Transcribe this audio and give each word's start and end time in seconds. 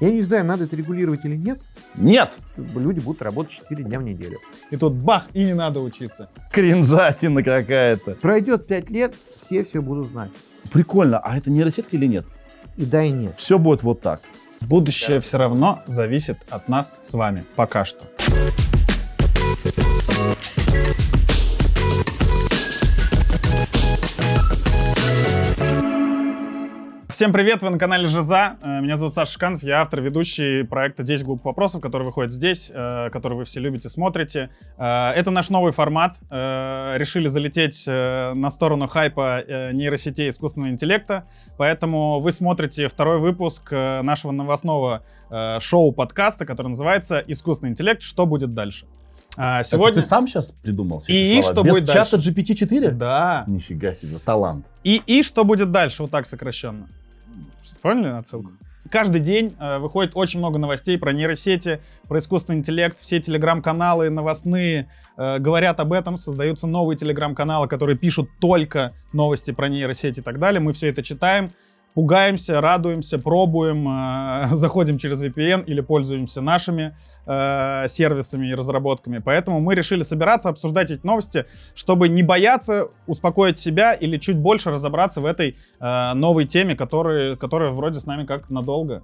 Я 0.00 0.10
не 0.10 0.22
знаю, 0.22 0.44
надо 0.44 0.64
это 0.64 0.76
регулировать 0.76 1.24
или 1.24 1.36
нет. 1.36 1.60
Нет! 1.94 2.34
Люди 2.56 3.00
будут 3.00 3.22
работать 3.22 3.52
4 3.52 3.84
дня 3.84 3.98
в 3.98 4.02
неделю. 4.02 4.38
И 4.70 4.76
тут 4.76 4.92
бах, 4.92 5.26
и 5.32 5.44
не 5.44 5.54
надо 5.54 5.80
учиться. 5.80 6.28
Кринжатина 6.52 7.42
какая-то. 7.42 8.16
Пройдет 8.16 8.66
5 8.66 8.90
лет, 8.90 9.14
все 9.38 9.62
все 9.64 9.80
будут 9.80 10.08
знать. 10.08 10.30
Прикольно. 10.70 11.18
А 11.18 11.36
это 11.36 11.50
нейросетка 11.50 11.96
или 11.96 12.06
нет? 12.06 12.26
И 12.76 12.84
да, 12.84 13.02
и 13.02 13.10
нет. 13.10 13.34
Все 13.38 13.58
будет 13.58 13.82
вот 13.82 14.02
так. 14.02 14.20
Будущее 14.60 15.20
все 15.20 15.38
равно 15.38 15.82
зависит 15.86 16.38
от 16.50 16.68
нас 16.68 16.98
с 17.00 17.14
вами. 17.14 17.44
Пока 17.54 17.84
что. 17.84 18.04
Всем 27.16 27.32
привет, 27.32 27.62
вы 27.62 27.70
на 27.70 27.78
канале 27.78 28.08
Жиза. 28.08 28.58
Э, 28.60 28.82
Меня 28.82 28.98
зовут 28.98 29.14
Саша 29.14 29.32
Шканов, 29.32 29.62
я 29.62 29.80
автор, 29.80 30.02
ведущий 30.02 30.64
проекта 30.64 31.02
«10 31.02 31.24
глупых 31.24 31.46
вопросов», 31.46 31.80
который 31.80 32.02
выходит 32.02 32.30
здесь, 32.30 32.70
э, 32.70 33.08
который 33.10 33.38
вы 33.38 33.44
все 33.44 33.58
любите, 33.58 33.88
смотрите. 33.88 34.50
Э, 34.76 35.12
Это 35.12 35.30
наш 35.30 35.48
новый 35.48 35.72
формат. 35.72 36.18
Решили 36.30 37.28
залететь 37.28 37.86
на 37.86 38.50
сторону 38.50 38.86
хайпа 38.86 39.42
нейросетей 39.72 40.28
искусственного 40.28 40.72
интеллекта, 40.72 41.26
поэтому 41.56 42.20
вы 42.20 42.32
смотрите 42.32 42.86
второй 42.86 43.18
выпуск 43.18 43.72
нашего 43.72 44.32
новостного 44.32 45.02
шоу-подкаста, 45.30 46.44
который 46.44 46.68
называется 46.68 47.24
«Искусственный 47.26 47.70
интеллект. 47.70 48.02
Что 48.02 48.26
будет 48.26 48.52
дальше?». 48.52 48.84
А, 49.38 49.62
Сегодня... 49.62 49.86
Сегодня... 49.86 50.02
ты 50.02 50.08
сам 50.08 50.28
сейчас 50.28 50.50
придумал 50.50 50.98
все 50.98 51.12
И 51.14 51.16
эти 51.16 51.40
слова? 51.40 51.54
что 51.54 51.62
Без 51.62 51.72
будет 51.72 51.88
чата 51.88 52.10
дальше? 52.12 52.30
GPT-4? 52.30 52.90
Да. 52.90 53.44
Нифига 53.46 53.94
себе, 53.94 54.18
талант. 54.22 54.66
И, 54.84 55.02
и 55.06 55.22
что 55.22 55.44
будет 55.44 55.70
дальше, 55.70 56.02
вот 56.02 56.10
так 56.10 56.26
сокращенно. 56.26 56.88
Поняли 57.82 58.08
отсылку? 58.08 58.52
Каждый 58.90 59.20
день 59.20 59.56
э, 59.58 59.78
выходит 59.78 60.12
очень 60.14 60.38
много 60.38 60.58
новостей 60.58 60.96
про 60.98 61.12
нейросети, 61.12 61.80
про 62.08 62.18
искусственный 62.18 62.58
интеллект. 62.58 62.98
Все 62.98 63.20
телеграм-каналы 63.20 64.10
новостные 64.10 64.88
э, 65.16 65.38
говорят 65.38 65.80
об 65.80 65.92
этом. 65.92 66.18
Создаются 66.18 66.66
новые 66.66 66.96
телеграм-каналы, 66.96 67.68
которые 67.68 67.96
пишут 67.98 68.28
только 68.40 68.92
новости 69.12 69.50
про 69.50 69.68
нейросети 69.68 70.20
и 70.20 70.22
так 70.22 70.38
далее. 70.38 70.60
Мы 70.60 70.72
все 70.72 70.88
это 70.88 71.02
читаем, 71.02 71.52
пугаемся, 71.96 72.60
радуемся, 72.60 73.18
пробуем, 73.18 73.88
э, 73.88 74.48
заходим 74.54 74.98
через 74.98 75.22
VPN 75.22 75.64
или 75.64 75.80
пользуемся 75.80 76.42
нашими 76.42 76.94
э, 77.26 77.88
сервисами 77.88 78.48
и 78.48 78.54
разработками. 78.54 79.18
Поэтому 79.18 79.60
мы 79.60 79.74
решили 79.74 80.02
собираться, 80.02 80.50
обсуждать 80.50 80.90
эти 80.90 81.06
новости, 81.06 81.46
чтобы 81.74 82.10
не 82.10 82.22
бояться, 82.22 82.88
успокоить 83.06 83.56
себя 83.56 83.94
или 83.94 84.18
чуть 84.18 84.36
больше 84.36 84.70
разобраться 84.70 85.22
в 85.22 85.24
этой 85.24 85.56
э, 85.80 86.12
новой 86.12 86.44
теме, 86.44 86.76
которая, 86.76 87.34
которая 87.34 87.70
вроде 87.70 87.98
с 87.98 88.04
нами 88.04 88.26
как 88.26 88.50
надолго. 88.50 89.02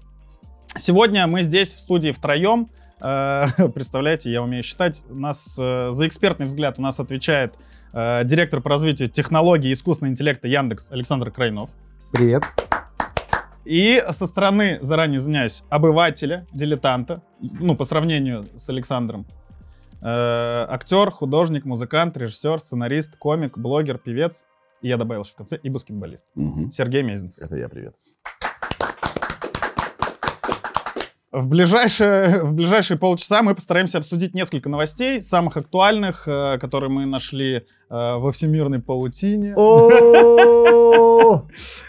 Сегодня 0.76 1.26
мы 1.26 1.42
здесь 1.42 1.72
в 1.74 1.78
студии 1.78 2.10
втроем. 2.10 2.68
Э, 3.00 3.46
Представляете, 3.74 4.30
я 4.30 4.42
умею 4.42 4.62
считать. 4.62 5.02
У 5.08 5.14
нас 5.14 5.56
э, 5.58 5.88
за 5.92 6.06
экспертный 6.06 6.44
взгляд 6.44 6.78
у 6.78 6.82
нас 6.82 7.00
отвечает 7.00 7.54
э, 7.94 8.20
директор 8.24 8.60
по 8.60 8.68
развитию 8.68 9.08
технологий 9.08 9.70
и 9.70 9.72
искусственного 9.72 10.12
интеллекта 10.12 10.46
Яндекс 10.46 10.90
Александр 10.90 11.30
Крайнов. 11.30 11.70
Привет. 12.12 12.42
И 13.64 14.02
со 14.10 14.26
стороны, 14.26 14.78
заранее 14.82 15.18
извиняюсь, 15.18 15.64
обывателя, 15.70 16.46
дилетанта, 16.52 17.22
ну, 17.40 17.76
по 17.76 17.84
сравнению 17.84 18.48
с 18.56 18.68
Александром, 18.70 19.26
э, 20.00 20.66
актер, 20.68 21.10
художник, 21.10 21.64
музыкант, 21.64 22.16
режиссер, 22.16 22.60
сценарист, 22.60 23.16
комик, 23.16 23.56
блогер, 23.56 23.98
певец, 23.98 24.44
и 24.80 24.88
я 24.88 24.96
добавил 24.96 25.22
еще 25.22 25.32
в 25.32 25.36
конце, 25.36 25.56
и 25.62 25.68
баскетболист. 25.68 26.26
Мгм. 26.34 26.70
Сергей 26.72 27.02
Мезенцев. 27.02 27.44
Это 27.44 27.56
я, 27.56 27.68
привет. 27.68 27.94
В 31.32 31.48
ближайшие, 31.48 32.42
в 32.44 32.52
ближайшие 32.52 32.98
полчаса 32.98 33.42
мы 33.42 33.54
постараемся 33.54 33.98
обсудить 33.98 34.34
несколько 34.34 34.68
новостей, 34.68 35.22
самых 35.22 35.56
актуальных, 35.56 36.28
э, 36.28 36.58
которые 36.58 36.90
мы 36.90 37.06
нашли 37.06 37.56
э, 37.56 37.62
во 37.88 38.30
всемирной 38.30 38.80
паутине. 38.80 39.54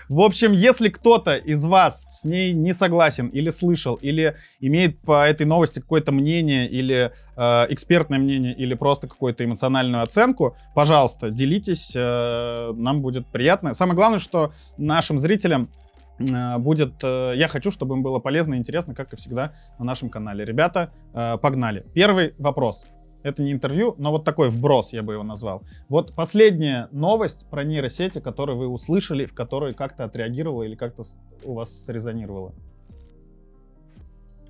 В 0.08 0.22
общем, 0.22 0.54
если 0.54 0.88
кто-то 0.88 1.36
из 1.36 1.66
вас 1.66 2.08
с 2.10 2.24
ней 2.24 2.54
не 2.54 2.74
согласен 2.74 3.28
или 3.28 3.50
слышал, 3.50 3.96
или 3.96 4.38
имеет 4.62 5.02
по 5.02 5.28
этой 5.28 5.46
новости 5.46 5.80
какое-то 5.80 6.14
мнение, 6.14 6.70
или 6.70 7.12
э, 7.36 7.66
экспертное 7.70 8.20
мнение, 8.20 8.56
или 8.56 8.76
просто 8.76 9.10
какую-то 9.10 9.44
эмоциональную 9.44 10.04
оценку, 10.04 10.56
пожалуйста, 10.74 11.32
делитесь, 11.32 11.92
э, 11.96 12.72
нам 12.76 13.02
будет 13.02 13.28
приятно. 13.28 13.74
Самое 13.74 13.98
главное, 13.98 14.20
что 14.20 14.54
нашим 14.78 15.20
зрителям 15.20 15.70
будет... 16.20 17.04
э, 17.04 17.34
я 17.36 17.48
хочу, 17.48 17.72
чтобы 17.72 17.96
им 17.96 18.04
было 18.04 18.20
полезно 18.20 18.56
и 18.56 18.58
интересно, 18.58 18.94
как 18.94 19.14
и 19.14 19.16
всегда 19.16 19.54
на 19.80 19.86
нашем 19.86 20.10
канале. 20.10 20.46
Ребята, 20.46 20.94
э, 21.14 21.38
погнали. 21.38 21.86
Первый 21.94 22.36
вопрос. 22.38 22.88
Это 23.24 23.42
не 23.42 23.54
интервью, 23.54 23.96
но 23.98 24.12
вот 24.12 24.26
такой 24.26 24.50
вброс 24.50 24.92
я 24.92 25.02
бы 25.02 25.14
его 25.14 25.24
назвал. 25.24 25.64
Вот 25.88 26.14
последняя 26.14 26.90
новость 26.92 27.50
про 27.50 27.64
нейросети, 27.64 28.20
которую 28.20 28.58
вы 28.58 28.68
услышали, 28.68 29.26
в 29.26 29.34
которой 29.34 29.74
как-то 29.74 30.04
отреагировала 30.04 30.64
или 30.64 30.76
как-то 30.76 31.04
у 31.44 31.54
вас 31.54 31.86
срезонировала. 31.86 32.54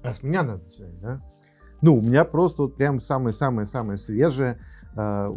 А 0.02 0.14
с 0.14 0.24
меня 0.24 0.44
надо 0.44 0.64
начинать, 0.64 1.00
да? 1.00 1.22
Ну, 1.82 1.98
у 1.98 2.02
меня 2.02 2.26
просто 2.26 2.64
вот 2.64 2.76
прям 2.76 3.00
самое-самое-самое 3.00 3.98
свежее. 3.98 4.60
Э, 4.96 5.36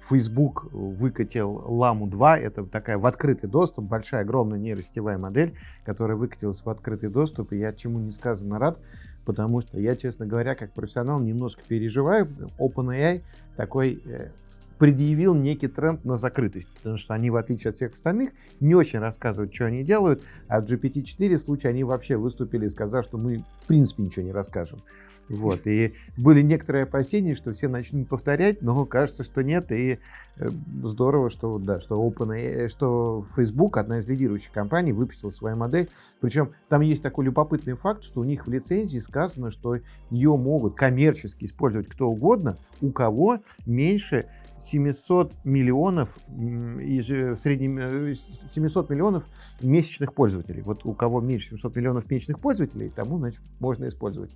Facebook 0.00 0.72
выкатил 0.72 1.64
Ламу 1.66 2.06
2. 2.06 2.38
Это 2.38 2.64
такая 2.64 2.98
в 2.98 3.06
открытый 3.06 3.50
доступ, 3.50 3.84
большая, 3.84 4.22
огромная 4.22 4.58
нейросетевая 4.58 5.18
модель, 5.18 5.54
которая 5.84 6.16
выкатилась 6.16 6.64
в 6.64 6.70
открытый 6.70 7.10
доступ. 7.10 7.52
И 7.52 7.58
я 7.58 7.72
чему 7.72 7.98
несказанно 7.98 8.58
рад, 8.58 8.78
потому 9.24 9.60
что 9.60 9.78
я, 9.78 9.96
честно 9.96 10.26
говоря, 10.26 10.54
как 10.54 10.72
профессионал 10.72 11.20
немножко 11.20 11.62
переживаю. 11.66 12.28
OpenAI 12.58 13.22
такой 13.56 14.02
э, 14.06 14.30
предъявил 14.78 15.34
некий 15.34 15.68
тренд 15.68 16.04
на 16.04 16.16
закрытость, 16.16 16.68
потому 16.76 16.96
что 16.96 17.14
они, 17.14 17.30
в 17.30 17.36
отличие 17.36 17.70
от 17.70 17.76
всех 17.76 17.92
остальных, 17.92 18.30
не 18.60 18.74
очень 18.74 18.98
рассказывают, 18.98 19.54
что 19.54 19.66
они 19.66 19.82
делают, 19.84 20.22
а 20.46 20.60
в 20.60 20.64
GPT-4 20.64 21.38
случае 21.38 21.70
они 21.70 21.84
вообще 21.84 22.16
выступили, 22.16 22.68
сказав, 22.68 23.04
что 23.04 23.18
мы 23.18 23.44
в 23.62 23.66
принципе 23.66 24.04
ничего 24.04 24.24
не 24.24 24.32
расскажем. 24.32 24.80
Вот. 25.28 25.66
И 25.66 25.94
были 26.16 26.42
некоторые 26.42 26.84
опасения, 26.84 27.34
что 27.34 27.52
все 27.52 27.68
начнут 27.68 28.08
повторять, 28.08 28.62
но 28.62 28.86
кажется, 28.86 29.24
что 29.24 29.42
нет. 29.42 29.70
И 29.70 29.98
э, 30.38 30.48
здорово, 30.82 31.28
что, 31.28 31.58
да, 31.58 31.80
что, 31.80 32.02
OpenAI, 32.02 32.68
что 32.68 33.26
Facebook, 33.36 33.76
одна 33.76 33.98
из 33.98 34.08
лидирующих 34.08 34.52
компаний, 34.52 34.92
выпустила 34.92 35.30
свою 35.30 35.56
модель. 35.56 35.90
Причем 36.20 36.52
там 36.68 36.80
есть 36.80 37.02
такой 37.02 37.26
любопытный 37.26 37.74
факт, 37.74 38.04
что 38.04 38.20
у 38.20 38.24
них 38.24 38.46
в 38.46 38.50
лицензии 38.50 38.98
сказано, 38.98 39.50
что 39.50 39.76
ее 40.10 40.36
могут 40.36 40.74
коммерчески 40.74 41.44
использовать 41.44 41.88
кто 41.88 42.08
угодно, 42.08 42.56
у 42.80 42.90
кого 42.90 43.40
меньше 43.66 44.26
700 44.60 45.32
миллионов 45.44 46.18
в 46.28 47.36
среднем 47.36 47.78
э, 47.78 48.14
с- 48.14 48.52
700 48.52 48.90
миллионов 48.90 49.24
месячных 49.60 50.14
пользователей. 50.14 50.62
Вот 50.62 50.84
у 50.84 50.92
кого 50.92 51.20
меньше 51.20 51.50
700 51.50 51.76
миллионов 51.76 52.10
месячных 52.10 52.40
пользователей, 52.40 52.90
тому, 52.90 53.18
значит, 53.18 53.40
можно 53.60 53.88
использовать. 53.88 54.30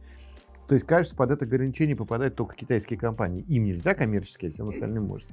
То 0.69 0.75
есть, 0.75 0.87
кажется, 0.87 1.15
под 1.17 1.31
это 1.31 1.45
ограничение 1.45 1.97
попадают 1.97 2.35
только 2.35 2.55
китайские 2.55 2.99
компании. 2.99 3.45
Им 3.49 3.65
нельзя 3.65 3.95
коммерческие, 3.95 4.51
а 4.51 4.53
всем 4.53 4.69
остальным 4.69 5.05
можно. 5.05 5.31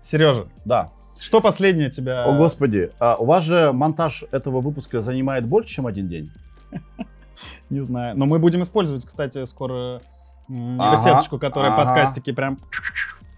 Сережа, 0.00 0.48
Да. 0.64 0.92
что 1.18 1.40
последнее 1.40 1.88
тебя... 1.90 2.24
О, 2.24 2.36
господи. 2.36 2.90
А 2.98 3.16
у 3.16 3.24
вас 3.24 3.44
же 3.44 3.72
монтаж 3.72 4.24
этого 4.32 4.60
выпуска 4.60 5.00
занимает 5.00 5.46
больше, 5.46 5.70
чем 5.70 5.86
один 5.86 6.08
день? 6.08 6.30
Не 7.70 7.80
знаю. 7.80 8.18
Но 8.18 8.26
мы 8.26 8.38
будем 8.38 8.62
использовать, 8.62 9.06
кстати, 9.06 9.44
скоро 9.46 10.02
нейросеточку, 10.48 11.38
которая 11.38 11.72
ага. 11.72 11.84
подкастики 11.84 12.32
прям... 12.32 12.58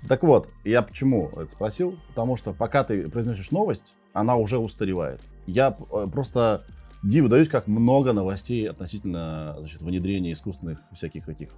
Так 0.08 0.22
вот, 0.22 0.48
я 0.64 0.82
почему 0.82 1.30
это 1.30 1.48
спросил? 1.48 1.98
Потому 2.08 2.36
что 2.36 2.52
пока 2.52 2.84
ты 2.84 3.08
произносишь 3.08 3.50
новость, 3.50 3.94
она 4.12 4.36
уже 4.36 4.58
устаревает. 4.58 5.20
Я 5.46 5.76
э, 5.92 6.06
просто 6.12 6.64
диву 7.02 7.28
даюсь, 7.28 7.48
как 7.48 7.66
много 7.66 8.12
новостей 8.12 8.68
относительно 8.68 9.56
значит, 9.58 9.82
внедрения 9.82 10.32
искусственных 10.32 10.80
всяких 10.92 11.28
этих 11.28 11.50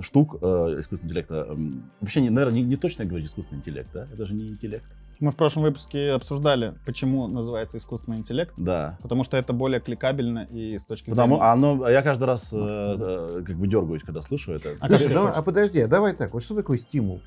штук 0.00 0.36
э, 0.40 0.46
искусственного 0.78 1.06
интеллекта. 1.06 1.56
Вообще, 2.00 2.20
не, 2.20 2.30
наверное, 2.30 2.60
не, 2.60 2.64
не 2.64 2.76
точно 2.76 3.04
говорить 3.04 3.28
искусственный 3.28 3.60
интеллект, 3.60 3.88
да? 3.92 4.06
Это 4.12 4.26
же 4.26 4.34
не 4.34 4.48
интеллект. 4.48 4.84
Мы 5.18 5.30
в 5.30 5.36
прошлом 5.36 5.62
выпуске 5.62 6.10
обсуждали, 6.10 6.74
почему 6.84 7.26
называется 7.26 7.78
искусственный 7.78 8.18
интеллект. 8.18 8.52
Да. 8.58 8.98
Потому 9.00 9.24
что 9.24 9.38
это 9.38 9.54
более 9.54 9.80
кликабельно 9.80 10.46
и 10.50 10.76
с 10.76 10.84
точки 10.84 11.08
Потому, 11.08 11.36
зрения... 11.36 11.52
оно, 11.52 11.84
а 11.84 11.90
я 11.90 12.02
каждый 12.02 12.24
раз 12.24 12.52
э, 12.52 12.56
э, 12.58 13.42
как 13.46 13.56
бы 13.56 13.66
дергаюсь, 13.66 14.02
когда 14.02 14.20
слышу 14.20 14.52
это. 14.52 14.74
А 14.78 14.88
Слушай, 14.88 15.14
хочется? 15.14 15.30
а 15.30 15.42
подожди, 15.42 15.80
а 15.80 15.88
давай 15.88 16.12
так. 16.12 16.34
Вот 16.34 16.42
что 16.42 16.54
такое 16.54 16.76
стимул? 16.76 17.22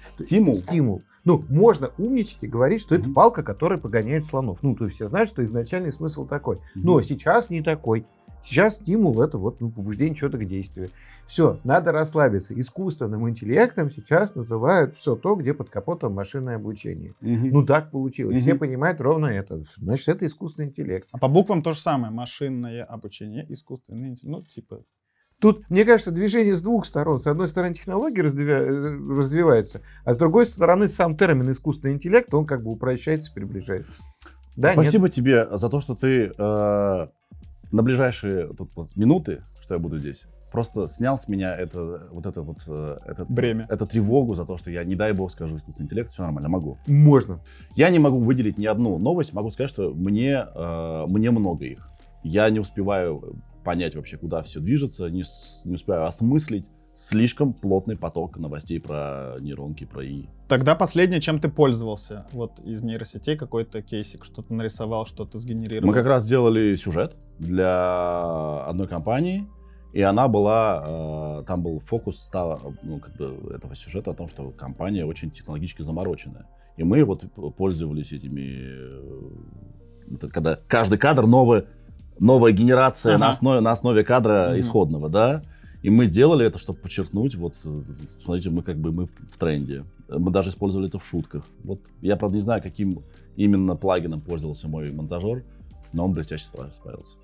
Стимул? 0.00 0.56
Стимул. 0.56 1.02
Ну, 1.24 1.44
можно 1.50 1.90
умничать 1.98 2.38
и 2.42 2.46
говорить, 2.46 2.80
что 2.80 2.94
это 2.94 3.04
Мгм. 3.04 3.14
палка, 3.14 3.42
которая 3.42 3.78
погоняет 3.78 4.24
слонов. 4.24 4.60
Ну, 4.62 4.74
то 4.74 4.84
есть 4.84 4.96
все 4.96 5.06
знают, 5.06 5.28
что 5.28 5.44
изначальный 5.44 5.92
смысл 5.92 6.26
такой. 6.26 6.60
Но 6.74 6.94
Мгм. 6.94 7.02
сейчас 7.04 7.50
не 7.50 7.62
такой. 7.62 8.06
Сейчас 8.42 8.76
стимул 8.76 9.20
это 9.20 9.36
вот 9.36 9.60
ну, 9.60 9.70
побуждение 9.70 10.14
чего-то 10.14 10.38
к 10.38 10.46
действию. 10.46 10.88
Все, 11.26 11.60
надо 11.62 11.92
расслабиться. 11.92 12.58
Искусственным 12.58 13.28
интеллектом 13.28 13.90
сейчас 13.90 14.34
называют 14.34 14.96
все 14.96 15.14
то, 15.14 15.34
где 15.36 15.52
под 15.52 15.68
капотом 15.68 16.14
машинное 16.14 16.56
обучение. 16.56 17.12
Мгм. 17.20 17.50
Ну 17.50 17.66
так 17.66 17.90
получилось. 17.90 18.36
Мгм. 18.36 18.40
Все 18.42 18.54
понимают 18.54 18.98
ровно 19.02 19.26
это. 19.26 19.62
Значит, 19.76 20.08
это 20.08 20.24
искусственный 20.24 20.68
интеллект. 20.68 21.06
А 21.12 21.18
по 21.18 21.28
буквам 21.28 21.62
то 21.62 21.72
же 21.72 21.80
самое. 21.80 22.10
Машинное 22.14 22.82
обучение, 22.82 23.44
искусственный 23.52 24.08
интеллект. 24.08 24.38
Ну, 24.38 24.42
типа, 24.42 24.80
Тут, 25.40 25.68
мне 25.70 25.84
кажется, 25.84 26.10
движение 26.10 26.54
с 26.54 26.62
двух 26.62 26.84
сторон. 26.84 27.18
С 27.18 27.26
одной 27.26 27.48
стороны, 27.48 27.74
технология 27.74 28.22
э, 28.22 28.26
развивается, 28.26 29.80
а 30.04 30.12
с 30.12 30.16
другой 30.18 30.44
стороны, 30.44 30.86
сам 30.86 31.16
термин 31.16 31.50
искусственный 31.50 31.94
интеллект, 31.94 32.32
он 32.34 32.44
как 32.44 32.62
бы 32.62 32.70
упрощается, 32.70 33.32
приближается. 33.32 34.02
Да, 34.56 34.74
нет? 34.74 34.82
Спасибо 34.82 35.08
тебе 35.08 35.48
за 35.50 35.70
то, 35.70 35.80
что 35.80 35.94
ты 35.94 36.32
э, 36.36 37.06
на 37.72 37.82
ближайшие 37.82 38.48
тут 38.48 38.70
вот 38.76 38.94
минуты, 38.96 39.42
что 39.60 39.74
я 39.74 39.80
буду 39.80 39.98
здесь, 39.98 40.26
просто 40.52 40.88
снял 40.88 41.18
с 41.18 41.26
меня 41.26 41.56
это, 41.56 42.08
вот 42.10 42.26
это 42.26 42.42
вот, 42.42 42.58
э, 42.66 42.98
этот, 43.06 43.30
Бремя. 43.30 43.64
эту 43.70 43.86
тревогу 43.86 44.34
за 44.34 44.44
то, 44.44 44.58
что 44.58 44.70
я, 44.70 44.84
не 44.84 44.94
дай 44.94 45.12
бог, 45.12 45.30
скажу 45.30 45.56
искусственный 45.56 45.86
интеллект, 45.86 46.10
все 46.10 46.22
нормально, 46.22 46.50
могу. 46.50 46.78
Можно. 46.86 47.40
Я 47.76 47.88
не 47.88 47.98
могу 47.98 48.18
выделить 48.18 48.58
ни 48.58 48.66
одну 48.66 48.98
новость, 48.98 49.32
могу 49.32 49.50
сказать, 49.50 49.70
что 49.70 49.90
мне, 49.94 50.44
э, 50.54 51.04
мне 51.06 51.30
много 51.30 51.64
их. 51.64 51.88
Я 52.22 52.50
не 52.50 52.60
успеваю 52.60 53.40
понять 53.62 53.94
вообще, 53.94 54.16
куда 54.16 54.42
все 54.42 54.60
движется, 54.60 55.08
не, 55.08 55.24
не 55.64 55.74
успеваю 55.74 56.06
осмыслить 56.06 56.66
слишком 56.94 57.54
плотный 57.54 57.96
поток 57.96 58.36
новостей 58.36 58.80
про 58.80 59.36
нейронки, 59.40 59.84
про 59.84 60.04
ИИ. 60.04 60.28
Тогда 60.48 60.74
последнее, 60.74 61.20
чем 61.20 61.38
ты 61.38 61.48
пользовался, 61.48 62.26
вот 62.32 62.58
из 62.60 62.82
нейросетей 62.82 63.36
какой-то 63.36 63.80
кейсик, 63.80 64.24
что-то 64.24 64.52
нарисовал, 64.52 65.06
что-то 65.06 65.38
сгенерировал. 65.38 65.88
Мы 65.88 65.94
как 65.94 66.06
раз 66.06 66.26
делали 66.26 66.74
сюжет 66.74 67.16
для 67.38 68.64
одной 68.66 68.88
компании, 68.88 69.48
и 69.92 70.02
она 70.02 70.28
была, 70.28 71.40
э, 71.40 71.44
там 71.46 71.62
был 71.62 71.80
фокус 71.80 72.18
ста- 72.18 72.60
ну, 72.82 72.98
как 73.00 73.16
бы 73.16 73.54
этого 73.54 73.74
сюжета 73.74 74.10
о 74.10 74.14
том, 74.14 74.28
что 74.28 74.50
компания 74.50 75.04
очень 75.04 75.30
технологически 75.30 75.82
замороченная. 75.82 76.46
И 76.76 76.84
мы 76.84 77.04
вот 77.04 77.24
пользовались 77.56 78.12
этими, 78.12 78.58
э, 80.10 80.14
это 80.16 80.28
когда 80.28 80.58
каждый 80.68 80.98
кадр 80.98 81.26
новый, 81.26 81.64
новая 82.20 82.52
генерация 82.52 83.18
на, 83.18 83.26
Ага. 83.26 83.30
основе, 83.34 83.60
на 83.60 83.72
основе 83.72 84.04
кадра 84.04 84.48
Мгм. 84.50 84.60
исходного, 84.60 85.08
да. 85.08 85.42
И 85.82 85.90
мы 85.90 86.06
делали 86.06 86.44
это, 86.46 86.58
чтобы 86.58 86.78
подчеркнуть, 86.78 87.34
вот, 87.34 87.54
смотрите, 88.22 88.50
мы 88.50 88.62
как 88.62 88.76
бы 88.76 88.92
мы 88.92 89.06
в 89.06 89.38
тренде. 89.38 89.84
Мы 90.08 90.30
даже 90.30 90.50
использовали 90.50 90.88
это 90.88 90.98
в 90.98 91.06
шутках. 91.06 91.42
Вот 91.64 91.80
я, 92.02 92.16
правда, 92.16 92.36
не 92.36 92.42
знаю, 92.42 92.62
каким 92.62 93.02
именно 93.36 93.76
плагином 93.76 94.20
пользовался 94.20 94.68
мой 94.68 94.92
монтажер, 94.92 95.42
но 95.94 96.04
он 96.04 96.12
блестяще 96.12 96.44
справ- 96.44 96.74
справился. 96.74 97.16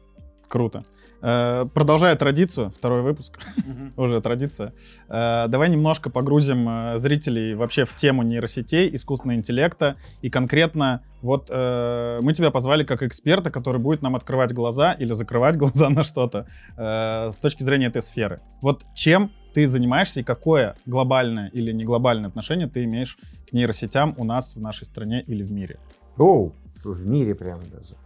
Круто. 0.48 0.84
Э, 1.22 1.66
Продолжая 1.75 2.14
традицию, 2.16 2.70
второй 2.70 3.02
выпуск, 3.02 3.38
уже 3.96 4.20
традиция. 4.20 4.72
Э, 5.08 5.46
Давай 5.48 5.69
немножко 5.69 6.10
погрузим 6.10 6.69
э, 6.69 6.98
зрителей 6.98 7.54
вообще 7.54 7.84
в 7.84 7.94
тему 7.94 8.22
нейросетей, 8.22 8.94
искусственного 8.94 9.38
интеллекта. 9.38 9.96
И 10.22 10.31
конкретно 10.31 11.02
вот 11.22 11.50
мы 11.50 12.32
тебя 12.34 12.52
позвали 12.52 12.84
как 12.84 13.02
эксперта, 13.02 13.50
который 13.50 13.81
будет 13.81 14.00
нам 14.02 14.14
открывать 14.14 14.52
глаза 14.52 14.93
или 14.93 15.12
закрывать 15.12 15.56
глаза 15.62 15.88
на 15.88 16.04
что-то 16.04 16.46
с 16.76 17.38
точки 17.38 17.64
зрения 17.64 17.87
этой 17.87 18.02
сферы. 18.02 18.40
Вот 18.62 18.84
чем 18.94 19.32
ты 19.52 19.66
занимаешься 19.66 20.20
и 20.20 20.22
какое 20.22 20.76
глобальное 20.84 21.48
или 21.48 21.72
не 21.72 21.84
глобальное 21.84 22.28
отношение 22.28 22.69
ты 22.69 22.84
имеешь 22.84 23.19
к 23.48 23.52
нейросетям 23.52 24.14
у 24.19 24.25
нас 24.25 24.54
в 24.54 24.60
нашей 24.60 24.84
стране 24.84 25.22
или 25.26 25.43
в 25.43 25.50
мире? 25.50 25.81
Оу, 26.16 26.54
в 26.84 27.06
мире 27.06 27.34
прямо 27.34 27.62
даже. 27.64 27.96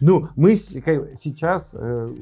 Ну, 0.00 0.28
мы 0.34 0.56
сейчас, 0.56 1.76
э, 1.78 2.14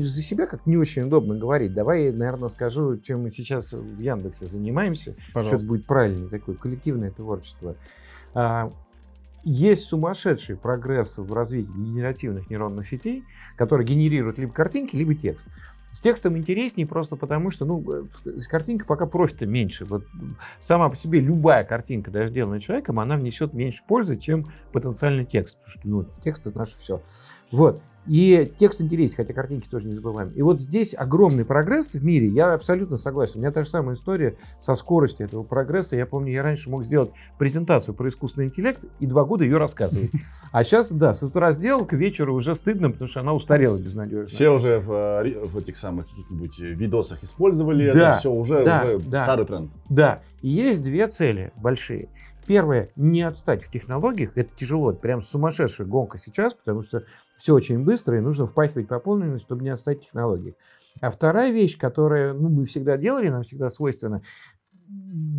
за 0.00 0.22
себя 0.22 0.46
как 0.46 0.66
не 0.66 0.76
очень 0.76 1.02
удобно 1.02 1.36
говорить. 1.36 1.72
Давай 1.72 2.06
я, 2.06 2.12
наверное, 2.12 2.48
скажу, 2.48 2.98
чем 2.98 3.22
мы 3.22 3.30
сейчас 3.30 3.72
в 3.72 4.00
Яндексе 4.00 4.46
занимаемся. 4.46 5.12
Что 5.12 5.32
Пожалуйста. 5.34 5.68
будет 5.68 5.86
правильнее, 5.86 6.28
такое 6.28 6.56
коллективное 6.56 7.12
творчество. 7.12 7.76
А, 8.34 8.72
Есть 9.44 9.84
сумасшедший 9.84 10.56
прогресс 10.56 11.16
в 11.16 11.32
развитии 11.32 11.70
генеративных 11.70 12.50
нейронных 12.50 12.86
сетей, 12.86 13.24
которые 13.56 13.86
генерируют 13.86 14.38
либо 14.38 14.52
картинки, 14.52 14.96
либо 14.96 15.14
текст. 15.14 15.48
С 15.92 16.00
текстом 16.00 16.36
интереснее 16.36 16.86
просто 16.86 17.16
потому, 17.16 17.50
что 17.50 17.64
ну, 17.64 17.84
э, 17.92 18.04
с 18.24 18.46
картинкой 18.46 18.86
пока 18.86 19.06
профита 19.06 19.46
меньше. 19.46 19.84
Вот 19.84 20.04
сама 20.60 20.88
по 20.88 20.96
себе 20.96 21.20
любая 21.20 21.64
картинка, 21.64 22.10
даже 22.10 22.28
сделанная 22.28 22.60
человеком, 22.60 23.00
она 23.00 23.16
внесет 23.16 23.52
меньше 23.54 23.82
пользы, 23.86 24.16
чем 24.16 24.52
потенциальный 24.72 25.24
текст. 25.24 25.58
Потому 25.58 25.72
что 25.72 25.88
ну, 25.88 26.06
текст 26.22 26.46
это 26.46 26.58
наше 26.58 26.78
все. 26.78 27.02
Вот. 27.50 27.82
И 28.10 28.52
текст 28.58 28.80
интересен, 28.80 29.14
хотя 29.18 29.32
картинки 29.32 29.68
тоже 29.68 29.86
не 29.86 29.94
забываем. 29.94 30.32
И 30.34 30.42
вот 30.42 30.60
здесь 30.60 30.96
огромный 30.98 31.44
прогресс 31.44 31.94
в 31.94 32.04
мире, 32.04 32.26
я 32.26 32.54
абсолютно 32.54 32.96
согласен. 32.96 33.34
У 33.36 33.38
меня 33.38 33.52
та 33.52 33.62
же 33.62 33.70
самая 33.70 33.94
история 33.94 34.34
со 34.58 34.74
скоростью 34.74 35.26
этого 35.26 35.44
прогресса. 35.44 35.94
Я 35.94 36.06
помню, 36.06 36.32
я 36.32 36.42
раньше 36.42 36.70
мог 36.70 36.84
сделать 36.84 37.12
презентацию 37.38 37.94
про 37.94 38.08
искусственный 38.08 38.48
интеллект 38.48 38.80
и 38.98 39.06
два 39.06 39.24
года 39.24 39.44
ее 39.44 39.58
рассказывать. 39.58 40.10
А 40.52 40.64
сейчас, 40.64 40.90
да, 40.90 41.14
с 41.14 41.22
утра 41.22 41.52
сделал, 41.52 41.84
к 41.84 41.92
вечеру 41.92 42.34
уже 42.34 42.56
стыдно, 42.56 42.90
потому 42.90 43.06
что 43.06 43.20
она 43.20 43.32
устарела 43.32 43.78
безнадежно. 43.78 44.26
Все 44.26 44.50
уже 44.50 44.80
в, 44.80 44.92
э, 44.92 45.44
в 45.44 45.56
этих 45.56 45.76
самых 45.76 46.08
каких-нибудь 46.08 46.58
видосах 46.58 47.22
использовали 47.22 47.92
Да, 47.92 48.10
это, 48.10 48.18
все 48.18 48.32
уже, 48.32 48.64
да, 48.64 48.82
уже 48.84 48.98
да. 48.98 49.22
старый 49.22 49.46
тренд. 49.46 49.70
Да, 49.88 50.22
и 50.42 50.48
есть 50.48 50.82
две 50.82 51.06
цели 51.06 51.52
большие. 51.56 52.08
Первое, 52.46 52.88
не 52.96 53.22
отстать 53.22 53.62
в 53.62 53.70
технологиях. 53.70 54.32
Это 54.34 54.50
тяжело, 54.56 54.90
это 54.90 54.98
прям 54.98 55.22
сумасшедшая 55.22 55.86
гонка 55.86 56.18
сейчас, 56.18 56.54
потому 56.54 56.82
что 56.82 57.04
все 57.40 57.54
очень 57.54 57.82
быстро, 57.82 58.18
и 58.18 58.20
нужно 58.20 58.46
впахивать 58.46 58.86
по 58.86 59.00
полной, 59.00 59.38
чтобы 59.38 59.64
не 59.64 59.70
отстать 59.70 60.02
в 60.02 60.04
технологиях. 60.04 60.56
А 61.00 61.10
вторая 61.10 61.50
вещь, 61.52 61.78
которая 61.78 62.34
ну, 62.34 62.50
мы 62.50 62.66
всегда 62.66 62.98
делали, 62.98 63.30
нам 63.30 63.44
всегда 63.44 63.70
свойственно, 63.70 64.22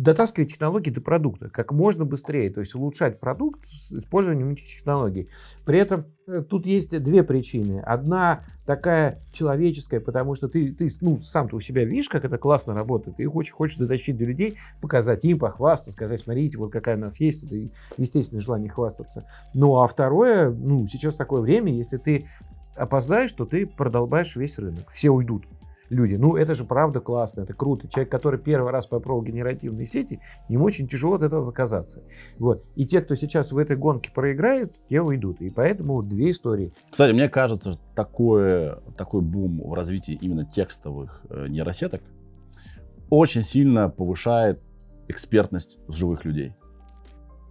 дотаскивать 0.02 0.50
технологии 0.50 0.90
до 0.90 1.00
продукта 1.00 1.48
как 1.48 1.72
можно 1.72 2.04
быстрее, 2.04 2.50
то 2.50 2.60
есть 2.60 2.74
улучшать 2.74 3.20
продукт 3.20 3.66
с 3.68 3.92
использованием 3.92 4.50
этих 4.50 4.64
технологий. 4.64 5.28
При 5.64 5.78
этом 5.78 6.06
э, 6.26 6.42
тут 6.42 6.66
есть 6.66 6.98
две 7.02 7.22
причины. 7.22 7.80
Одна 7.80 8.44
такая 8.66 9.20
человеческая, 9.32 10.00
потому 10.00 10.34
что 10.34 10.48
ты, 10.48 10.72
ты 10.72 10.90
ну, 11.00 11.20
сам-то 11.20 11.56
у 11.56 11.60
себя 11.60 11.84
видишь, 11.84 12.08
как 12.08 12.24
это 12.24 12.38
классно 12.38 12.74
работает, 12.74 13.20
и 13.20 13.26
очень 13.26 13.52
хочешь 13.52 13.76
дотащить 13.76 14.16
до 14.16 14.24
людей, 14.24 14.58
показать 14.80 15.24
им, 15.24 15.38
похвастаться, 15.38 15.92
сказать, 15.92 16.20
смотрите, 16.20 16.58
вот 16.58 16.72
какая 16.72 16.96
у 16.96 17.00
нас 17.00 17.20
есть, 17.20 17.44
это 17.44 17.54
естественное 17.96 18.40
желание 18.40 18.70
хвастаться. 18.70 19.24
Ну, 19.54 19.78
а 19.80 19.86
второе, 19.86 20.50
ну, 20.50 20.86
сейчас 20.86 21.16
такое 21.16 21.40
время, 21.40 21.72
если 21.72 21.96
ты 21.96 22.26
опоздаешь, 22.74 23.32
то 23.32 23.46
ты 23.46 23.66
продолбаешь 23.66 24.36
весь 24.36 24.58
рынок, 24.58 24.90
все 24.90 25.10
уйдут 25.10 25.44
люди. 25.92 26.14
Ну, 26.14 26.36
это 26.36 26.54
же 26.54 26.64
правда 26.64 27.00
классно, 27.00 27.42
это 27.42 27.52
круто. 27.54 27.86
Человек, 27.88 28.10
который 28.10 28.38
первый 28.40 28.72
раз 28.72 28.86
попробовал 28.86 29.22
генеративные 29.24 29.86
сети, 29.86 30.20
ему 30.48 30.64
очень 30.64 30.88
тяжело 30.88 31.14
от 31.14 31.22
этого 31.22 31.48
отказаться. 31.48 32.02
Вот. 32.38 32.64
И 32.74 32.86
те, 32.86 33.00
кто 33.00 33.14
сейчас 33.14 33.52
в 33.52 33.58
этой 33.58 33.76
гонке 33.76 34.10
проиграют, 34.10 34.74
те 34.88 35.00
уйдут. 35.00 35.40
И 35.40 35.50
поэтому 35.50 36.02
две 36.02 36.30
истории. 36.30 36.72
Кстати, 36.90 37.12
мне 37.12 37.28
кажется, 37.28 37.72
что 37.72 37.80
такое, 37.94 38.78
такой 38.96 39.20
бум 39.20 39.60
в 39.64 39.74
развитии 39.74 40.18
именно 40.20 40.44
текстовых 40.44 41.22
э, 41.30 41.46
нейросеток 41.48 42.02
очень 43.10 43.42
сильно 43.42 43.88
повышает 43.88 44.60
экспертность 45.08 45.78
живых 45.88 46.24
людей. 46.24 46.54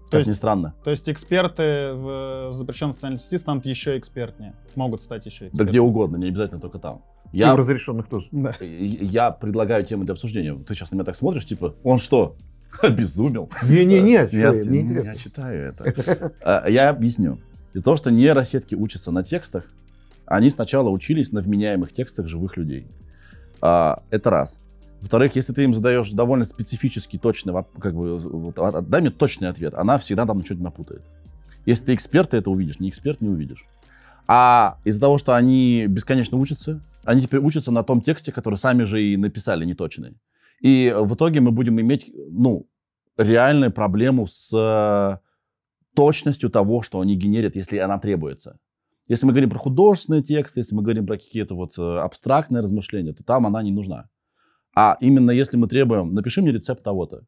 То 0.07 0.17
Как 0.17 0.19
есть- 0.19 0.29
ни 0.29 0.33
странно. 0.33 0.74
То 0.83 0.91
есть 0.91 1.10
эксперты 1.10 1.93
в, 1.93 2.50
в 2.50 2.53
запрещенной 2.53 2.93
социальной 2.93 3.17
сети 3.19 3.38
станут 3.38 3.65
еще 3.65 3.98
экспертнее, 3.98 4.55
могут 4.75 5.00
стать 5.01 5.25
еще 5.25 5.45
Да 5.45 5.48
экспертнее. 5.50 5.69
где 5.69 5.81
угодно, 5.81 6.17
не 6.17 6.27
обязательно 6.27 6.60
только 6.60 6.79
там. 6.79 7.01
И 7.31 7.38
Я, 7.39 7.53
в 7.53 7.57
разрешенных 7.57 8.07
тоже. 8.07 8.27
Да. 8.31 8.53
я 8.61 9.31
предлагаю 9.31 9.85
темы 9.85 10.05
для 10.05 10.13
обсуждения. 10.13 10.53
Ты 10.67 10.75
сейчас 10.75 10.91
на 10.91 10.95
меня 10.95 11.05
так 11.05 11.15
смотришь, 11.15 11.45
типа, 11.45 11.75
он 11.83 11.97
что, 11.97 12.35
обезумел? 12.81 13.50
Не-не-не, 13.63 14.11
Я, 14.13 14.27
я, 14.31 14.53
я 14.53 14.63
мне 14.69 14.81
интересно. 14.81 15.15
читаю 15.15 15.69
это. 15.77 16.31
А, 16.43 16.67
Я 16.69 16.89
объясню. 16.89 17.39
Из-за 17.73 17.83
того, 17.85 17.95
что 17.97 18.11
нейросетки 18.11 18.75
учатся 18.75 19.11
на 19.11 19.23
текстах, 19.23 19.63
они 20.25 20.50
сначала 20.50 20.89
учились 20.89 21.31
на 21.31 21.41
вменяемых 21.41 21.93
текстах 21.93 22.27
живых 22.27 22.57
людей. 22.57 22.85
А, 23.61 24.03
Это 24.09 24.29
раз. 24.29 24.59
Во-вторых, 25.00 25.35
если 25.35 25.51
ты 25.53 25.63
им 25.63 25.73
задаешь 25.73 26.11
довольно 26.11 26.45
специфический, 26.45 27.17
точный, 27.17 27.53
как 27.79 27.95
бы, 27.95 28.19
вот, 28.19 28.59
а- 28.59 28.81
дай 28.81 29.01
мне 29.01 29.09
точный 29.09 29.47
ответ, 29.50 29.73
она 29.73 29.97
всегда 29.97 30.25
там 30.27 30.45
что-то 30.45 30.61
напутает. 30.61 31.01
Если 31.65 31.85
ты 31.85 31.93
эксперт, 31.95 32.31
ты 32.31 32.38
это 32.38 32.51
увидишь, 32.51 32.79
не 32.79 32.89
эксперт, 32.89 33.19
не 33.21 33.29
увидишь. 33.29 33.65
А 34.33 34.77
из-за 34.85 35.01
того, 35.01 35.17
что 35.17 35.35
они 35.35 35.88
бесконечно 35.88 36.38
учатся, 36.38 36.81
они 37.03 37.21
теперь 37.21 37.41
учатся 37.41 37.69
на 37.69 37.83
том 37.83 38.00
тексте, 38.00 38.31
который 38.31 38.55
сами 38.55 38.83
же 38.83 39.03
и 39.03 39.17
написали 39.17 39.65
неточный. 39.65 40.15
И 40.61 40.95
в 40.97 41.15
итоге 41.15 41.41
мы 41.41 41.51
будем 41.51 41.81
иметь, 41.81 42.09
ну, 42.29 42.65
реальную 43.17 43.73
проблему 43.73 44.27
с 44.27 44.50
э, 44.53 45.17
точностью 45.93 46.50
того, 46.50 46.81
что 46.81 47.01
они 47.01 47.17
генерят, 47.17 47.57
если 47.57 47.77
она 47.79 48.00
требуется. 48.00 48.57
Если 49.09 49.25
мы 49.25 49.33
говорим 49.33 49.50
про 49.50 49.59
художественные 49.59 50.23
тексты, 50.23 50.61
если 50.61 50.75
мы 50.75 50.81
говорим 50.81 51.05
про 51.07 51.17
какие-то 51.17 51.55
вот 51.55 51.77
э, 51.77 51.81
абстрактные 51.81 52.63
размышления, 52.63 53.11
то 53.11 53.25
там 53.25 53.45
она 53.45 53.61
не 53.61 53.73
нужна. 53.73 54.07
А 54.73 54.95
именно 55.01 55.31
если 55.31 55.57
мы 55.57 55.67
требуем, 55.67 56.13
напиши 56.13 56.41
мне 56.41 56.53
рецепт 56.53 56.81
того-то. 56.81 57.25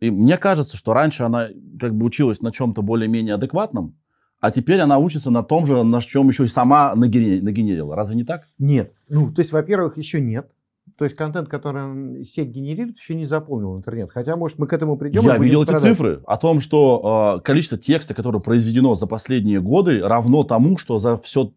И 0.00 0.10
мне 0.10 0.36
кажется, 0.36 0.76
что 0.76 0.94
раньше 0.94 1.22
она 1.22 1.46
как 1.78 1.94
бы 1.94 2.06
училась 2.06 2.42
на 2.42 2.50
чем-то 2.50 2.82
более-менее 2.82 3.34
адекватном, 3.34 3.96
а 4.40 4.50
теперь 4.50 4.80
она 4.80 4.98
учится 4.98 5.30
на 5.30 5.42
том 5.42 5.66
же, 5.66 5.82
на 5.82 6.00
чем 6.02 6.28
еще 6.28 6.44
и 6.44 6.48
сама 6.48 6.94
нагене- 6.94 7.40
нагенерила. 7.42 7.96
Разве 7.96 8.16
не 8.16 8.24
так? 8.24 8.48
Нет. 8.58 8.92
Ну, 9.08 9.32
то 9.32 9.40
есть, 9.40 9.52
во-первых, 9.52 9.96
еще 9.98 10.20
нет. 10.20 10.50
То 10.98 11.04
есть 11.04 11.16
контент, 11.16 11.48
который 11.48 12.24
сеть 12.24 12.48
генерирует, 12.48 12.96
еще 12.96 13.14
не 13.14 13.26
заполнил 13.26 13.76
интернет. 13.76 14.10
Хотя, 14.12 14.36
может, 14.36 14.58
мы 14.58 14.66
к 14.66 14.72
этому 14.72 14.96
придем. 14.96 15.22
и 15.22 15.24
Я 15.26 15.36
видел 15.38 15.62
эти 15.62 15.68
страдать. 15.70 15.90
цифры 15.92 16.22
о 16.26 16.36
том, 16.38 16.60
что 16.60 17.36
э, 17.38 17.42
количество 17.42 17.76
текста, 17.76 18.14
которое 18.14 18.38
произведено 18.38 18.94
за 18.94 19.06
последние 19.06 19.60
годы, 19.60 20.00
равно 20.00 20.44
тому, 20.44 20.78
что 20.78 20.98
за 20.98 21.18
все 21.18 21.52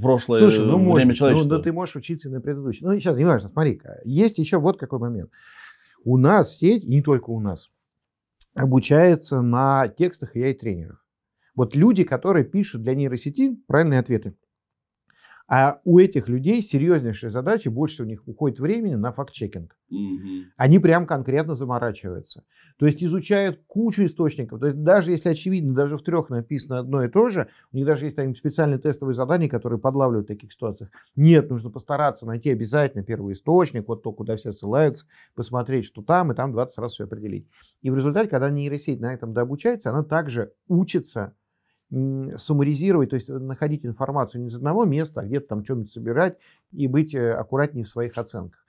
прошлое 0.00 0.40
Слушай, 0.40 0.64
ну, 0.64 0.78
может, 0.78 0.94
время 0.96 1.08
быть, 1.10 1.18
человечества. 1.18 1.50
ну, 1.50 1.56
да 1.58 1.62
ты 1.62 1.72
можешь 1.72 1.94
учиться 1.96 2.28
и 2.28 2.32
на 2.32 2.40
предыдущем. 2.40 2.86
Ну, 2.86 2.98
сейчас, 2.98 3.16
неважно, 3.18 3.50
смотри, 3.50 3.80
есть 4.04 4.38
еще 4.38 4.58
вот 4.58 4.78
какой 4.78 4.98
момент. 4.98 5.30
У 6.04 6.16
нас 6.16 6.56
сеть, 6.56 6.84
и 6.84 6.94
не 6.96 7.02
только 7.02 7.30
у 7.30 7.40
нас, 7.40 7.68
обучается 8.54 9.42
на 9.42 9.88
текстах 9.88 10.36
AI-тренеров. 10.36 11.03
Вот 11.54 11.76
люди, 11.76 12.04
которые 12.04 12.44
пишут 12.44 12.82
для 12.82 12.94
нейросети 12.94 13.56
правильные 13.66 14.00
ответы. 14.00 14.36
А 15.46 15.80
у 15.84 15.98
этих 15.98 16.28
людей 16.28 16.62
серьезнейшая 16.62 17.30
задача, 17.30 17.70
больше 17.70 18.02
у 18.02 18.06
них 18.06 18.26
уходит 18.26 18.60
времени 18.60 18.94
на 18.94 19.12
факт-чекинг. 19.12 19.76
Мгм. 19.90 20.52
Они 20.56 20.78
прям 20.78 21.06
конкретно 21.06 21.54
заморачиваются. 21.54 22.44
То 22.78 22.86
есть 22.86 23.04
изучают 23.04 23.60
кучу 23.66 24.06
источников. 24.06 24.60
То 24.60 24.66
есть 24.66 24.82
даже 24.82 25.10
если 25.10 25.28
очевидно, 25.28 25.74
даже 25.74 25.98
в 25.98 26.02
трех 26.02 26.30
написано 26.30 26.78
одно 26.78 27.04
и 27.04 27.08
то 27.08 27.28
же, 27.28 27.48
у 27.72 27.76
них 27.76 27.84
даже 27.84 28.06
есть 28.06 28.16
там 28.16 28.34
специальные 28.34 28.78
тестовые 28.78 29.14
задания, 29.14 29.48
которые 29.48 29.78
подлавливают 29.78 30.26
в 30.26 30.28
таких 30.28 30.50
ситуациях. 30.50 30.90
Нет, 31.14 31.50
нужно 31.50 31.70
постараться 31.70 32.24
найти 32.24 32.48
обязательно 32.48 33.04
первый 33.04 33.34
источник, 33.34 33.86
вот 33.86 34.02
то, 34.02 34.12
куда 34.12 34.36
все 34.36 34.50
ссылаются, 34.50 35.06
посмотреть, 35.34 35.84
что 35.84 36.00
там, 36.00 36.32
и 36.32 36.34
там 36.34 36.52
20 36.52 36.78
раз 36.78 36.92
все 36.92 37.04
определить. 37.04 37.46
И 37.82 37.90
в 37.90 37.96
результате, 37.96 38.30
когда 38.30 38.48
нейросеть 38.48 39.00
на 39.00 39.12
этом 39.12 39.34
дообучается, 39.34 39.90
она 39.90 40.02
также 40.02 40.54
учится 40.68 41.34
суммаризировать, 41.90 43.10
то 43.10 43.16
есть 43.16 43.28
находить 43.28 43.84
информацию 43.86 44.42
не 44.42 44.48
из 44.48 44.56
одного 44.56 44.84
места, 44.84 45.20
а 45.20 45.24
где-то 45.24 45.48
там 45.48 45.64
что-нибудь 45.64 45.90
собирать 45.90 46.38
и 46.72 46.86
быть 46.86 47.14
э, 47.14 47.32
аккуратнее 47.32 47.84
в 47.84 47.88
своих 47.88 48.18
оценках. 48.18 48.64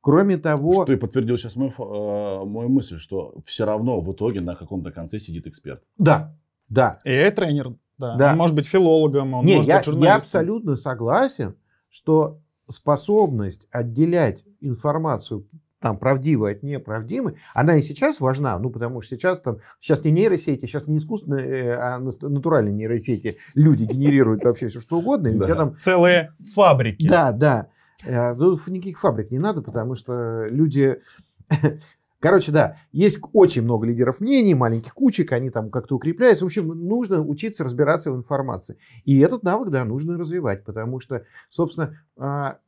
Кроме 0.00 0.36
того... 0.36 0.82
Что 0.84 0.92
и 0.92 0.96
подтвердил 0.96 1.38
сейчас 1.38 1.56
мою, 1.56 1.70
э, 1.70 2.44
мою 2.44 2.68
мысль, 2.68 2.98
что 2.98 3.36
все 3.46 3.64
равно 3.64 4.00
в 4.00 4.12
итоге 4.12 4.40
на 4.40 4.54
каком-то 4.54 4.90
конце 4.90 5.18
сидит 5.18 5.46
эксперт. 5.46 5.82
Да, 5.98 6.36
да. 6.68 6.98
AI-тренер, 7.06 7.76
да. 7.98 8.16
Да. 8.16 8.32
Он 8.32 8.38
может 8.38 8.56
быть 8.56 8.66
филологом, 8.66 9.34
он 9.34 9.46
Не, 9.46 9.56
может 9.56 9.68
я, 9.68 9.78
быть 9.78 9.86
я 9.86 9.92
журналистом. 9.92 10.16
абсолютно 10.16 10.76
согласен, 10.76 11.56
что 11.90 12.40
способность 12.68 13.66
отделять 13.70 14.44
информацию 14.60 15.46
там, 15.84 15.98
правдивой 15.98 16.52
от 16.52 16.62
неправдивой, 16.62 17.36
она 17.52 17.76
и 17.76 17.82
сейчас 17.82 18.18
важна, 18.18 18.58
ну, 18.58 18.70
потому 18.70 19.02
что 19.02 19.16
сейчас 19.16 19.38
там, 19.42 19.58
сейчас 19.80 20.02
не 20.02 20.12
нейросети, 20.12 20.64
сейчас 20.64 20.86
не 20.86 20.96
искусственные, 20.96 21.46
э, 21.46 21.72
а 21.74 21.98
натуральные 21.98 22.72
нейросети, 22.72 23.36
люди 23.54 23.84
генерируют 23.84 24.42
вообще 24.44 24.68
все 24.68 24.80
что 24.80 24.96
угодно, 24.98 25.28
и 25.28 25.36
у 25.36 25.40
Да. 25.40 25.44
тебя 25.44 25.54
там 25.56 25.76
Целые 25.78 26.32
фабрики. 26.54 27.06
Да, 27.06 27.32
да. 27.32 27.66
Э, 28.06 28.34
Тут 28.34 28.66
никаких 28.68 28.98
фабрик 28.98 29.30
не 29.30 29.38
надо, 29.38 29.60
потому 29.60 29.94
что 29.94 30.44
люди... 30.48 30.96
Короче, 32.24 32.52
да, 32.52 32.78
есть 32.90 33.20
очень 33.34 33.60
много 33.60 33.86
лидеров 33.86 34.18
мнений, 34.18 34.54
маленьких 34.54 34.94
кучек, 34.94 35.30
они 35.32 35.50
там 35.50 35.68
как-то 35.68 35.96
укрепляются. 35.96 36.44
В 36.44 36.46
общем, 36.46 36.68
нужно 36.68 37.20
учиться 37.20 37.64
разбираться 37.64 38.10
в 38.10 38.16
информации. 38.16 38.78
И 39.04 39.18
этот 39.18 39.42
навык, 39.42 39.68
да, 39.68 39.84
нужно 39.84 40.16
развивать, 40.16 40.64
потому 40.64 41.00
что, 41.00 41.26
собственно, 41.50 42.00
а, 42.16 42.60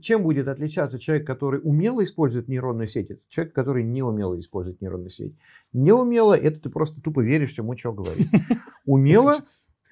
чем 0.00 0.22
будет 0.22 0.46
отличаться 0.46 1.00
человек, 1.00 1.26
который 1.26 1.58
умело 1.60 2.04
использует 2.04 2.46
нейронную 2.46 2.86
сеть, 2.86 3.10
от 3.10 3.28
человек, 3.28 3.52
который 3.52 3.82
не 3.82 4.00
умело 4.00 4.38
использует 4.38 4.80
нейронную 4.80 5.10
сеть. 5.10 5.34
Неумело, 5.72 6.34
это 6.34 6.60
ты 6.60 6.70
просто 6.70 7.00
тупо 7.00 7.18
веришь, 7.18 7.50
чему 7.50 7.76
что 7.76 7.92
говорит. 7.92 8.28
Умело, 8.84 9.38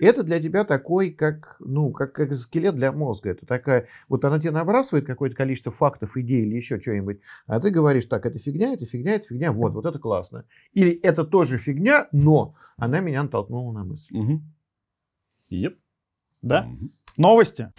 это 0.00 0.22
для 0.22 0.40
тебя 0.40 0.64
такой, 0.64 1.10
как, 1.10 1.56
ну, 1.60 1.92
как, 1.92 2.12
как 2.12 2.32
скелет 2.34 2.74
для 2.76 2.92
мозга. 2.92 3.30
Это 3.30 3.46
такая, 3.46 3.88
вот 4.08 4.24
она 4.24 4.38
тебе 4.38 4.50
набрасывает 4.50 5.06
какое-то 5.06 5.36
количество 5.36 5.72
фактов, 5.72 6.16
идей 6.16 6.42
или 6.42 6.56
еще 6.56 6.80
что-нибудь, 6.80 7.20
а 7.46 7.60
ты 7.60 7.70
говоришь, 7.70 8.06
так, 8.06 8.26
это 8.26 8.38
фигня, 8.38 8.72
это 8.72 8.86
фигня, 8.86 9.14
это 9.14 9.26
фигня, 9.26 9.52
вот, 9.52 9.74
вот 9.74 9.86
это 9.86 9.98
классно. 9.98 10.44
Или 10.72 10.92
это 10.92 11.24
тоже 11.24 11.58
фигня, 11.58 12.08
но 12.12 12.54
она 12.76 13.00
меня 13.00 13.22
натолкнула 13.22 13.72
на 13.72 13.84
мысль. 13.84 14.16
Угу. 14.16 14.42
Еп. 15.50 15.78
Да? 16.42 16.64
Мгм. 16.64 16.90
Новости. 17.16 17.70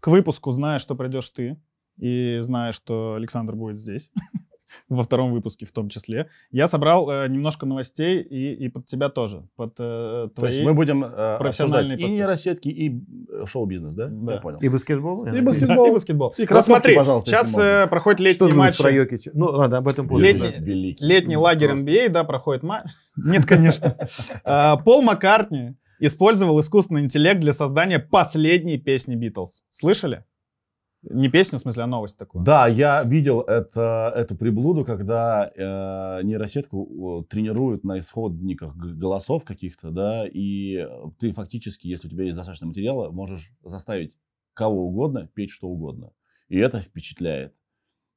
К 0.00 0.08
выпуску, 0.08 0.52
зная, 0.52 0.78
что 0.78 0.96
придешь 0.96 1.30
ты, 1.30 1.60
и 1.96 2.38
зная, 2.40 2.72
что 2.72 3.14
Александр 3.14 3.54
будет 3.54 3.78
здесь, 3.78 4.10
во 4.88 5.02
втором 5.02 5.32
выпуске 5.32 5.66
в 5.66 5.72
том 5.72 5.88
числе, 5.88 6.28
я 6.50 6.68
собрал 6.68 7.10
э, 7.10 7.28
немножко 7.28 7.66
новостей 7.66 8.20
и, 8.20 8.54
и 8.54 8.68
под 8.68 8.86
тебя 8.86 9.08
тоже, 9.08 9.48
под 9.56 9.74
э, 9.78 10.28
То 10.34 10.46
есть 10.46 10.58
твои... 10.58 10.64
мы 10.64 10.74
будем 10.74 11.04
э, 11.04 11.36
профессиональные 11.38 11.98
и 11.98 12.04
нейросетки, 12.04 12.68
и 12.68 13.02
э, 13.30 13.46
шоу-бизнес, 13.46 13.94
да? 13.94 14.08
Да. 14.08 14.34
Я 14.34 14.40
понял. 14.40 14.58
И 14.60 14.68
баскетбол? 14.68 15.26
И 15.34 15.40
баскетбол. 15.40 15.86
И 15.86 15.92
баскетбол. 15.92 16.34
И 16.38 16.46
кроссовки, 16.46 16.78
смотри, 16.78 16.96
пожалуйста, 16.96 17.30
сейчас 17.30 17.58
э, 17.58 17.86
проходит 17.88 18.18
Что 18.18 18.24
летний 18.24 18.50
думаешь 18.50 18.80
матч. 18.80 19.24
про? 19.24 19.30
Ну, 19.34 19.46
ладно, 19.46 19.78
об 19.78 19.88
этом 19.88 20.08
позже. 20.08 20.26
Летний- 20.26 20.58
да. 20.58 20.64
Великий. 20.64 21.04
Летний 21.04 21.36
лагерь 21.36 21.68
Просто. 21.68 21.86
NBA, 21.86 22.08
да, 22.08 22.24
проходит 22.24 22.62
матч. 22.62 22.90
Нет, 23.16 23.46
конечно. 23.46 23.96
А, 24.44 24.76
Пол 24.78 25.02
Маккартни 25.02 25.76
использовал 26.00 26.60
искусственный 26.60 27.02
интеллект 27.02 27.40
для 27.40 27.52
создания 27.52 27.98
последней 27.98 28.78
песни 28.78 29.14
Битлз. 29.14 29.64
Слышали? 29.70 30.24
Не 31.02 31.28
песню, 31.28 31.58
в 31.58 31.62
смысле, 31.62 31.82
а 31.82 31.86
новость 31.86 32.16
такую. 32.16 32.44
Да, 32.44 32.68
я 32.68 33.02
видел 33.02 33.40
это, 33.40 34.12
эту 34.14 34.36
приблуду, 34.36 34.84
когда 34.84 35.50
э, 35.54 36.22
нейросетку 36.22 37.26
тренируют 37.28 37.82
на 37.82 37.98
исходниках 37.98 38.76
голосов 38.76 39.44
каких-то, 39.44 39.90
да, 39.90 40.26
и 40.26 40.86
ты 41.18 41.32
фактически, 41.32 41.88
если 41.88 42.06
у 42.06 42.10
тебя 42.10 42.24
есть 42.24 42.36
достаточно 42.36 42.68
материала, 42.68 43.10
можешь 43.10 43.52
заставить 43.64 44.14
кого 44.54 44.86
угодно 44.86 45.28
петь 45.34 45.50
что 45.50 45.68
угодно. 45.68 46.12
И 46.48 46.58
это 46.58 46.80
впечатляет. 46.80 47.54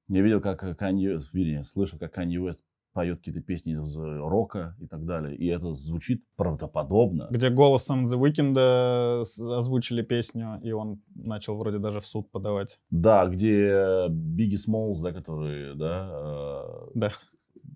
Я 0.07 0.21
видел, 0.21 0.39
как 0.39 0.77
Канье, 0.77 1.19
вернее, 1.33 1.63
слышал, 1.63 1.97
как 1.97 2.13
Канье 2.13 2.39
Уэст 2.39 2.63
поет 2.95 3.17
какие-то 3.19 3.41
песни 3.41 3.73
из 3.73 3.95
э, 3.97 4.01
рока 4.01 4.73
и 4.79 4.87
так 4.87 5.05
далее. 5.05 5.35
И 5.35 5.45
это 5.47 5.73
звучит 5.73 6.23
правдоподобно. 6.37 7.27
Где 7.29 7.49
голосом 7.49 8.05
The 8.05 8.17
Weeknd 8.17 9.21
озвучили 9.59 10.01
песню, 10.01 10.59
и 10.63 10.71
он 10.71 11.01
начал 11.13 11.57
вроде 11.57 11.77
даже 11.77 11.99
в 11.99 12.05
суд 12.05 12.31
подавать. 12.31 12.79
Да, 12.89 13.25
где 13.27 14.07
Бигги 14.09 14.55
Смолс, 14.55 15.01
да, 15.01 15.11
который, 15.11 15.75
да, 15.75 16.09
э, 16.09 16.63
Да. 16.95 17.11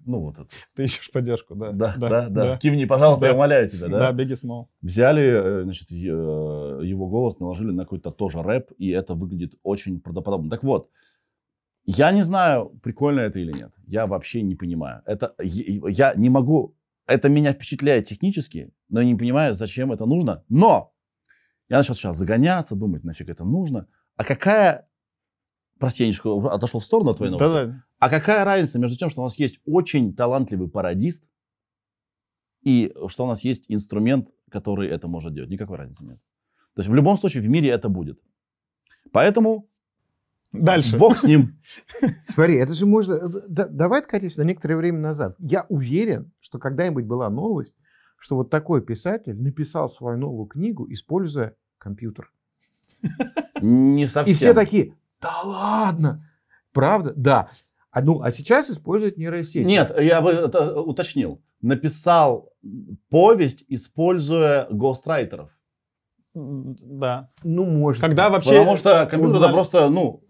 ну 0.06 0.22
вот 0.22 0.40
это. 0.40 0.48
Ты 0.76 0.86
ищешь 0.86 1.12
поддержку, 1.12 1.54
да? 1.54 1.72
Да, 1.74 1.94
да, 1.98 2.30
да. 2.30 2.58
Кивни, 2.58 2.86
Да. 2.86 2.90
пожалуйста, 2.96 3.26
я 3.28 3.34
умоляю 3.34 3.68
тебя, 3.68 3.90
Да, 3.90 4.00
да? 4.00 4.12
Бигги 4.14 4.36
Смол. 4.36 4.70
Взяли, 4.82 5.24
э, 5.24 5.64
значит, 5.64 5.92
э, 5.92 5.96
его 5.96 7.08
голос, 7.10 7.40
наложили 7.40 7.72
на 7.72 7.84
какой-то 7.84 8.12
тоже 8.12 8.42
рэп, 8.42 8.72
и 8.78 8.90
это 8.90 9.16
выглядит 9.16 9.56
очень 9.64 10.00
правдоподобно. 10.00 10.50
Так 10.50 10.64
вот, 10.64 10.90
я 11.86 12.12
не 12.12 12.24
знаю, 12.24 12.70
прикольно 12.84 13.22
это 13.22 13.40
или 13.40 13.52
нет. 13.52 13.74
Я 13.88 14.08
вообще 14.08 14.42
не 14.42 14.56
понимаю. 14.56 15.02
Это 15.06 15.36
я 15.40 16.14
не 16.16 16.30
могу. 16.30 16.76
Это 17.08 17.30
меня 17.30 17.54
впечатляет 17.54 18.08
технически, 18.08 18.72
но 18.90 19.02
я 19.02 19.08
не 19.08 19.16
понимаю, 19.16 19.54
зачем 19.56 19.92
это 19.92 20.06
нужно. 20.06 20.44
Но 20.50 20.94
я 21.68 21.78
начал 21.78 21.96
сейчас 21.96 22.18
загоняться, 22.18 22.76
думать, 22.76 23.04
нафиг 23.04 23.30
это 23.30 23.46
нужно. 23.46 23.88
А 24.16 24.24
какая... 24.24 24.88
Прости, 25.80 26.04
я 26.04 26.10
немножко 26.10 26.54
отошел 26.54 26.80
в 26.80 26.84
сторону 26.84 27.12
от 27.12 27.18
твоей 27.18 27.32
новости. 27.32 27.54
Да-да. 27.54 27.84
А 28.00 28.10
какая 28.10 28.44
разница 28.44 28.80
между 28.80 28.98
тем, 28.98 29.10
что 29.10 29.22
у 29.22 29.24
нас 29.24 29.40
есть 29.40 29.60
очень 29.66 30.16
талантливый 30.16 30.70
пародист 30.70 31.30
и 32.62 32.94
что 33.08 33.26
у 33.26 33.28
нас 33.28 33.44
есть 33.44 33.66
инструмент, 33.68 34.30
который 34.52 34.90
это 34.90 35.08
может 35.08 35.34
делать? 35.34 35.50
Никакой 35.50 35.78
разницы 35.78 36.04
нет. 36.04 36.20
То 36.76 36.82
есть 36.82 36.90
в 36.90 36.94
любом 36.94 37.18
случае 37.18 37.44
в 37.44 37.50
мире 37.50 37.70
это 37.70 37.90
будет. 37.90 38.20
Поэтому 39.12 39.69
Дальше. 40.52 40.98
бог 40.98 41.18
с 41.18 41.24
ним. 41.24 41.60
Смотри, 42.28 42.56
это 42.56 42.74
же 42.74 42.86
можно... 42.86 43.14
э, 43.14 43.28
да- 43.48 43.68
давай 43.68 44.02
откатимся 44.02 44.42
на 44.42 44.48
некоторое 44.48 44.78
время 44.78 45.00
назад. 45.00 45.36
Я 45.40 45.66
уверен, 45.70 46.32
что 46.40 46.58
когда-нибудь 46.58 47.06
была 47.06 47.30
новость, 47.30 47.76
что 48.18 48.36
вот 48.36 48.50
такой 48.50 48.82
писатель 48.82 49.40
написал 49.40 49.90
свою 49.90 50.18
новую 50.18 50.48
книгу, 50.48 50.92
используя 50.92 51.56
компьютер. 51.78 52.32
Не 53.62 54.08
совсем. 54.08 54.34
И 54.34 54.36
все 54.36 54.54
такие, 54.54 54.96
да 55.22 55.42
ладно, 55.44 56.28
правда? 56.74 57.14
Да. 57.16 57.50
А, 57.92 58.02
ну, 58.02 58.22
а 58.22 58.32
сейчас 58.32 58.70
используют 58.70 59.18
нейросеть. 59.18 59.66
Нет, 59.66 59.94
я 60.00 60.22
бы 60.22 60.32
это 60.32 60.82
уточнил. 60.82 61.42
Написал 61.62 62.54
повесть, 63.10 63.66
используя 63.68 64.68
гострайтеров. 64.70 65.50
Да. 66.34 67.30
Ну, 67.44 67.66
может. 67.66 68.02
Когда 68.02 68.26
быть. 68.26 68.34
вообще... 68.34 68.60
Потому 68.60 68.78
что 68.78 69.06
компьютер 69.06 69.26
узнали- 69.26 69.44
это 69.46 69.54
просто, 69.54 69.90
ну, 69.90 70.24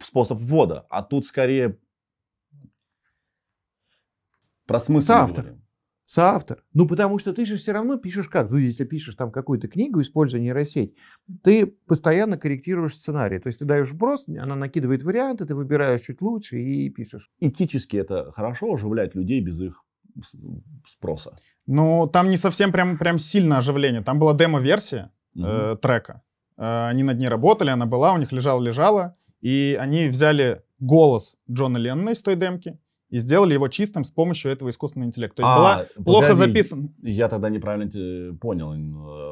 способ 0.00 0.38
ввода. 0.38 0.86
А 0.90 1.02
тут 1.02 1.26
скорее 1.26 1.78
про 4.66 4.80
смысл. 4.80 4.92
мы 4.92 5.00
Соавтор. 5.00 5.44
говорим. 5.44 5.62
Соавтор. 6.04 6.64
Ну, 6.74 6.86
потому 6.86 7.18
что 7.18 7.32
ты 7.32 7.46
же 7.46 7.56
все 7.56 7.72
равно 7.72 7.96
пишешь 7.96 8.28
как? 8.28 8.50
Ну, 8.50 8.58
если 8.58 8.84
пишешь 8.84 9.14
там 9.14 9.32
какую-то 9.32 9.66
книгу, 9.66 10.00
используя 10.00 10.40
нейросеть, 10.40 10.94
ты 11.42 11.66
постоянно 11.66 12.36
корректируешь 12.36 12.94
сценарий. 12.94 13.38
То 13.38 13.46
есть 13.46 13.60
ты 13.60 13.64
даешь 13.64 13.90
вброс, 13.90 14.26
она 14.28 14.54
накидывает 14.54 15.02
варианты, 15.02 15.46
ты 15.46 15.54
выбираешь 15.54 16.02
чуть 16.02 16.20
лучше 16.20 16.60
и 16.60 16.90
пишешь. 16.90 17.30
Этически 17.40 17.96
это 17.96 18.30
хорошо 18.32 18.74
оживлять 18.74 19.14
людей 19.14 19.40
без 19.40 19.60
их 19.62 19.82
спроса. 20.86 21.36
Ну, 21.66 22.06
там 22.06 22.30
не 22.30 22.36
совсем 22.36 22.72
прям, 22.72 22.98
прям 22.98 23.18
сильно 23.18 23.58
оживление. 23.58 24.02
Там 24.02 24.18
была 24.18 24.34
демо-версия 24.34 25.10
Мгм. 25.34 25.46
э, 25.46 25.76
трека. 25.76 26.22
Э, 26.58 26.88
они 26.88 27.02
над 27.02 27.18
ней 27.18 27.28
работали, 27.28 27.70
она 27.70 27.86
была, 27.86 28.12
у 28.12 28.18
них 28.18 28.32
лежала-лежала. 28.32 29.16
И 29.40 29.76
они 29.80 30.08
взяли 30.08 30.62
голос 30.78 31.36
Джона 31.50 31.78
Леннона 31.78 32.10
из 32.10 32.22
той 32.22 32.36
демки 32.36 32.78
и 33.12 33.18
сделали 33.18 33.52
его 33.52 33.68
чистым 33.68 34.04
с 34.06 34.10
помощью 34.10 34.50
этого 34.50 34.70
искусственного 34.70 35.08
интеллекта. 35.08 35.42
То 35.42 35.42
есть 35.42 35.52
А, 35.52 35.58
была 35.58 36.04
плохо 36.04 36.28
погоди, 36.30 36.48
записан. 36.50 36.94
Я 37.02 37.28
тогда 37.28 37.50
неправильно 37.50 38.34
понял. 38.38 38.72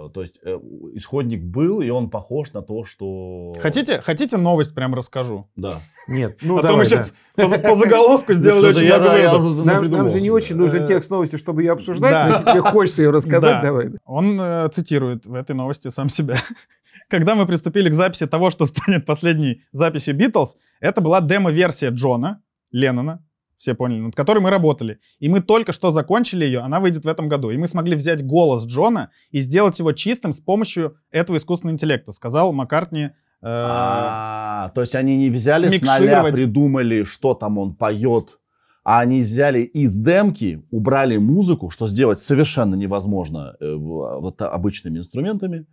Э, 0.07 0.11
То 0.13 0.21
есть 0.21 0.39
э, 0.45 0.59
исходник 0.93 1.43
был, 1.43 1.81
и 1.81 1.89
он 1.89 2.11
похож 2.11 2.53
на 2.53 2.61
то, 2.61 2.85
что... 2.85 3.55
Хотите, 3.59 4.03
хотите 4.03 4.37
новость 4.37 4.75
прям 4.75 4.95
расскажу? 4.95 5.49
Да. 5.57 5.79
Нет, 6.09 6.37
ну 6.43 6.59
а 6.59 6.61
то 6.61 6.67
давай, 6.69 6.81
мы 6.81 6.85
да. 6.85 6.91
сейчас 6.91 7.15
по, 7.35 7.47
за- 7.47 7.59
по 7.59 7.75
заголовку 7.75 8.33
сделали 8.35 8.67
очень 8.67 8.85
я- 8.85 8.99
много 8.99 9.11
да, 9.13 9.19
я 9.19 9.35
уже 9.35 9.65
Нам, 9.65 9.91
нам 9.91 10.09
же 10.11 10.21
не 10.21 10.31
очень 10.31 10.57
нужен 10.57 10.85
Э, 10.85 10.87
текст 10.87 11.11
новости, 11.11 11.37
чтобы 11.37 11.63
ее 11.63 11.73
обсуждать, 11.73 12.11
да. 12.13 12.27
но 12.27 12.33
если 12.35 12.51
тебе 12.51 12.61
хочется 12.61 13.03
ее 13.03 13.11
рассказать, 13.11 13.55
Да. 13.55 13.63
давай. 13.63 13.93
Он 14.05 14.39
э, 14.39 14.69
цитирует 14.75 15.25
в 15.25 15.33
этой 15.33 15.57
новости 15.57 15.89
сам 15.89 16.11
себя. 16.11 16.37
Когда 17.09 17.35
мы 17.35 17.47
приступили 17.47 17.89
к 17.89 17.95
записи 17.95 18.27
того, 18.27 18.51
что 18.51 18.67
станет 18.67 19.07
последней 19.07 19.63
записью 19.73 20.15
Битлз, 20.15 20.57
это 20.81 21.01
была 21.01 21.23
демо-версия 21.23 21.89
Джона 21.89 22.43
Леннона, 22.73 23.25
все 23.61 23.75
поняли, 23.75 24.01
над 24.01 24.15
которой 24.17 24.39
мы 24.39 24.49
работали. 24.49 25.01
И 25.19 25.29
мы 25.29 25.41
только 25.43 25.73
что 25.73 25.91
закончили 25.91 26.47
ее, 26.47 26.61
она 26.61 26.81
выйдет 26.81 27.05
в 27.05 27.09
этом 27.09 27.29
году. 27.29 27.51
И 27.51 27.59
мы 27.59 27.69
смогли 27.69 27.95
взять 27.95 28.25
голос 28.25 28.67
Джона 28.67 29.11
и 29.31 29.41
сделать 29.41 29.79
его 29.79 29.93
чистым 29.93 30.33
с 30.33 30.41
помощью 30.41 30.97
этого 31.11 31.37
искусственного 31.37 31.75
интеллекта, 31.75 32.13
сказал 32.13 32.55
Маккартни. 32.55 33.03
э, 33.03 33.11
А, 33.43 34.73
то 34.75 34.81
есть 34.81 34.95
они 34.95 35.19
не 35.19 35.29
взяли 35.29 35.69
с 35.69 35.79
смикшировать. 35.79 36.35
придумали, 36.35 37.05
что 37.05 37.35
там 37.35 37.59
он 37.59 37.75
поет, 37.75 38.39
а 38.83 39.01
они 39.01 39.21
взяли 39.21 39.61
из 39.61 39.95
демки, 39.95 40.65
убрали 40.71 41.19
музыку, 41.19 41.69
что 41.69 41.87
сделать 41.87 42.19
совершенно 42.19 42.77
невозможно 42.77 43.57
э, 43.61 43.75
вот 43.75 44.41
обычными 44.41 44.99
инструментами. 44.99 45.67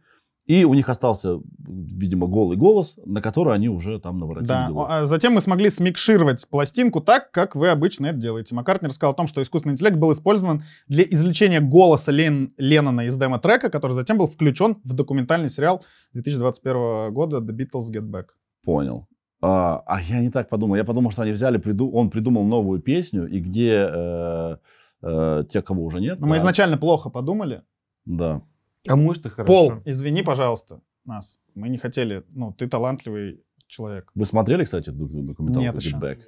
И 0.48 0.64
у 0.64 0.74
них 0.74 0.88
остался, 0.88 1.42
видимо, 1.68 2.28
голый 2.28 2.56
голос, 2.58 2.98
на 3.06 3.22
который 3.22 3.54
они 3.54 3.68
уже 3.68 4.00
там 4.00 4.18
наворотили. 4.18 4.48
Да, 4.48 4.70
а 4.88 5.06
затем 5.06 5.34
мы 5.34 5.42
смогли 5.42 5.70
смикшировать 5.70 6.48
пластинку 6.48 7.02
так, 7.02 7.32
как 7.32 7.56
вы 7.56 7.68
обычно 7.68 8.08
это 8.08 8.18
делаете. 8.18 8.56
Маккартни 8.56 8.88
рассказал 8.88 9.12
о 9.12 9.16
том, 9.16 9.28
что 9.28 9.42
искусственный 9.42 9.74
интеллект 9.74 9.98
был 9.98 10.14
использован 10.14 10.64
для 10.88 11.04
извлечения 11.04 11.60
голоса 11.60 12.14
Лен- 12.14 12.54
Леннона 12.58 13.02
из 13.08 13.18
демо-трека, 13.18 13.70
который 13.70 13.92
затем 13.92 14.18
был 14.18 14.28
включен 14.28 14.78
в 14.86 14.94
документальный 14.94 15.50
сериал 15.50 15.84
2021 16.14 17.12
года 17.14 17.40
The 17.40 17.54
Beatles 17.56 17.92
Get 17.92 18.10
Back. 18.10 18.28
Понял. 18.64 19.06
А, 19.42 19.84
а 19.86 20.02
я 20.02 20.22
не 20.22 20.30
так 20.30 20.50
подумал. 20.50 20.78
Я 20.78 20.84
подумал, 20.86 21.12
что 21.12 21.24
они 21.24 21.32
взяли, 21.32 21.60
приду- 21.60 21.92
он 21.92 22.10
придумал 22.10 22.44
новую 22.46 22.80
песню, 22.82 23.28
и 23.28 23.40
где 23.40 23.88
э, 23.94 24.58
э, 25.04 25.44
те, 25.52 25.62
кого 25.62 25.84
уже 25.84 26.00
нет. 26.00 26.20
Но 26.20 26.28
мы 26.28 26.36
да, 26.36 26.38
изначально 26.40 26.78
плохо 26.78 27.10
подумали. 27.10 27.64
Да. 28.06 28.42
А 28.88 28.96
может 28.96 29.26
и 29.26 29.30
хорошо. 29.30 29.52
Пол, 29.52 29.74
извини, 29.86 30.24
пожалуйста, 30.24 30.82
нас. 31.06 31.40
Мы 31.56 31.70
не 31.70 31.78
хотели. 31.78 32.24
Ну, 32.34 32.52
ты 32.52 32.68
талантливый 32.68 33.44
человек. 33.68 34.12
Вы 34.16 34.26
смотрели, 34.26 34.64
кстати, 34.64 34.90
документалку 34.90 35.44
Нет 35.60 35.76
еще. 35.82 36.20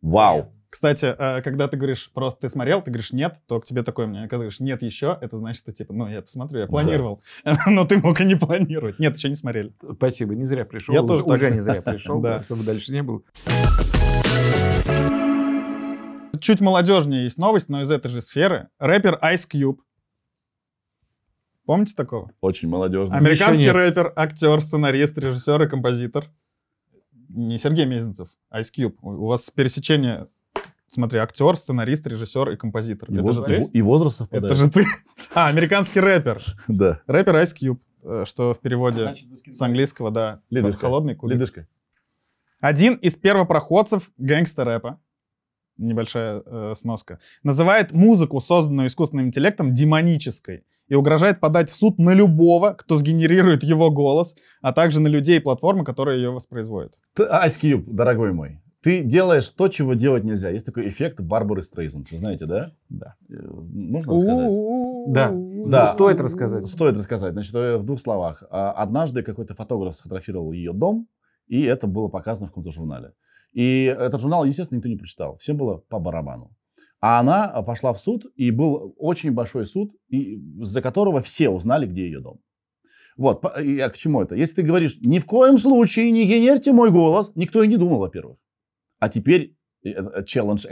Вау. 0.00 0.52
Кстати, 0.74 1.14
э, 1.16 1.40
когда 1.42 1.68
ты 1.68 1.76
говоришь 1.76 2.10
просто 2.12 2.40
ты 2.40 2.48
смотрел, 2.48 2.82
ты 2.82 2.90
говоришь 2.90 3.12
нет, 3.12 3.36
то 3.46 3.60
к 3.60 3.64
тебе 3.64 3.84
такое 3.84 4.08
мнение. 4.08 4.28
Когда 4.28 4.38
ты 4.38 4.46
говоришь 4.46 4.58
нет 4.58 4.82
еще, 4.82 5.16
это 5.20 5.38
значит, 5.38 5.62
что 5.62 5.70
типа, 5.70 5.94
ну 5.94 6.08
я 6.08 6.20
посмотрю, 6.20 6.58
я 6.58 6.66
планировал. 6.66 7.22
Но 7.68 7.84
ты 7.84 7.96
мог 7.98 8.20
и 8.20 8.24
не 8.24 8.34
планировать. 8.34 8.98
Нет, 8.98 9.16
еще 9.16 9.28
не 9.28 9.36
смотрели. 9.36 9.72
Спасибо, 9.94 10.34
не 10.34 10.46
зря 10.46 10.64
пришел. 10.64 10.92
Я 10.92 11.02
тоже 11.02 11.22
уже 11.22 11.38
же. 11.38 11.50
не 11.52 11.62
зря 11.62 11.80
пришел, 11.80 12.20
да, 12.20 12.42
чтобы 12.42 12.64
дальше 12.64 12.90
не 12.90 13.04
было. 13.04 13.22
Чуть 16.40 16.60
молодежнее 16.60 17.22
есть 17.22 17.38
новость, 17.38 17.68
но 17.68 17.82
из 17.82 17.90
этой 17.92 18.08
же 18.08 18.20
сферы. 18.20 18.68
Рэпер 18.80 19.20
Ice 19.22 19.48
Cube. 19.48 19.78
Помните 21.66 21.94
такого? 21.96 22.30
Очень 22.40 22.68
молодежно. 22.68 23.16
Американский 23.16 23.70
рэпер, 23.70 24.12
актер, 24.16 24.60
сценарист, 24.60 25.16
режиссер 25.16 25.62
и 25.62 25.68
композитор. 25.68 26.26
Не 27.30 27.58
Сергей 27.58 27.86
Мезенцев, 27.86 28.28
Ice 28.54 28.70
Cube. 28.76 28.94
У 29.00 29.26
вас 29.26 29.50
пересечение, 29.50 30.28
смотри, 30.88 31.18
актер, 31.18 31.56
сценарист, 31.56 32.06
режиссер 32.06 32.50
и 32.50 32.56
композитор. 32.56 33.10
И, 33.10 33.14
Это 33.14 33.22
воз- 33.22 33.34
же 33.36 33.42
ты? 33.44 33.62
и 33.72 33.82
возраст 33.82 34.18
совпадает. 34.18 34.52
Это 34.52 34.54
же 34.54 34.70
ты. 34.70 34.84
А, 35.34 35.48
американский 35.48 36.00
рэпер. 36.00 36.42
Да. 36.68 37.00
Рэпер 37.06 37.34
Ice 37.36 37.54
Cube, 37.60 37.80
э, 38.02 38.24
что 38.26 38.54
в 38.54 38.60
переводе 38.60 39.14
с 39.50 39.60
английского, 39.62 40.10
да. 40.10 40.40
Ледышка. 40.50 40.80
Холодный 40.82 41.14
кулик. 41.16 41.34
Ледышка. 41.36 41.66
Один 42.60 42.94
из 42.94 43.16
первопроходцев 43.16 44.10
гэнгстер-рэпа, 44.16 45.00
небольшая 45.76 46.42
э, 46.44 46.74
сноска, 46.76 47.18
называет 47.42 47.90
музыку, 47.92 48.38
созданную 48.40 48.86
искусственным 48.88 49.26
интеллектом, 49.26 49.74
демонической 49.74 50.64
и 50.88 50.94
угрожает 50.94 51.40
подать 51.40 51.70
в 51.70 51.74
суд 51.74 51.98
на 51.98 52.12
любого, 52.14 52.72
кто 52.72 52.96
сгенерирует 52.96 53.62
его 53.62 53.90
голос, 53.90 54.36
а 54.60 54.72
также 54.72 55.00
на 55.00 55.08
людей 55.08 55.38
и 55.38 55.40
платформы, 55.40 55.84
которые 55.84 56.22
ее 56.22 56.30
воспроизводят. 56.30 56.94
Ты, 57.14 57.24
Ice 57.24 57.60
Cube, 57.60 57.84
дорогой 57.86 58.32
мой, 58.32 58.60
ты 58.84 59.02
делаешь 59.02 59.48
то, 59.48 59.68
чего 59.68 59.94
делать 59.94 60.24
нельзя. 60.24 60.50
Есть 60.50 60.66
такой 60.66 60.86
эффект 60.88 61.18
Барбары 61.18 61.62
Стрейзен. 61.62 62.04
Вы 62.10 62.18
знаете, 62.18 62.44
да? 62.44 62.72
Да. 62.90 63.14
Э, 63.30 63.34
Можно 63.50 64.18
сказать? 64.18 64.50
Да. 65.08 65.32
Да. 65.66 65.86
Стоит 65.86 66.20
рассказать. 66.20 66.66
Стоит 66.66 66.94
рассказать. 66.94 67.32
Значит, 67.32 67.54
э, 67.54 67.78
в 67.78 67.84
двух 67.84 67.98
словах. 67.98 68.42
А, 68.50 68.72
Однажды 68.72 69.22
какой-то 69.22 69.54
фотограф 69.54 69.96
сфотографировал 69.96 70.52
ее 70.52 70.74
дом, 70.74 71.08
и 71.46 71.62
это 71.62 71.86
было 71.86 72.08
показано 72.08 72.48
в 72.48 72.50
каком-то 72.50 72.72
журнале. 72.72 73.12
И 73.54 73.84
этот 73.84 74.20
журнал, 74.20 74.44
естественно, 74.44 74.76
никто 74.76 74.90
не 74.90 74.96
прочитал. 74.96 75.38
Всем 75.38 75.56
было 75.56 75.78
по 75.88 75.98
барабану. 75.98 76.50
А 77.06 77.20
она 77.20 77.44
а, 77.44 77.62
пошла 77.62 77.92
в 77.92 78.00
суд, 78.00 78.24
и 78.34 78.50
был 78.50 78.94
очень 78.96 79.30
большой 79.32 79.66
суд, 79.66 79.94
и, 80.08 80.40
за 80.62 80.80
которого 80.80 81.20
все 81.20 81.50
узнали, 81.50 81.84
где 81.84 82.06
ее 82.06 82.20
дом. 82.20 82.40
Вот, 83.18 83.44
я 83.60 83.90
к 83.90 83.94
чему 83.94 84.22
это? 84.22 84.34
Если 84.34 84.54
ты 84.54 84.62
говоришь, 84.62 84.96
ни 85.02 85.18
в 85.18 85.26
коем 85.26 85.58
случае 85.58 86.10
не 86.10 86.24
генерьте 86.26 86.72
мой 86.72 86.90
голос, 86.90 87.30
никто 87.34 87.62
и 87.62 87.68
не 87.68 87.76
думал, 87.76 87.98
во-первых. 87.98 88.38
А 89.00 89.10
теперь 89.10 89.54
э, 89.84 89.90
э, 89.90 90.22
challenge 90.24 90.66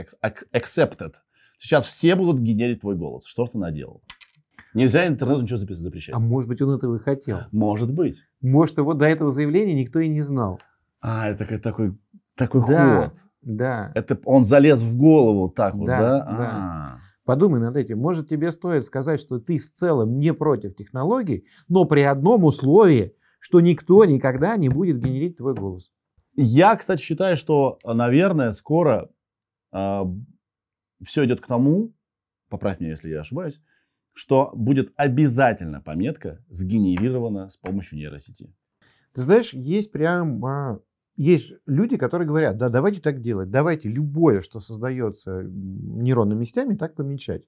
accepted. 0.55 1.13
Сейчас 1.59 1.85
все 1.85 2.17
будут 2.17 2.41
генерить 2.41 2.81
твой 2.81 2.97
голос. 2.97 3.27
Что 3.27 3.47
ты 3.47 3.59
наделал? 3.59 4.01
Нельзя 4.73 5.07
интернету 5.07 5.43
ничего 5.43 5.59
запис- 5.59 5.75
запрещать. 5.75 6.15
А 6.15 6.19
может 6.19 6.49
быть, 6.49 6.63
он 6.63 6.71
этого 6.71 6.97
и 6.97 6.99
хотел. 6.99 7.41
Может 7.53 7.93
быть. 7.93 8.17
Может, 8.41 8.79
его 8.79 8.95
до 8.95 9.05
этого 9.05 9.33
заявления 9.33 9.75
никто 9.75 9.99
и 10.01 10.09
не 10.09 10.23
знал. 10.23 10.61
А, 11.03 11.29
это 11.29 11.41
такой, 11.41 11.59
такой, 11.59 11.99
такой 12.37 12.61
Да. 12.67 13.11
ход. 13.11 13.19
Да. 13.43 13.93
Это 13.95 14.19
он 14.25 14.45
залез 14.45 14.81
в 14.81 14.97
голову 14.97 15.49
так 15.49 15.75
вот, 15.75 15.87
Да, 15.87 15.99
да? 15.99 16.27
А. 16.29 16.99
Подумай 17.25 17.61
над 17.61 17.77
этим. 17.77 17.99
Может, 17.99 18.29
тебе 18.29 18.51
стоит 18.51 18.85
сказать, 18.85 19.21
что 19.21 19.39
ты 19.39 19.59
в 19.59 19.73
целом 19.73 20.19
не 20.19 20.33
против 20.33 20.75
технологий, 20.75 21.47
но 21.69 21.85
при 21.85 22.01
одном 22.01 22.45
условии, 22.45 23.15
что 23.39 23.61
никто 23.61 24.05
никогда 24.05 24.57
не 24.57 24.69
будет 24.69 24.99
генерить 24.99 25.37
твой 25.37 25.55
голос. 25.55 25.93
Я, 26.35 26.75
кстати, 26.77 27.03
считаю, 27.03 27.37
что, 27.37 27.79
наверное, 27.85 28.53
скоро 28.53 29.11
все 29.71 31.25
идет 31.25 31.41
к 31.41 31.47
тому, 31.47 31.95
поправь 32.49 32.81
меня, 32.81 32.91
если 32.91 33.11
я 33.11 33.21
ошибаюсь, 33.21 33.61
что 34.15 34.51
будет 34.55 34.93
обязательно 34.97 35.81
пометка 35.81 36.45
сгенерирована 36.49 37.49
с 37.51 37.57
помощью 37.57 37.99
нейросети. 37.99 38.55
Ты 39.15 39.21
знаешь, 39.21 39.53
есть 39.53 39.93
прям... 39.93 40.45
а, 40.45 40.81
есть 41.23 41.55
люди, 41.67 41.97
которые 41.97 42.27
говорят, 42.27 42.57
да, 42.57 42.69
давайте 42.69 43.01
так 43.01 43.21
делать, 43.21 43.49
давайте 43.49 43.89
любое, 43.89 44.43
что 44.43 44.59
создается 44.59 45.43
нейронными 45.45 46.45
сетями, 46.45 46.75
так 46.75 46.97
помечать. 46.97 47.45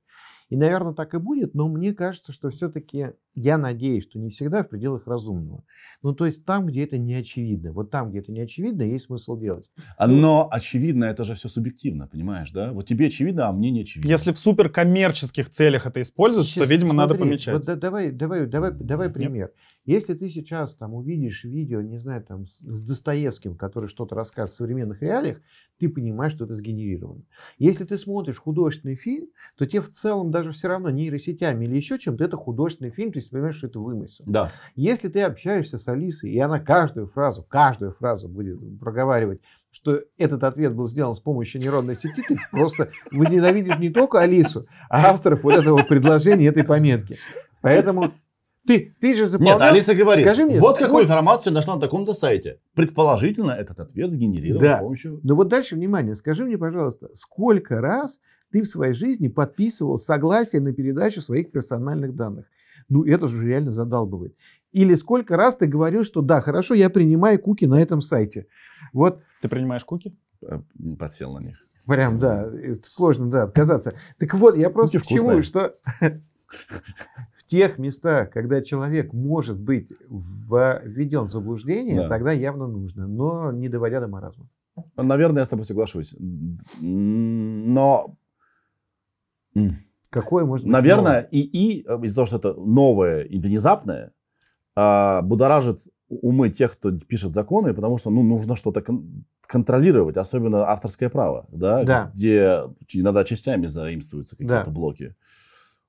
И, 0.51 0.57
наверное, 0.57 0.93
так 0.93 1.15
и 1.15 1.19
будет, 1.19 1.55
но 1.55 1.69
мне 1.69 1.93
кажется, 1.95 2.33
что 2.33 2.51
все-таки, 2.51 3.09
я 3.35 3.59
надеюсь, 3.59 4.05
что 4.05 4.19
не 4.19 4.29
всегда 4.29 4.63
в 4.63 4.69
пределах 4.69 5.07
разумного. 5.07 5.65
Ну, 6.03 6.13
то 6.15 6.27
есть 6.27 6.45
там, 6.45 6.67
где 6.67 6.85
это 6.85 6.99
не 6.99 7.15
очевидно. 7.15 7.73
Вот 7.73 7.91
там, 7.91 8.11
где 8.11 8.19
это 8.21 8.31
не 8.31 8.41
очевидно, 8.41 8.83
есть 8.83 9.07
смысл 9.07 9.39
делать. 9.39 9.71
А, 9.97 10.07
Но, 10.07 10.49
очевидно, 10.51 11.05
это 11.05 11.25
же 11.25 11.35
все 11.35 11.49
субъективно, 11.49 12.07
понимаешь, 12.07 12.51
да? 12.53 12.73
Вот 12.73 12.87
тебе 12.87 13.07
очевидно, 13.07 13.49
а 13.49 13.53
мне 13.53 13.71
не 13.71 13.81
очевидно. 13.83 14.09
Если 14.11 14.33
в 14.33 14.39
суперкоммерческих 14.39 15.49
целях 15.49 15.87
это 15.87 16.01
используется, 16.03 16.55
то, 16.55 16.61
Сейчас, 16.61 16.71
видимо, 16.71 16.93
надо 16.93 17.15
смотри, 17.15 17.31
помечать. 17.31 17.55
Вот 17.55 17.65
да- 17.65 17.77
давай, 17.77 18.11
давай, 18.11 18.47
давай, 18.47 18.71
давай 18.73 19.11
пример. 19.11 19.51
Если 19.87 20.15
ты 20.15 20.29
сейчас 20.29 20.75
там 20.75 20.95
увидишь 20.95 21.45
видео, 21.45 21.81
не 21.81 21.99
знаю, 21.99 22.23
там 22.25 22.47
с, 22.47 22.59
с 22.61 22.81
Достоевским, 22.81 23.57
который 23.57 23.89
что-то 23.89 24.15
расскажет 24.15 24.53
в 24.55 24.57
современных 24.57 25.03
реалиях, 25.03 25.41
ты 25.79 25.89
понимаешь, 25.89 26.33
что 26.33 26.45
это 26.45 26.55
сгенерировано. 26.55 27.23
Если 27.59 27.85
ты 27.85 27.99
смотришь 27.99 28.37
художественный 28.39 28.97
фильм, 28.97 29.29
то 29.57 29.67
тебе 29.67 29.81
в 29.83 29.89
целом 29.91 30.31
даже 30.35 30.51
все 30.51 30.67
равно 30.67 30.91
нейросетями 30.91 31.65
или 31.65 31.77
еще 31.77 31.97
чем-то 31.97 32.25
это 32.25 32.37
художественный 32.37 32.91
фильм, 32.91 33.13
то 33.13 33.19
есть 33.19 33.31
ты 33.31 33.37
понимаешь, 33.37 33.55
что 33.55 33.69
это 33.69 33.79
вымысел. 33.79 34.25
Да. 34.27 34.51
Если 34.75 35.09
ты 35.09 35.23
общаешься 35.23 35.79
с 35.79 35.87
Алисой, 35.87 36.33
и 36.33 36.39
она 36.41 36.59
каждую 36.59 37.07
фразу, 37.07 37.45
каждую 37.45 37.93
фразу 37.93 38.29
будет 38.29 38.59
проговаривать, 38.81 39.41
что 39.71 40.01
этот 40.19 40.43
ответ 40.43 40.75
был 40.75 40.89
сделан 40.89 41.15
с 41.15 41.21
помощью 41.21 41.61
нейронной 41.61 41.95
сети, 41.95 42.21
ты 42.27 42.37
просто 42.51 42.91
возненавидишь 43.13 43.79
не 43.79 43.91
только 43.91 44.21
Алису, 44.21 44.67
а 44.91 45.11
авторов 45.11 45.45
вот 45.45 45.55
этого 45.55 45.85
предложения, 45.85 46.49
этой 46.49 46.65
пометки. 46.65 47.17
Поэтому 47.63 48.13
ты, 48.67 48.97
ты 49.01 49.15
же 49.15 49.23
Нет, 49.23 49.31
заполнял... 49.31 49.63
Алиса 49.63 49.95
говорит, 49.95 50.27
Скажи 50.27 50.47
мне, 50.47 50.59
вот 50.59 50.79
какую 50.79 51.05
информацию 51.05 51.53
нашла 51.53 51.77
на 51.77 51.81
таком-то 51.81 52.13
сайте. 52.13 52.59
Предположительно, 52.75 53.53
этот 53.53 53.79
ответ 53.79 54.11
сгенерирован 54.11 54.63
Да. 54.63 54.79
с 54.79 54.81
помощью... 54.81 55.21
Но 55.23 55.37
вот 55.37 55.49
дальше, 55.49 55.77
внимание, 55.77 56.17
скажи 56.17 56.45
мне, 56.45 56.59
пожалуйста, 56.59 57.11
сколько 57.15 57.81
раз 57.81 58.19
ты 58.55 58.63
в 58.63 58.69
своей 58.69 58.93
жизни 58.95 59.27
подписывал 59.27 59.99
согласие 59.99 60.61
на 60.63 60.73
передачу 60.73 61.21
своих 61.21 61.51
персональных 61.51 62.15
данных. 62.15 62.47
Ну, 62.89 63.05
это 63.05 63.27
же 63.27 63.45
реально 63.45 63.73
задалбывает. 63.73 64.37
Или 64.71 64.95
сколько 64.95 65.37
раз 65.37 65.57
ты 65.57 65.67
говорил, 65.67 66.05
что 66.05 66.21
да, 66.23 66.41
хорошо, 66.41 66.75
я 66.75 66.89
принимаю 66.89 67.41
куки 67.41 67.65
на 67.65 67.81
этом 67.83 68.01
сайте. 68.01 68.47
Вот 68.93 69.19
Ты 69.43 69.49
принимаешь 69.49 69.85
куки? 69.85 70.17
Э, 70.43 70.61
Подсел 70.97 71.33
на 71.35 71.41
них. 71.41 71.57
прям, 71.85 72.21
да, 72.21 72.49
это 72.49 72.89
сложно, 72.89 73.29
да, 73.29 73.43
отказаться. 73.43 73.95
Так 74.19 74.33
вот, 74.35 74.57
я 74.57 74.71
просто 74.71 75.01
Куки 75.01 75.15
к 75.15 75.19
чему, 75.19 75.43
что 75.43 75.75
в 77.37 77.45
тех 77.49 77.79
местах, 77.79 78.31
когда 78.31 78.63
человек 78.63 79.13
может 79.13 79.59
быть 79.59 79.91
введен 80.09 81.25
в 81.25 81.33
заблуждение, 81.33 82.03
Да. 82.03 82.09
тогда 82.09 82.31
явно 82.31 82.69
нужно, 82.69 83.09
но 83.09 83.51
не 83.51 83.69
доводя 83.69 83.99
до 83.99 84.07
маразма. 84.07 84.49
Наверное, 84.97 85.41
я 85.43 85.45
с 85.45 85.49
тобой 85.49 85.65
соглашусь. 85.67 86.15
Но 86.81 88.17
м, 89.55 89.77
Какое 90.11 90.45
может 90.45 90.65
быть 90.67 90.73
Наверное, 90.73 91.27
ИИ, 91.33 91.85
э, 91.89 91.99
из-за 92.05 92.15
того, 92.17 92.27
что 92.27 92.37
это 92.37 92.55
новое 92.55 93.23
и 93.23 93.39
внезапное, 93.39 94.13
а, 94.77 95.23
будоражит 95.23 95.81
умы 96.09 96.51
тех, 96.51 96.73
кто 96.75 96.93
пишет 96.93 97.33
законы, 97.33 97.75
потому 97.75 97.99
что 97.99 98.11
ну, 98.11 98.23
нужно 98.23 98.55
что-то 98.57 98.81
кон- 98.83 99.25
контролировать, 99.47 100.17
особенно 100.17 100.69
авторское 100.71 101.09
право, 101.09 101.47
да, 101.51 101.83
Да. 101.85 102.11
где 102.15 102.61
иногда 102.93 103.25
частями 103.25 103.67
заимствуются 103.67 104.37
какие-то 104.37 104.65
Да. 104.67 104.71
блоки. 104.71 105.17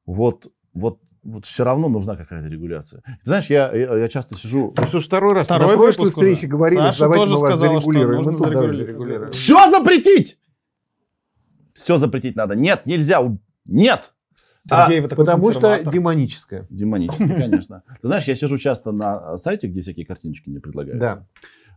Вот, 0.08 0.52
вот, 0.74 1.00
вот 1.22 1.46
все 1.46 1.64
равно 1.64 1.88
нужна 1.90 2.16
какая-то 2.16 2.48
регуляция. 2.48 3.02
Ты 3.06 3.26
знаешь, 3.26 3.48
я, 3.52 3.72
я, 3.76 3.96
я 3.98 4.08
часто 4.08 4.36
сижу... 4.36 4.74
Ну 4.78 4.84
что 4.88 5.00
ж, 5.00 5.06
второй 5.06 5.34
раз 5.34 5.46
Второй 5.46 5.68
на 5.68 5.74
прошлой 5.78 5.86
выпуск 5.88 6.00
уже. 6.02 6.10
встрече 6.32 6.48
говорили, 6.48 6.80
Саша 6.80 6.94
что 6.96 7.04
давайте 7.06 7.22
тоже 7.26 7.36
мы 7.36 7.42
вас 7.42 7.50
сказал, 7.60 7.82
что 7.82 7.92
зарегулируем. 7.92 8.24
Мы 8.24 8.32
нужно 8.32 8.74
зарегулировать. 8.74 9.34
Все 9.36 9.70
запретить! 9.70 10.40
Все 11.74 11.98
запретить 11.98 12.36
надо. 12.36 12.56
Нет, 12.56 12.86
нельзя. 12.86 13.20
Нет! 13.66 14.14
Сергей, 14.68 15.00
вы 15.00 15.08
такой 15.08 15.26
Потому 15.26 15.52
что 15.52 15.84
демоническое. 15.84 16.66
Демонически, 16.72 17.28
конечно. 17.28 17.84
Ты 18.02 18.08
знаешь, 18.08 18.24
я 18.24 18.36
сижу 18.36 18.58
часто 18.58 18.92
на 18.92 19.38
сайте, 19.38 19.68
где 19.68 19.82
всякие 19.82 20.06
картиночки 20.08 20.50
мне 20.50 20.60
предлагаются. 20.60 21.00
Да, 21.00 21.26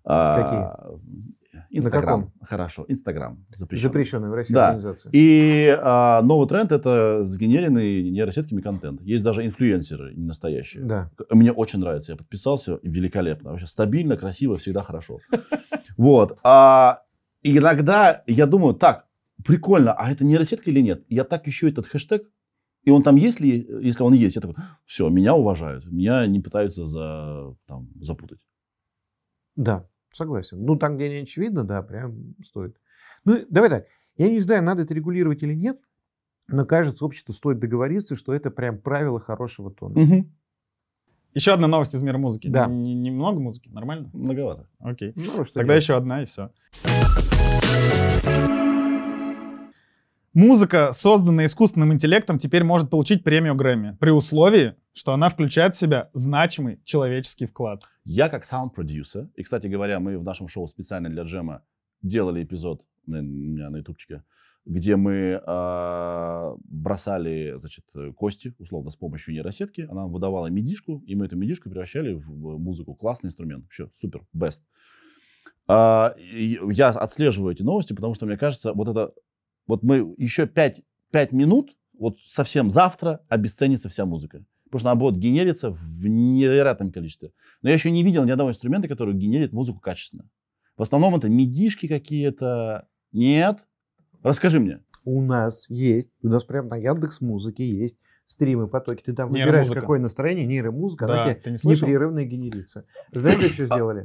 А, 0.04 0.90
Инстаграм. 1.70 2.22
каком? 2.30 2.32
Хорошо, 2.46 2.86
Инстаграм 2.88 3.44
запрещен. 3.54 3.88
запрещенная 3.88 4.30
в 4.30 4.34
России 4.34 4.54
Да. 4.54 4.68
организация. 4.68 5.10
И 5.12 5.76
а, 5.82 6.22
новый 6.22 6.48
тренд 6.48 6.72
это 6.72 7.24
сгенеренный 7.24 8.10
нейросетками 8.10 8.62
контент. 8.62 9.02
Есть 9.02 9.22
даже 9.24 9.44
инфлюенсеры 9.44 10.14
не 10.14 10.24
настоящие. 10.24 10.84
Да. 10.84 11.10
Мне 11.30 11.52
очень 11.52 11.80
нравится. 11.80 12.12
Я 12.12 12.16
подписался. 12.16 12.78
Великолепно. 12.82 13.50
Вообще 13.50 13.66
стабильно, 13.66 14.16
красиво, 14.16 14.56
всегда 14.56 14.80
хорошо. 14.82 15.18
Вот. 15.98 16.38
А 16.44 17.02
иногда 17.42 18.22
я 18.28 18.46
думаю, 18.46 18.74
так, 18.74 19.04
прикольно, 19.44 19.92
а 19.92 20.10
это 20.10 20.24
нейросетка 20.24 20.70
или 20.70 20.80
нет? 20.80 21.04
Я 21.08 21.24
так 21.24 21.48
ищу 21.48 21.68
этот 21.68 21.86
хэштег, 21.86 22.30
и 22.84 22.90
он 22.90 23.02
там 23.02 23.16
есть 23.16 23.40
ли, 23.40 23.68
если 23.82 24.02
он 24.02 24.14
есть, 24.14 24.36
я 24.36 24.42
такой, 24.42 24.56
все, 24.84 25.08
меня 25.08 25.34
уважают, 25.34 25.86
меня 25.90 26.26
не 26.26 26.40
пытаются 26.40 26.86
за, 26.86 27.54
там, 27.66 27.88
запутать. 28.00 28.40
Да, 29.56 29.86
согласен. 30.12 30.64
Ну, 30.64 30.76
там, 30.76 30.96
где 30.96 31.08
не 31.08 31.22
очевидно, 31.22 31.64
да, 31.64 31.82
прям 31.82 32.34
стоит. 32.44 32.76
Ну, 33.24 33.44
давай 33.50 33.70
так. 33.70 33.86
Я 34.16 34.28
не 34.28 34.40
знаю, 34.40 34.62
надо 34.62 34.82
это 34.82 34.94
регулировать 34.94 35.42
или 35.42 35.54
нет, 35.54 35.78
но, 36.46 36.64
кажется, 36.64 37.04
обществу 37.04 37.34
стоит 37.34 37.58
договориться, 37.58 38.16
что 38.16 38.32
это 38.32 38.50
прям 38.50 38.78
правило 38.78 39.20
хорошего 39.20 39.70
тона. 39.70 40.24
Еще 41.34 41.52
одна 41.52 41.68
новость 41.68 41.94
из 41.94 42.02
мира 42.02 42.18
музыки. 42.18 42.48
Да. 42.48 42.66
Немного 42.66 43.38
музыки, 43.38 43.68
нормально? 43.68 44.10
Многовато. 44.12 44.66
Окей. 44.80 45.12
Ну, 45.14 45.44
что 45.44 45.54
Тогда 45.60 45.74
делать? 45.74 45.82
еще 45.82 45.94
одна 45.94 46.22
и 46.22 46.26
все. 46.26 46.50
Музыка, 50.34 50.92
созданная 50.92 51.46
искусственным 51.46 51.92
интеллектом, 51.92 52.38
теперь 52.38 52.62
может 52.62 52.90
получить 52.90 53.24
премию 53.24 53.54
Грэмми, 53.54 53.96
при 53.98 54.10
условии, 54.10 54.74
что 54.92 55.12
она 55.12 55.30
включает 55.30 55.74
в 55.74 55.78
себя 55.78 56.10
значимый 56.12 56.80
человеческий 56.84 57.46
вклад. 57.46 57.82
Я 58.04 58.28
как 58.28 58.44
саунд-продюсер, 58.44 59.28
и, 59.36 59.42
кстати 59.42 59.66
говоря, 59.66 60.00
мы 60.00 60.18
в 60.18 60.24
нашем 60.24 60.48
шоу 60.48 60.68
специально 60.68 61.08
для 61.08 61.22
Джема 61.22 61.62
делали 62.02 62.44
эпизод 62.44 62.84
на- 63.06 63.22
на 63.22 63.78
ютубчике, 63.78 64.22
где 64.66 64.96
мы 64.96 65.40
а, 65.46 66.54
бросали, 66.64 67.54
значит, 67.56 67.86
кости, 68.14 68.54
условно, 68.58 68.90
с 68.90 68.96
помощью 68.96 69.32
нейросетки. 69.32 69.86
Она 69.90 70.06
выдавала 70.06 70.48
медишку, 70.48 71.02
и 71.06 71.14
мы 71.16 71.24
эту 71.24 71.36
медишку 71.36 71.70
превращали 71.70 72.12
в 72.12 72.58
музыку. 72.58 72.94
Классный 72.94 73.28
инструмент. 73.28 73.64
Вообще, 73.64 73.90
супер, 73.98 74.26
best. 74.36 74.60
И 76.18 76.60
я 76.70 76.88
отслеживаю 76.88 77.54
эти 77.54 77.62
новости, 77.62 77.94
потому 77.94 78.14
что, 78.14 78.26
мне 78.26 78.36
кажется, 78.36 78.72
вот 78.74 78.88
это... 78.88 79.12
Вот 79.68 79.84
мы 79.84 80.14
еще 80.16 80.46
5, 80.46 80.82
5 81.12 81.32
минут, 81.32 81.76
вот 81.96 82.18
совсем 82.26 82.72
завтра 82.72 83.20
обесценится 83.28 83.88
вся 83.88 84.06
музыка. 84.06 84.44
Потому 84.64 84.80
что 84.80 84.90
она 84.90 85.00
будет 85.00 85.16
генериться 85.18 85.70
в 85.70 86.06
невероятном 86.06 86.90
количестве. 86.90 87.32
Но 87.62 87.68
я 87.68 87.74
еще 87.74 87.90
не 87.90 88.02
видел 88.02 88.24
ни 88.24 88.30
одного 88.30 88.50
инструмента, 88.50 88.88
который 88.88 89.14
генерит 89.14 89.52
музыку 89.52 89.78
качественно. 89.78 90.28
В 90.76 90.82
основном 90.82 91.14
это 91.14 91.28
медишки 91.28 91.86
какие-то. 91.86 92.88
Нет. 93.12 93.64
Расскажи 94.22 94.60
мне. 94.60 94.80
У 95.04 95.22
нас 95.22 95.70
есть, 95.70 96.10
у 96.22 96.28
нас 96.28 96.44
прям 96.44 96.68
на 96.68 96.76
Яндекс 96.76 97.20
Музыке 97.20 97.66
есть 97.66 97.98
стримы, 98.26 98.68
потоки. 98.68 99.02
Ты 99.02 99.14
там 99.14 99.30
выбираешь, 99.30 99.68
какое 99.68 99.98
настроение, 99.98 100.46
нейромузыка, 100.46 101.06
Да, 101.06 101.24
она 101.24 101.34
тебе 101.34 101.52
непрерывно 101.54 102.24
генерится. 102.24 102.84
Знаешь, 103.12 103.38
что 103.38 103.46
еще 103.46 103.62
А, 103.64 103.66
сделали? 103.66 104.04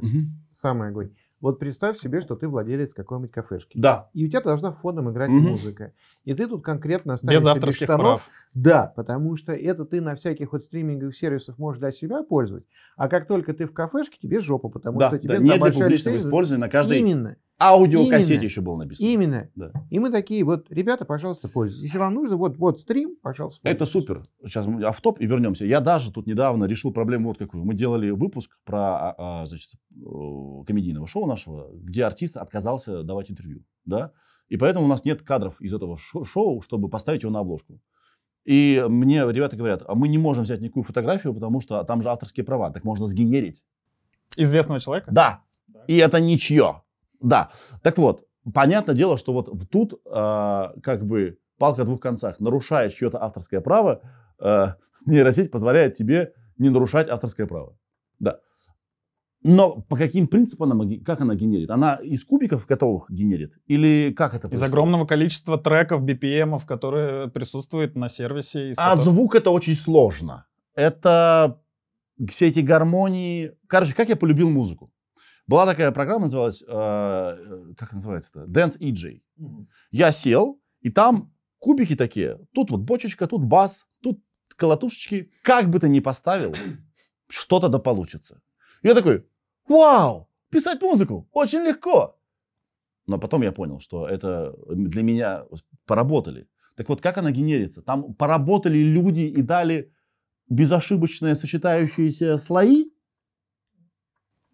Самый 0.50 0.88
огонь. 0.88 1.10
Вот 1.44 1.58
представь 1.58 1.98
себе, 1.98 2.22
что 2.22 2.36
ты 2.36 2.48
владелец 2.48 2.94
какой-нибудь 2.94 3.30
кафешки. 3.30 3.78
Да. 3.78 4.08
И 4.14 4.24
у 4.24 4.28
тебя 4.28 4.40
должна 4.40 4.72
фоном 4.72 5.10
играть 5.10 5.28
Мгм. 5.28 5.50
музыка. 5.50 5.92
И 6.24 6.32
ты 6.32 6.46
тут 6.46 6.64
конкретно 6.64 7.18
ставишь 7.18 7.42
Без 7.42 7.46
авторских 7.46 7.84
штанов. 7.84 8.00
прав. 8.00 8.30
Да, 8.54 8.90
потому 8.96 9.36
что 9.36 9.52
это 9.52 9.84
ты 9.84 10.00
на 10.00 10.14
всяких 10.14 10.52
вот 10.52 10.62
стриминговых 10.64 11.14
сервисах 11.14 11.58
можешь 11.58 11.80
для 11.80 11.92
себя 11.92 12.22
пользовать. 12.22 12.64
А 12.96 13.08
как 13.08 13.26
только 13.26 13.52
ты 13.52 13.66
в 13.66 13.74
кафешке, 13.74 14.16
тебе 14.18 14.40
жопа, 14.40 14.70
потому 14.70 14.98
Да, 14.98 15.08
что 15.08 15.16
да, 15.16 15.22
тебе 15.22 15.34
на 15.38 15.44
для 15.44 15.56
большая 15.58 15.90
лицензия- 15.90 16.20
использования 16.26 16.62
на 16.62 16.70
каждой 16.70 17.00
Именно, 17.00 17.36
аудиокассете 17.60 18.34
Именно. 18.34 18.44
еще 18.44 18.60
было 18.60 18.76
написано. 18.76 19.06
именно. 19.06 19.50
Да. 19.54 19.72
И 19.90 19.98
мы 19.98 20.10
такие, 20.10 20.44
вот, 20.44 20.66
ребята, 20.70 21.04
пожалуйста, 21.04 21.48
пользуйтесь. 21.48 21.84
Если 21.84 21.98
вам 21.98 22.14
нужно, 22.14 22.36
вот, 22.36 22.56
вот 22.56 22.78
стрим, 22.78 23.16
пожалуйста. 23.22 23.68
Это 23.68 23.86
супер. 23.86 24.22
Сейчас 24.42 24.66
мы 24.66 24.82
автоп 24.84 25.20
и 25.20 25.26
вернемся. 25.26 25.64
Я 25.64 25.80
даже 25.80 26.12
тут 26.12 26.26
недавно 26.26 26.64
решил 26.64 26.92
проблему 26.92 27.28
вот 27.28 27.38
какую. 27.38 27.64
Мы 27.64 27.74
делали 27.74 28.10
выпуск 28.10 28.58
про 28.64 28.78
а, 28.78 29.14
а, 29.42 29.46
значит, 29.46 29.70
комедийного 30.66 31.06
шоу 31.06 31.26
нашего, 31.26 31.70
где 31.72 32.04
артист 32.04 32.36
отказался 32.36 33.02
давать 33.02 33.30
интервью. 33.30 33.62
Да? 33.84 34.12
И 34.48 34.56
поэтому 34.56 34.86
у 34.86 34.88
нас 34.88 35.04
нет 35.04 35.22
кадров 35.22 35.60
из 35.60 35.72
этого 35.72 35.96
шо- 35.96 36.24
шоу, 36.24 36.60
чтобы 36.60 36.88
поставить 36.88 37.22
его 37.22 37.32
на 37.32 37.40
обложку. 37.40 37.80
И 38.44 38.84
мне 38.88 39.20
ребята 39.30 39.56
говорят, 39.56 39.82
а 39.86 39.94
мы 39.94 40.08
не 40.08 40.18
можем 40.18 40.44
взять 40.44 40.60
никакую 40.60 40.84
фотографию, 40.84 41.32
потому 41.32 41.60
что 41.60 41.82
там 41.84 42.02
же 42.02 42.10
авторские 42.10 42.44
права. 42.44 42.70
Так 42.70 42.84
можно 42.84 43.06
сгенерить. 43.06 43.64
Известного 44.36 44.80
человека? 44.80 45.10
Да. 45.10 45.40
И 45.86 45.96
это 45.96 46.20
ничье. 46.20 46.82
Да. 47.24 47.50
Так 47.82 47.98
вот, 47.98 48.24
понятное 48.52 48.94
дело, 48.94 49.18
что 49.18 49.32
вот 49.32 49.48
в- 49.48 49.66
тут 49.66 49.94
а, 50.06 50.74
как 50.82 51.06
бы 51.06 51.38
палка 51.58 51.82
о 51.82 51.84
двух 51.84 52.00
концах. 52.00 52.38
Нарушаешь 52.40 52.92
чье-то 52.94 53.22
авторское 53.22 53.60
право, 53.60 54.00
а, 54.38 54.76
нейросеть 55.06 55.50
позволяет 55.50 55.94
тебе 55.94 56.32
не 56.58 56.68
нарушать 56.68 57.08
авторское 57.08 57.46
право. 57.46 57.76
Да. 58.20 58.38
Но 59.46 59.82
по 59.82 59.96
каким 59.96 60.26
принципам 60.26 60.72
она, 60.72 60.84
как 61.04 61.20
она 61.20 61.34
генерит? 61.34 61.70
Она 61.70 61.96
из 61.96 62.24
кубиков 62.24 62.66
готовых 62.66 63.10
генерит? 63.10 63.58
Или 63.66 64.10
как 64.16 64.30
это 64.34 64.46
Из 64.46 64.50
происходит? 64.50 64.72
огромного 64.72 65.04
количества 65.06 65.58
треков, 65.58 66.02
BPM, 66.02 66.58
которые 66.66 67.28
присутствуют 67.28 67.94
на 67.94 68.08
сервисе. 68.08 68.70
из 68.70 68.78
А 68.78 68.90
которых- 68.92 69.04
звук 69.04 69.34
это 69.34 69.50
очень 69.50 69.74
сложно. 69.74 70.46
Это 70.74 71.60
все 72.28 72.48
эти 72.48 72.60
гармонии. 72.60 73.52
Короче, 73.66 73.94
как 73.94 74.08
я 74.08 74.16
полюбил 74.16 74.48
музыку. 74.48 74.90
Была 75.46 75.66
такая 75.66 75.92
программа, 75.92 76.24
называлась, 76.24 76.62
э, 76.62 76.66
э, 76.66 77.74
как 77.76 77.92
называется-то? 77.92 78.44
Dance 78.44 78.78
EJ. 78.78 79.20
Я 79.90 80.12
сел, 80.12 80.60
и 80.80 80.90
там 80.90 81.34
кубики 81.58 81.96
такие. 81.96 82.38
Тут 82.54 82.70
вот 82.70 82.80
бочечка, 82.80 83.26
тут 83.26 83.44
бас, 83.44 83.86
тут 84.02 84.20
колотушечки. 84.56 85.30
Как 85.42 85.68
бы 85.68 85.78
ты 85.80 85.88
ни 85.88 86.00
поставил, 86.00 86.54
что-то 87.28 87.68
да 87.68 87.78
получится. 87.78 88.40
Я 88.82 88.94
такой, 88.94 89.26
вау, 89.68 90.28
писать 90.50 90.80
музыку 90.80 91.28
очень 91.32 91.60
легко. 91.60 92.18
Но 93.06 93.18
потом 93.18 93.42
я 93.42 93.52
понял, 93.52 93.80
что 93.80 94.08
это 94.08 94.54
для 94.68 95.02
меня 95.02 95.44
поработали. 95.86 96.48
Так 96.76 96.88
вот, 96.88 97.00
как 97.02 97.18
она 97.18 97.30
генерится? 97.30 97.82
Там 97.82 98.14
поработали 98.14 98.78
люди 98.78 99.22
и 99.22 99.42
дали 99.42 99.92
безошибочные 100.48 101.34
сочетающиеся 101.34 102.38
слои? 102.38 102.86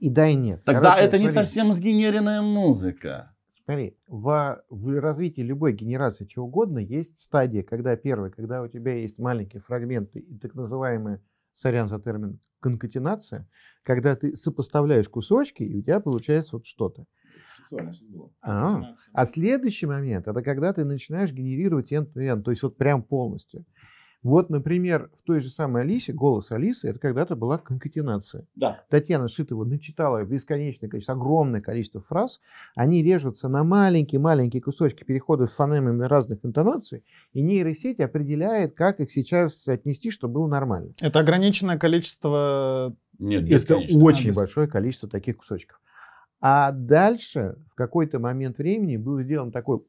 И 0.00 0.08
да, 0.08 0.26
и 0.26 0.34
нет. 0.34 0.62
Тогда 0.64 0.92
Короче, 0.92 1.02
это 1.02 1.18
не 1.18 1.28
смотри, 1.28 1.44
совсем 1.44 1.72
сгенеренная 1.72 2.40
музыка. 2.40 3.36
Смотри, 3.52 3.96
в, 4.08 4.64
в 4.68 5.00
развитии 5.00 5.42
любой 5.42 5.74
генерации 5.74 6.24
чего 6.24 6.46
угодно 6.46 6.78
есть 6.78 7.18
стадия, 7.18 7.62
когда 7.62 7.94
первая, 7.96 8.30
когда 8.30 8.62
у 8.62 8.68
тебя 8.68 8.94
есть 8.94 9.18
маленькие 9.18 9.62
фрагменты 9.62 10.20
и 10.20 10.38
так 10.38 10.54
называемая, 10.54 11.22
сорян 11.54 11.88
за 11.88 12.00
термин, 12.00 12.40
конкатенация, 12.60 13.48
когда 13.82 14.16
ты 14.16 14.34
сопоставляешь 14.34 15.08
кусочки, 15.08 15.62
и 15.62 15.78
у 15.78 15.82
тебя 15.82 16.00
получается 16.00 16.56
вот 16.56 16.66
что-то. 16.66 17.06
А, 18.42 18.96
а 19.12 19.24
следующий 19.26 19.86
момент, 19.86 20.26
это 20.26 20.42
когда 20.42 20.72
ты 20.72 20.84
начинаешь 20.84 21.32
генерировать 21.32 21.92
end-to-end, 21.92 22.42
то 22.42 22.50
есть 22.50 22.62
вот 22.62 22.76
прям 22.76 23.02
полностью. 23.02 23.66
Вот, 24.22 24.50
например, 24.50 25.10
в 25.16 25.22
той 25.22 25.40
же 25.40 25.48
самой 25.48 25.82
Алисе, 25.82 26.12
голос 26.12 26.52
Алисы, 26.52 26.88
это 26.88 26.98
когда-то 26.98 27.36
была 27.36 27.56
конкатенация. 27.56 28.46
Да. 28.54 28.82
Татьяна 28.90 29.28
Шитова 29.28 29.64
начитала 29.64 30.22
бесконечное 30.24 30.90
количество, 30.90 31.14
огромное 31.14 31.62
количество 31.62 32.02
фраз, 32.02 32.40
они 32.74 33.02
режутся 33.02 33.48
на 33.48 33.64
маленькие-маленькие 33.64 34.60
кусочки 34.60 35.04
перехода 35.04 35.46
с 35.46 35.52
фонемами 35.52 36.04
разных 36.04 36.44
интонаций, 36.44 37.02
и 37.32 37.40
нейросеть 37.40 37.98
определяет, 38.00 38.74
как 38.74 39.00
их 39.00 39.10
сейчас 39.10 39.66
отнести, 39.66 40.10
чтобы 40.10 40.34
было 40.34 40.48
нормально. 40.48 40.92
Это 41.00 41.20
ограниченное 41.20 41.78
количество... 41.78 42.94
Нет, 43.18 43.50
Это 43.50 43.76
очень 43.76 44.28
без- 44.30 44.36
большое 44.36 44.66
количество 44.66 45.08
таких 45.08 45.38
кусочков. 45.38 45.80
А 46.42 46.72
дальше, 46.72 47.56
в 47.70 47.74
какой-то 47.74 48.18
момент 48.18 48.58
времени, 48.58 48.96
был 48.96 49.20
сделан 49.20 49.50
такой 49.52 49.80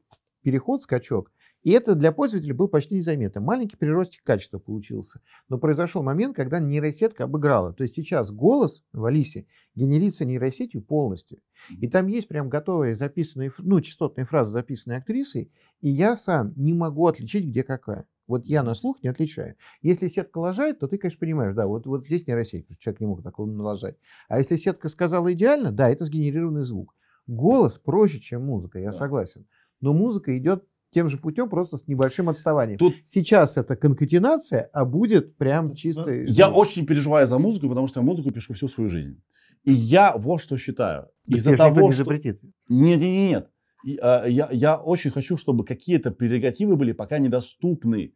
переход, 0.42 0.82
скачок, 0.82 1.30
и 1.62 1.70
это 1.70 1.94
для 1.94 2.12
пользователя 2.12 2.54
было 2.54 2.66
почти 2.66 2.94
незаметно. 2.96 3.40
Маленький 3.40 3.76
приростик 3.76 4.22
качества 4.24 4.58
получился. 4.58 5.20
Но 5.48 5.58
произошел 5.58 6.02
момент, 6.02 6.34
когда 6.36 6.58
нейросетка 6.58 7.24
обыграла. 7.24 7.72
То 7.72 7.82
есть 7.82 7.94
сейчас 7.94 8.30
голос 8.30 8.82
в 8.92 9.04
Алисе 9.04 9.46
генерится 9.74 10.24
нейросетью 10.24 10.82
полностью. 10.82 11.38
И 11.80 11.88
там 11.88 12.06
есть 12.08 12.28
прям 12.28 12.48
готовые 12.48 12.96
записанные, 12.96 13.52
ну, 13.58 13.80
частотные 13.80 14.24
фразы, 14.24 14.52
записанные 14.52 14.98
актрисой, 14.98 15.52
и 15.80 15.88
я 15.90 16.16
сам 16.16 16.52
не 16.56 16.72
могу 16.74 17.06
отличить, 17.06 17.46
где 17.46 17.62
какая. 17.62 18.06
Вот 18.26 18.46
я 18.46 18.62
на 18.62 18.74
слух 18.74 19.02
не 19.02 19.08
отличаю. 19.08 19.56
Если 19.82 20.08
сетка 20.08 20.38
лажает, 20.38 20.78
то 20.78 20.86
ты, 20.88 20.96
конечно, 20.96 21.18
понимаешь, 21.20 21.54
да, 21.54 21.66
вот, 21.66 21.86
вот 21.86 22.04
здесь 22.04 22.26
нейросеть, 22.26 22.64
потому 22.64 22.74
что 22.74 22.82
человек 22.82 23.00
не 23.00 23.06
мог 23.06 23.22
так 23.22 23.38
налажать. 23.38 23.96
А 24.28 24.38
если 24.38 24.56
сетка 24.56 24.88
сказала 24.88 25.32
идеально, 25.32 25.72
да, 25.72 25.90
это 25.90 26.04
сгенерированный 26.04 26.62
звук. 26.62 26.94
Голос 27.26 27.78
проще, 27.78 28.20
чем 28.20 28.44
музыка, 28.46 28.78
я 28.78 28.86
Да. 28.86 28.92
согласен. 28.92 29.46
Но 29.80 29.92
музыка 29.92 30.36
идет 30.38 30.64
тем 30.92 31.08
же 31.08 31.16
путем, 31.16 31.48
просто 31.48 31.78
с 31.78 31.86
небольшим 31.88 32.28
отставанием. 32.28 32.78
Тут 32.78 32.94
Сейчас 33.04 33.56
это 33.56 33.76
конкатенация, 33.76 34.68
а 34.72 34.84
будет 34.84 35.36
прям 35.36 35.74
чистый... 35.74 36.26
я 36.28 36.46
звук. 36.46 36.58
очень 36.58 36.86
переживаю 36.86 37.26
за 37.26 37.38
музыку, 37.38 37.68
потому 37.68 37.86
что 37.86 38.00
я 38.00 38.06
музыку 38.06 38.30
пишу 38.30 38.54
всю 38.54 38.68
свою 38.68 38.90
жизнь. 38.90 39.22
И 39.64 39.72
я 39.72 40.16
вот 40.16 40.40
что 40.40 40.56
считаю. 40.58 41.08
Да 41.26 41.38
Из-за 41.38 41.56
того, 41.56 41.86
не 41.86 41.92
что... 41.92 42.04
запретит. 42.04 42.40
Нет, 42.68 43.00
нет, 43.00 43.50
нет, 43.84 43.98
а, 44.00 44.26
я, 44.26 44.48
я 44.52 44.76
очень 44.76 45.10
хочу, 45.10 45.36
чтобы 45.36 45.64
какие-то 45.64 46.10
прерогативы 46.10 46.76
были 46.76 46.92
пока 46.92 47.18
недоступны 47.18 48.14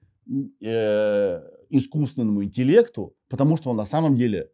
э, 0.61 1.41
искусственному 1.71 2.45
интеллекту, 2.45 3.17
потому 3.29 3.57
что 3.57 3.71
он 3.71 3.77
на 3.77 3.87
самом 3.87 4.17
деле 4.17 4.51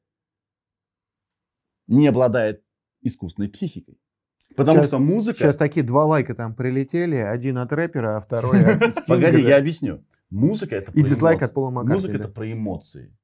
не 1.87 2.06
обладает 2.06 2.62
искусственной 3.00 3.48
психикой. 3.48 3.98
Потому 4.56 4.78
Сейчас- 4.78 4.88
что 4.88 4.98
музыка... 4.98 5.38
Сейчас 5.38 5.56
такие 5.56 5.84
два 5.84 6.04
лайка 6.04 6.34
там 6.34 6.54
прилетели, 6.54 7.16
один 7.16 7.58
от 7.58 7.72
рэпера, 7.72 8.16
а 8.16 8.20
второй 8.20 8.64
от 8.64 9.04
Погоди, 9.08 9.42
я 9.42 9.58
объясню. 9.58 10.04
Музыка 10.30 10.76
это 10.76 10.92
И 10.92 11.02
дизлайк 11.02 11.42
от 11.42 11.52
Пола 11.52 11.70
Маккартни, 11.70 11.94
Музыка 11.94 12.16
это 12.16 12.28
про 12.28 12.50
эмоции. 12.50 13.16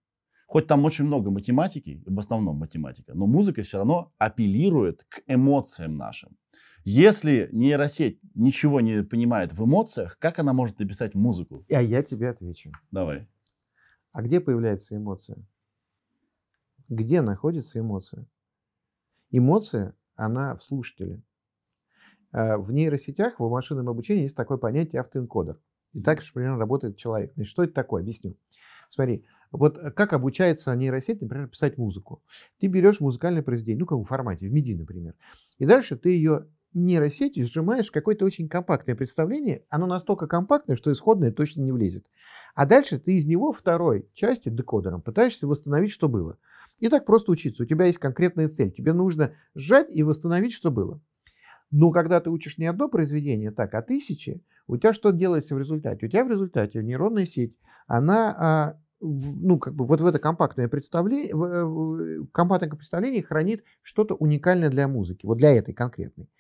Хоть 0.47 0.67
там 0.67 0.85
очень 0.85 1.05
много 1.05 1.31
математики, 1.31 2.03
в 2.07 2.19
основном 2.19 2.57
математика, 2.57 3.13
но 3.15 3.27
музыка 3.27 3.63
все 3.63 3.79
равно 3.79 4.13
апеллирует 4.19 5.05
к 5.09 5.23
эмоциям 5.27 5.97
нашим. 5.97 6.37
Если 6.85 7.51
нейросеть 7.53 8.19
ничего 8.35 8.81
не 8.81 9.03
понимает 9.03 9.53
в 9.53 9.63
эмоциях, 9.65 10.19
как 10.19 10.39
она 10.39 10.55
может 10.55 10.79
написать 10.79 11.15
музыку? 11.15 11.65
А 11.71 11.83
я 11.83 12.03
тебе 12.03 12.31
отвечу. 12.31 12.73
Давай. 12.91 13.23
А 14.15 14.23
где 14.23 14.41
появляется 14.41 14.97
эмоция? 14.97 15.37
Где 16.89 17.21
находится 17.21 17.79
эмоция? 17.79 18.27
Эмоция, 19.31 19.95
она 20.19 20.55
в 20.57 20.63
слушателе. 20.63 21.23
А 22.33 22.59
В 22.59 22.73
нейросетях, 22.73 23.41
в 23.41 23.49
машинном 23.49 23.89
обучении 23.89 24.25
есть 24.25 24.37
такое 24.37 24.59
понятие 24.59 25.01
автоэнкодер. 25.01 25.59
И 25.95 26.03
так 26.03 26.21
же 26.21 26.33
примерно 26.33 26.59
работает 26.59 26.97
человек. 26.99 27.33
Значит, 27.35 27.51
что 27.51 27.65
это 27.65 27.73
такое? 27.73 28.03
Объясню. 28.03 28.37
Смотри, 28.91 29.25
вот 29.51 29.79
как 29.95 30.13
обучается 30.13 30.75
нейросеть, 30.75 31.23
например, 31.23 31.49
писать 31.49 31.79
музыку. 31.79 32.23
Ты 32.59 32.67
берешь 32.67 33.01
музыкальное 33.01 33.43
произведение, 33.43 33.81
ну, 33.81 33.87
как 33.87 33.99
в 33.99 34.05
формате, 34.05 34.47
в 34.47 34.53
MIDI, 34.53 34.77
например, 34.77 35.15
и 35.59 35.65
дальше 35.65 35.97
ты 35.97 36.11
ее 36.11 36.47
нейросетью 36.75 37.47
сжимаешь 37.47 37.89
в 37.89 37.93
какое-то 37.93 38.27
очень 38.27 38.49
компактное 38.49 38.95
представление. 38.95 39.65
Оно 39.71 39.87
настолько 39.87 40.27
компактное, 40.27 40.77
что 40.77 40.93
исходное 40.93 41.33
точно 41.33 41.63
не 41.63 41.73
влезет. 41.73 42.05
А 42.55 42.67
дальше 42.67 42.99
ты 42.99 43.17
из 43.17 43.27
него 43.27 43.53
второй 43.53 44.09
части 44.13 44.51
декодером 44.51 45.01
пытаешься 45.01 45.47
восстановить, 45.47 45.93
что 45.93 46.09
было. 46.09 46.39
И 46.81 46.89
так 46.89 47.05
просто 47.05 47.33
учиться. 47.33 47.63
У 47.63 47.67
тебя 47.67 47.87
есть 47.87 47.99
конкретная 47.99 48.49
цель. 48.49 48.71
Тебе 48.71 48.93
нужно 48.93 49.33
сжать 49.55 49.89
и 49.91 50.03
восстановить, 50.03 50.53
что 50.53 50.71
было. 50.71 51.01
Но 51.71 51.91
когда 51.91 52.21
ты 52.21 52.31
учишь 52.31 52.57
не 52.59 52.67
одно 52.67 52.89
произведение, 52.89 53.51
так, 53.51 53.75
а 53.75 53.83
тысячи, 53.83 54.43
у 54.67 54.77
тебя 54.77 54.93
что 54.93 55.11
делается 55.11 55.55
в 55.55 55.59
результате? 55.59 56.07
У 56.07 56.09
тебя 56.09 56.25
в 56.25 56.31
результате 56.31 56.83
нейронная 56.83 57.27
сеть, 57.27 57.55
она, 57.87 58.35
а, 58.39 58.81
ну, 59.01 59.59
как 59.59 59.75
бы 59.75 59.87
вот 59.87 60.01
в 60.01 60.07
это 60.07 60.19
компактное 60.19 60.69
представление, 60.69 61.35
в, 61.35 61.45
э, 61.45 61.65
в 61.65 62.27
компактное 62.33 62.71
представление 62.71 63.23
хранит 63.23 63.65
что-то 63.83 64.15
уникальное 64.15 64.71
для 64.71 64.89
музыки, 64.89 65.27
вот 65.27 65.39
для 65.39 65.53
этой 65.53 65.75
конкретной. 65.75 66.31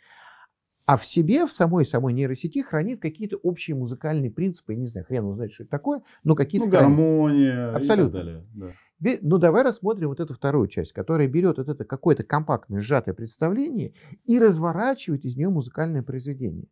А 0.87 0.97
в 0.97 1.05
себе, 1.05 1.45
в 1.45 1.53
самой 1.53 1.85
самой 1.85 2.15
нейросети 2.15 2.63
хранит 2.63 3.03
какие-то 3.03 3.37
общие 3.37 3.77
музыкальные 3.77 4.31
принципы, 4.31 4.73
я 4.73 4.79
не 4.79 4.87
знаю, 4.87 5.07
хрен 5.07 5.25
его 5.25 5.35
знает, 5.35 5.53
что 5.53 5.65
это 5.65 5.71
такое, 5.71 6.03
но 6.25 6.35
какие-то 6.35 6.67
Ну, 6.67 6.71
хранит. 6.73 6.89
гармония 6.89 7.75
Абсолютно. 7.75 8.09
и 8.09 8.13
так 8.13 8.25
далее. 8.25 8.47
Да. 8.55 8.73
Ну, 9.01 9.39
давай 9.39 9.63
рассмотрим 9.63 10.09
вот 10.09 10.21
эту 10.21 10.35
вторую 10.35 10.67
часть, 10.69 10.93
которая 10.93 11.29
берет 11.29 11.59
вот 11.59 11.69
это 11.69 11.85
какое-то 11.85 12.25
компактное, 12.25 12.81
сжатое 12.81 13.15
представление 13.15 13.95
и 14.25 14.39
разворачивает 14.39 15.25
из 15.25 15.37
нее 15.37 15.51
музыкальное 15.51 16.03
произведение. 16.03 16.69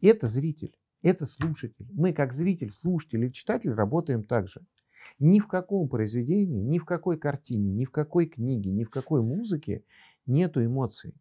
Это 0.00 0.28
зритель, 0.28 0.76
это 1.02 1.26
слушатель. 1.26 1.88
Мы, 1.92 2.12
как 2.12 2.32
зритель, 2.32 2.70
слушатель 2.70 3.24
и 3.26 3.32
читатель, 3.32 3.72
работаем 3.72 4.24
так 4.24 4.48
же. 4.48 4.66
Ни 5.18 5.40
в 5.40 5.48
каком 5.48 5.88
произведении, 5.88 6.62
ни 6.62 6.78
в 6.78 6.84
какой 6.84 7.18
картине, 7.18 7.72
ни 7.72 7.84
в 7.84 7.90
какой 7.90 8.26
книге, 8.26 8.70
ни 8.72 8.84
в 8.84 8.90
какой 8.90 9.22
музыке 9.22 9.84
нету 10.26 10.64
эмоций. 10.64 11.14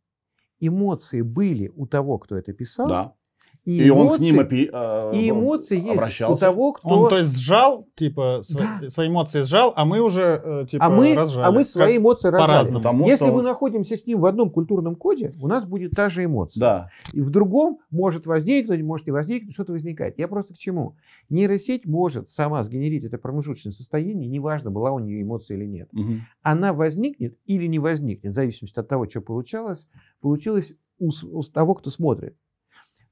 Эмоции 0.59 1.21
были 1.21 1.69
у 1.75 1.87
того, 1.87 2.19
кто 2.19 2.37
это 2.37 2.53
писал, 2.53 2.89
Да. 2.89 3.15
И, 3.65 3.83
И, 3.85 3.89
он 3.89 4.07
к 4.07 4.09
эмоции, 4.11 4.23
ним 4.25 4.39
опи- 4.41 4.69
а, 4.73 5.11
и 5.11 5.31
ну, 5.31 5.39
эмоции 5.39 5.75
есть 5.77 5.87
у 5.87 5.91
обращался. 5.93 6.39
того, 6.41 6.73
кто... 6.73 6.89
Он, 6.89 7.09
то 7.09 7.17
есть, 7.17 7.37
сжал, 7.37 7.87
типа, 7.95 8.41
свои, 8.43 8.89
свои 8.89 9.07
эмоции 9.07 9.41
сжал, 9.43 9.71
а 9.75 9.85
мы 9.85 10.01
уже, 10.01 10.41
э, 10.43 10.65
типа, 10.67 10.85
а, 10.85 10.89
мы, 10.89 11.13
разжали. 11.15 11.45
а 11.47 11.51
мы 11.51 11.59
Как- 11.59 11.67
свои 11.67 11.97
эмоции 11.97 12.27
разжали. 12.27 12.47
по-разному. 12.47 12.79
Потому 12.79 13.07
Если 13.07 13.23
что 13.23 13.33
мы 13.33 13.41
находимся 13.41 13.95
с 13.95 14.05
ним 14.05 14.19
в 14.19 14.25
одном 14.25 14.49
культурном 14.51 14.95
коде, 14.97 15.33
у 15.41 15.47
нас 15.47 15.65
будет 15.65 15.91
та 15.91 16.09
же 16.09 16.25
эмоция. 16.25 16.59
Да. 16.59 16.89
И 17.13 17.21
в 17.21 17.29
другом 17.29 17.79
может 17.89 18.25
возникнуть, 18.25 18.81
может 18.83 19.07
не 19.07 19.13
возникнуть, 19.13 19.53
что-то 19.53 19.71
возникает. 19.71 20.19
Я 20.19 20.27
просто 20.27 20.53
к 20.53 20.57
чему? 20.57 20.97
Нейросеть 21.29 21.85
может 21.85 22.29
сама 22.29 22.63
сгенерить 22.63 23.05
это 23.05 23.17
промежуточное 23.17 23.71
состояние, 23.71 24.27
неважно, 24.27 24.71
была 24.71 24.91
у 24.91 24.99
нее 24.99 25.21
эмоция 25.21 25.55
или 25.55 25.65
нет. 25.65 25.87
Мгм. 25.93 26.21
Она 26.41 26.73
возникнет 26.73 27.37
или 27.45 27.65
не 27.67 27.79
возникнет, 27.79 28.33
в 28.33 28.35
зависимости 28.35 28.77
от 28.77 28.89
того, 28.89 29.07
что 29.07 29.21
получалось, 29.21 29.87
получилось 30.21 30.73
у, 30.99 31.09
у 31.31 31.41
того, 31.43 31.75
кто 31.75 31.89
смотрит. 31.89 32.35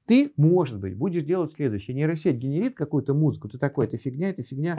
Ты, 0.06 0.32
может 0.36 0.78
быть, 0.80 0.96
будешь 0.96 1.22
делать 1.22 1.50
следующее. 1.50 1.94
Нейросеть 1.94 2.36
генерит 2.36 2.74
какую-то 2.74 3.14
музыку, 3.14 3.48
ты 3.48 3.58
такой, 3.58 3.86
это 3.86 3.96
фигня, 3.98 4.30
это 4.30 4.42
фигня. 4.42 4.76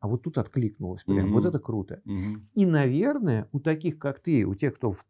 А 0.00 0.08
вот 0.08 0.22
тут 0.22 0.38
откликнулось 0.38 1.02
прям, 1.04 1.26
Мгм. 1.26 1.32
вот 1.32 1.44
это 1.46 1.58
круто. 1.58 2.00
Мгм. 2.04 2.48
И, 2.54 2.66
наверное, 2.66 3.48
у 3.52 3.60
таких, 3.60 3.98
как 3.98 4.20
ты, 4.20 4.44
у 4.44 4.54
тех, 4.54 4.74
кто 4.76 4.92
в 4.92 5.04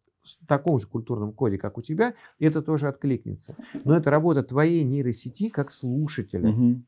таком 0.46 0.78
же 0.78 0.86
культурном 0.86 1.32
коде, 1.32 1.58
как 1.58 1.76
у 1.76 1.82
тебя, 1.82 2.14
это 2.38 2.62
тоже 2.62 2.88
откликнется. 2.88 3.56
Но 3.84 3.96
это 3.96 4.10
работа 4.10 4.42
твоей 4.42 4.82
нейросети 4.84 5.48
как 5.50 5.70
слушателя. 5.72 6.48
Мгм. 6.50 6.86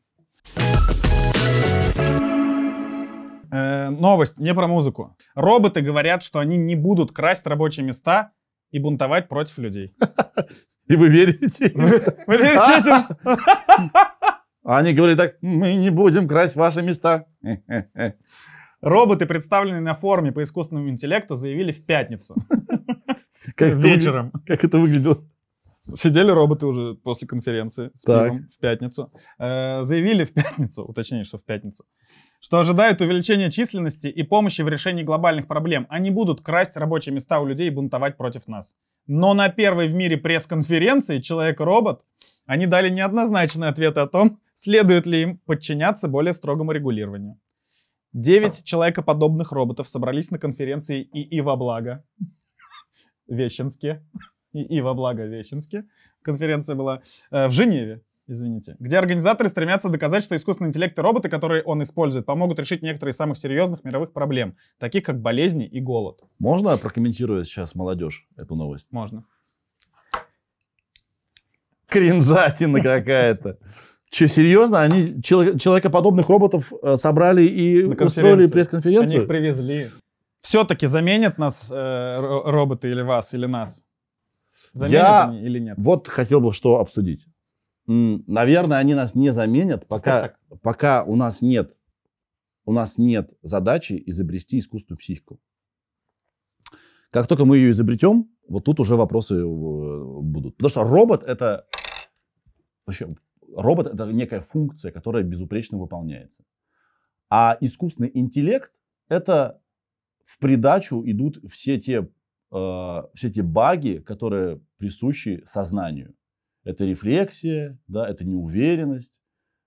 Э, 3.52 3.90
новость 3.90 4.38
не 4.38 4.54
про 4.54 4.66
музыку. 4.66 5.16
Роботы 5.34 5.80
говорят, 5.80 6.22
что 6.22 6.38
они 6.38 6.56
не 6.56 6.74
будут 6.76 7.12
красть 7.12 7.46
рабочие 7.46 7.84
места 7.86 8.32
и 8.70 8.78
бунтовать 8.78 9.28
против 9.28 9.58
людей. 9.58 9.94
И 10.88 10.96
вы 10.96 11.08
верите? 11.08 11.72
Вы 11.74 12.36
верите 12.36 12.80
этим? 12.80 13.16
Они 14.64 14.92
говорят 14.92 15.18
так, 15.18 15.36
мы 15.42 15.74
не 15.74 15.90
будем 15.90 16.26
красть 16.26 16.56
ваши 16.56 16.82
места. 16.82 17.26
Роботы, 18.80 19.26
представленные 19.26 19.80
на 19.80 19.94
форуме 19.94 20.32
по 20.32 20.42
искусственному 20.42 20.88
интеллекту, 20.88 21.36
заявили 21.36 21.72
в 21.72 21.84
пятницу 21.86 22.36
Как 23.54 23.74
вечером. 23.74 24.32
Как 24.46 24.64
это 24.64 24.78
выглядело? 24.78 25.24
Сидели 25.94 26.30
роботы 26.30 26.66
уже 26.66 26.94
после 26.94 27.28
конференции 27.28 27.90
с 27.94 28.02
Так. 28.02 28.24
пивом 28.24 28.48
в 28.48 28.58
пятницу. 28.58 29.12
Э, 29.38 29.82
заявили 29.82 30.24
в 30.24 30.32
пятницу, 30.32 30.84
уточнение, 30.84 31.24
что 31.24 31.38
в 31.38 31.44
пятницу, 31.44 31.84
что 32.40 32.58
ожидают 32.58 33.00
увеличения 33.00 33.50
численности 33.50 34.08
и 34.08 34.22
помощи 34.24 34.62
в 34.62 34.68
решении 34.68 35.04
глобальных 35.04 35.46
проблем. 35.46 35.86
Они 35.88 36.10
будут 36.10 36.40
красть 36.40 36.76
рабочие 36.76 37.14
места 37.14 37.40
у 37.40 37.46
людей 37.46 37.68
и 37.68 37.70
бунтовать 37.70 38.16
против 38.16 38.48
нас. 38.48 38.76
Но 39.06 39.34
на 39.34 39.48
первой 39.48 39.88
в 39.88 39.94
мире 39.94 40.16
пресс-конференции 40.16 41.20
«Человек-робот» 41.20 42.04
они 42.46 42.66
дали 42.66 42.88
неоднозначные 42.88 43.68
ответы 43.70 44.00
о 44.00 44.06
том, 44.06 44.40
следует 44.54 45.06
ли 45.06 45.22
им 45.22 45.38
подчиняться 45.38 46.08
более 46.08 46.32
строгому 46.32 46.72
регулированию. 46.72 47.38
Девять 48.12 48.64
человекоподобных 48.64 49.52
роботов 49.52 49.86
собрались 49.88 50.30
на 50.30 50.38
конференции 50.38 51.02
ИИ 51.12 51.40
во 51.40 51.56
благо 51.56 52.04
Вещенске. 53.28 54.04
И, 54.56 54.62
и 54.62 54.80
во 54.80 54.94
Благовещенске 54.94 55.84
конференция 56.22 56.74
была, 56.74 57.02
э, 57.30 57.46
в 57.46 57.50
Женеве, 57.50 58.02
извините, 58.26 58.76
где 58.78 58.98
организаторы 58.98 59.48
стремятся 59.48 59.88
доказать, 59.88 60.24
что 60.24 60.34
искусственный 60.36 60.68
интеллект 60.68 60.98
и 60.98 61.00
роботы, 61.02 61.28
которые 61.28 61.62
он 61.62 61.82
использует, 61.82 62.26
помогут 62.26 62.58
решить 62.58 62.82
некоторые 62.82 63.12
из 63.12 63.16
самых 63.16 63.36
серьезных 63.36 63.84
мировых 63.84 64.12
проблем, 64.12 64.56
таких 64.78 65.04
как 65.04 65.20
болезни 65.20 65.66
и 65.66 65.80
голод. 65.80 66.20
Можно 66.38 66.76
прокомментировать 66.76 67.46
сейчас 67.46 67.74
молодежь 67.74 68.26
эту 68.36 68.54
новость? 68.56 68.88
Можно. 68.90 69.24
Кринжатина 71.88 72.80
какая-то. 72.82 73.58
Че, 74.10 74.28
серьезно? 74.28 74.82
Они 74.82 75.20
чело- 75.22 75.58
человекоподобных 75.58 76.28
роботов 76.28 76.72
э, 76.82 76.96
собрали 76.96 77.44
и 77.44 77.82
устроили 77.84 77.94
конференции. 77.94 78.34
Они 78.34 78.44
их 78.44 78.50
пресс-конференцию? 78.52 79.26
привезли. 79.26 79.90
Все-таки 80.40 80.86
заменят 80.86 81.38
нас 81.38 81.70
э, 81.70 81.74
ро- 81.74 82.42
роботы 82.50 82.88
или 82.88 83.02
вас, 83.02 83.34
или 83.34 83.46
нас? 83.46 83.84
Заменят 84.76 85.02
Я- 85.02 85.28
они 85.28 85.40
или 85.42 85.58
нет? 85.58 85.74
Вот 85.78 86.08
хотел 86.08 86.40
бы 86.40 86.52
что 86.52 86.78
обсудить. 86.78 87.26
Наверное, 87.86 88.78
они 88.78 88.94
нас 88.94 89.14
не 89.14 89.30
заменят, 89.30 89.86
пока, 89.86 90.36
пока 90.62 91.04
у 91.04 91.14
нас 91.16 91.40
нет 91.40 91.76
у 92.66 92.72
нас 92.72 92.98
нет 92.98 93.32
задачи 93.42 94.02
изобрести 94.06 94.58
искусственную 94.58 94.98
психику. 94.98 95.40
Как 97.10 97.28
только 97.28 97.44
мы 97.44 97.56
ее 97.56 97.70
изобретем, 97.70 98.28
вот 98.48 98.64
тут 98.64 98.80
уже 98.80 98.96
вопросы 98.96 99.36
э, 99.36 99.44
будут. 99.44 100.56
Потому 100.56 100.70
что 100.70 100.82
робот 100.82 101.22
это 101.22 101.66
вообще 102.84 103.08
робот 103.54 103.86
это 103.86 104.12
некая 104.12 104.40
функция, 104.40 104.90
которая 104.90 105.22
безупречно 105.22 105.78
выполняется. 105.78 106.44
А 107.30 107.56
искусственный 107.60 108.10
интеллект 108.12 108.70
это 109.08 109.62
в 110.24 110.38
придачу 110.38 111.02
идут 111.06 111.38
все 111.48 111.80
те, 111.80 112.08
э, 112.52 113.02
все 113.14 113.30
те 113.30 113.42
баги, 113.42 113.98
которые 113.98 114.60
присущи 114.78 115.42
сознанию. 115.46 116.14
Это 116.64 116.84
рефлексия, 116.84 117.78
да, 117.86 118.08
это 118.08 118.24
неуверенность, 118.24 119.20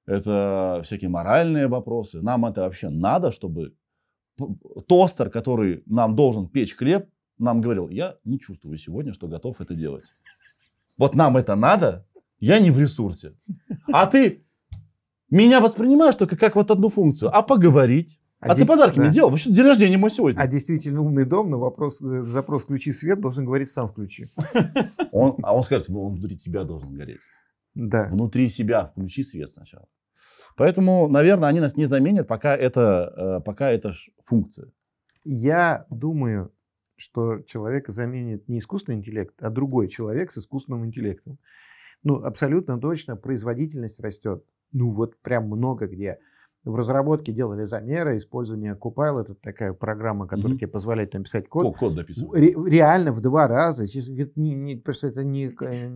это 0.05 0.81
всякие 0.83 1.09
моральные 1.09 1.67
вопросы. 1.67 2.21
Нам 2.21 2.45
это 2.45 2.61
вообще 2.61 2.89
надо, 2.89 3.31
чтобы 3.31 3.75
тостер, 4.87 5.29
который 5.29 5.83
нам 5.85 6.15
должен 6.15 6.47
печь 6.47 6.75
хлеб, 6.75 7.09
нам 7.37 7.61
говорил, 7.61 7.89
я 7.89 8.17
не 8.23 8.39
чувствую 8.39 8.77
сегодня, 8.77 9.13
что 9.13 9.27
готов 9.27 9.61
это 9.61 9.73
делать. 9.73 10.05
Вот 10.97 11.15
нам 11.15 11.37
это 11.37 11.55
надо, 11.55 12.05
я 12.39 12.59
не 12.59 12.71
в 12.71 12.79
ресурсе. 12.79 13.33
А 13.93 14.07
ты 14.07 14.45
меня 15.29 15.61
воспринимаешь 15.61 16.15
только 16.15 16.35
как 16.35 16.55
вот 16.55 16.71
одну 16.71 16.89
функцию. 16.89 17.35
А 17.35 17.41
поговорить? 17.41 18.18
А, 18.41 18.55
ты 18.55 18.61
дес- 18.61 18.67
подарки 18.67 18.95
да. 18.95 19.03
мне 19.03 19.13
делал? 19.13 19.29
Вообще 19.31 19.51
день 19.51 19.65
рождения 19.65 19.97
мой 19.97 20.11
сегодня. 20.11 20.39
А 20.39 20.47
действительно 20.47 21.01
умный 21.01 21.25
дом 21.25 21.49
на 21.49 21.57
вопрос, 21.57 22.01
э, 22.01 22.23
запрос 22.23 22.63
«включи 22.63 22.93
свет» 22.93 23.19
должен 23.19 23.45
говорить 23.45 23.69
сам 23.69 23.89
«включи». 23.89 24.27
Он, 25.11 25.35
а 25.43 25.55
он 25.55 25.63
скажет, 25.63 25.89
ну, 25.89 26.03
он 26.03 26.13
внутри 26.13 26.37
тебя 26.37 26.63
должен 26.63 26.93
гореть. 26.93 27.19
Да. 27.73 28.07
Внутри 28.11 28.47
себя 28.47 28.85
включи 28.85 29.23
свет 29.23 29.49
сначала. 29.49 29.87
Поэтому, 30.55 31.07
наверное, 31.07 31.49
они 31.49 31.59
нас 31.59 31.75
не 31.75 31.85
заменят, 31.85 32.27
пока 32.27 32.55
это, 32.55 33.39
э, 33.39 33.43
пока 33.43 33.71
это 33.71 33.91
функция. 34.23 34.71
Я 35.23 35.85
думаю, 35.89 36.53
что 36.95 37.39
человека 37.41 37.91
заменит 37.91 38.47
не 38.47 38.59
искусственный 38.59 38.99
интеллект, 38.99 39.33
а 39.41 39.49
другой 39.49 39.87
человек 39.87 40.31
с 40.31 40.37
искусственным 40.37 40.85
интеллектом. 40.85 41.39
Ну, 42.03 42.23
абсолютно 42.23 42.79
точно 42.79 43.15
производительность 43.15 43.99
растет. 43.99 44.43
Ну, 44.71 44.91
вот 44.91 45.17
прям 45.21 45.47
много 45.47 45.87
где. 45.87 46.19
В 46.69 46.75
разработке 46.75 47.31
делали 47.33 47.65
замеры, 47.65 48.17
использование 48.17 48.75
Copilot, 48.75 49.21
это 49.23 49.33
такая 49.35 49.73
программа, 49.73 50.27
которая 50.27 50.51
Мгм. 50.51 50.57
тебе 50.59 50.67
позволяет 50.67 51.13
написать 51.13 51.49
код. 51.49 51.63
Код, 51.65 51.77
код 51.77 51.95
дописывать. 51.95 52.39
Ре- 52.39 52.53
реально 52.69 53.11
в 53.11 53.21
два 53.21 53.47
раза. 53.47 53.85
Это 53.85 54.31
не, 54.35 54.53
не- 54.53 54.75
просто 54.75 55.07
это 55.07 55.23
не, 55.23 55.47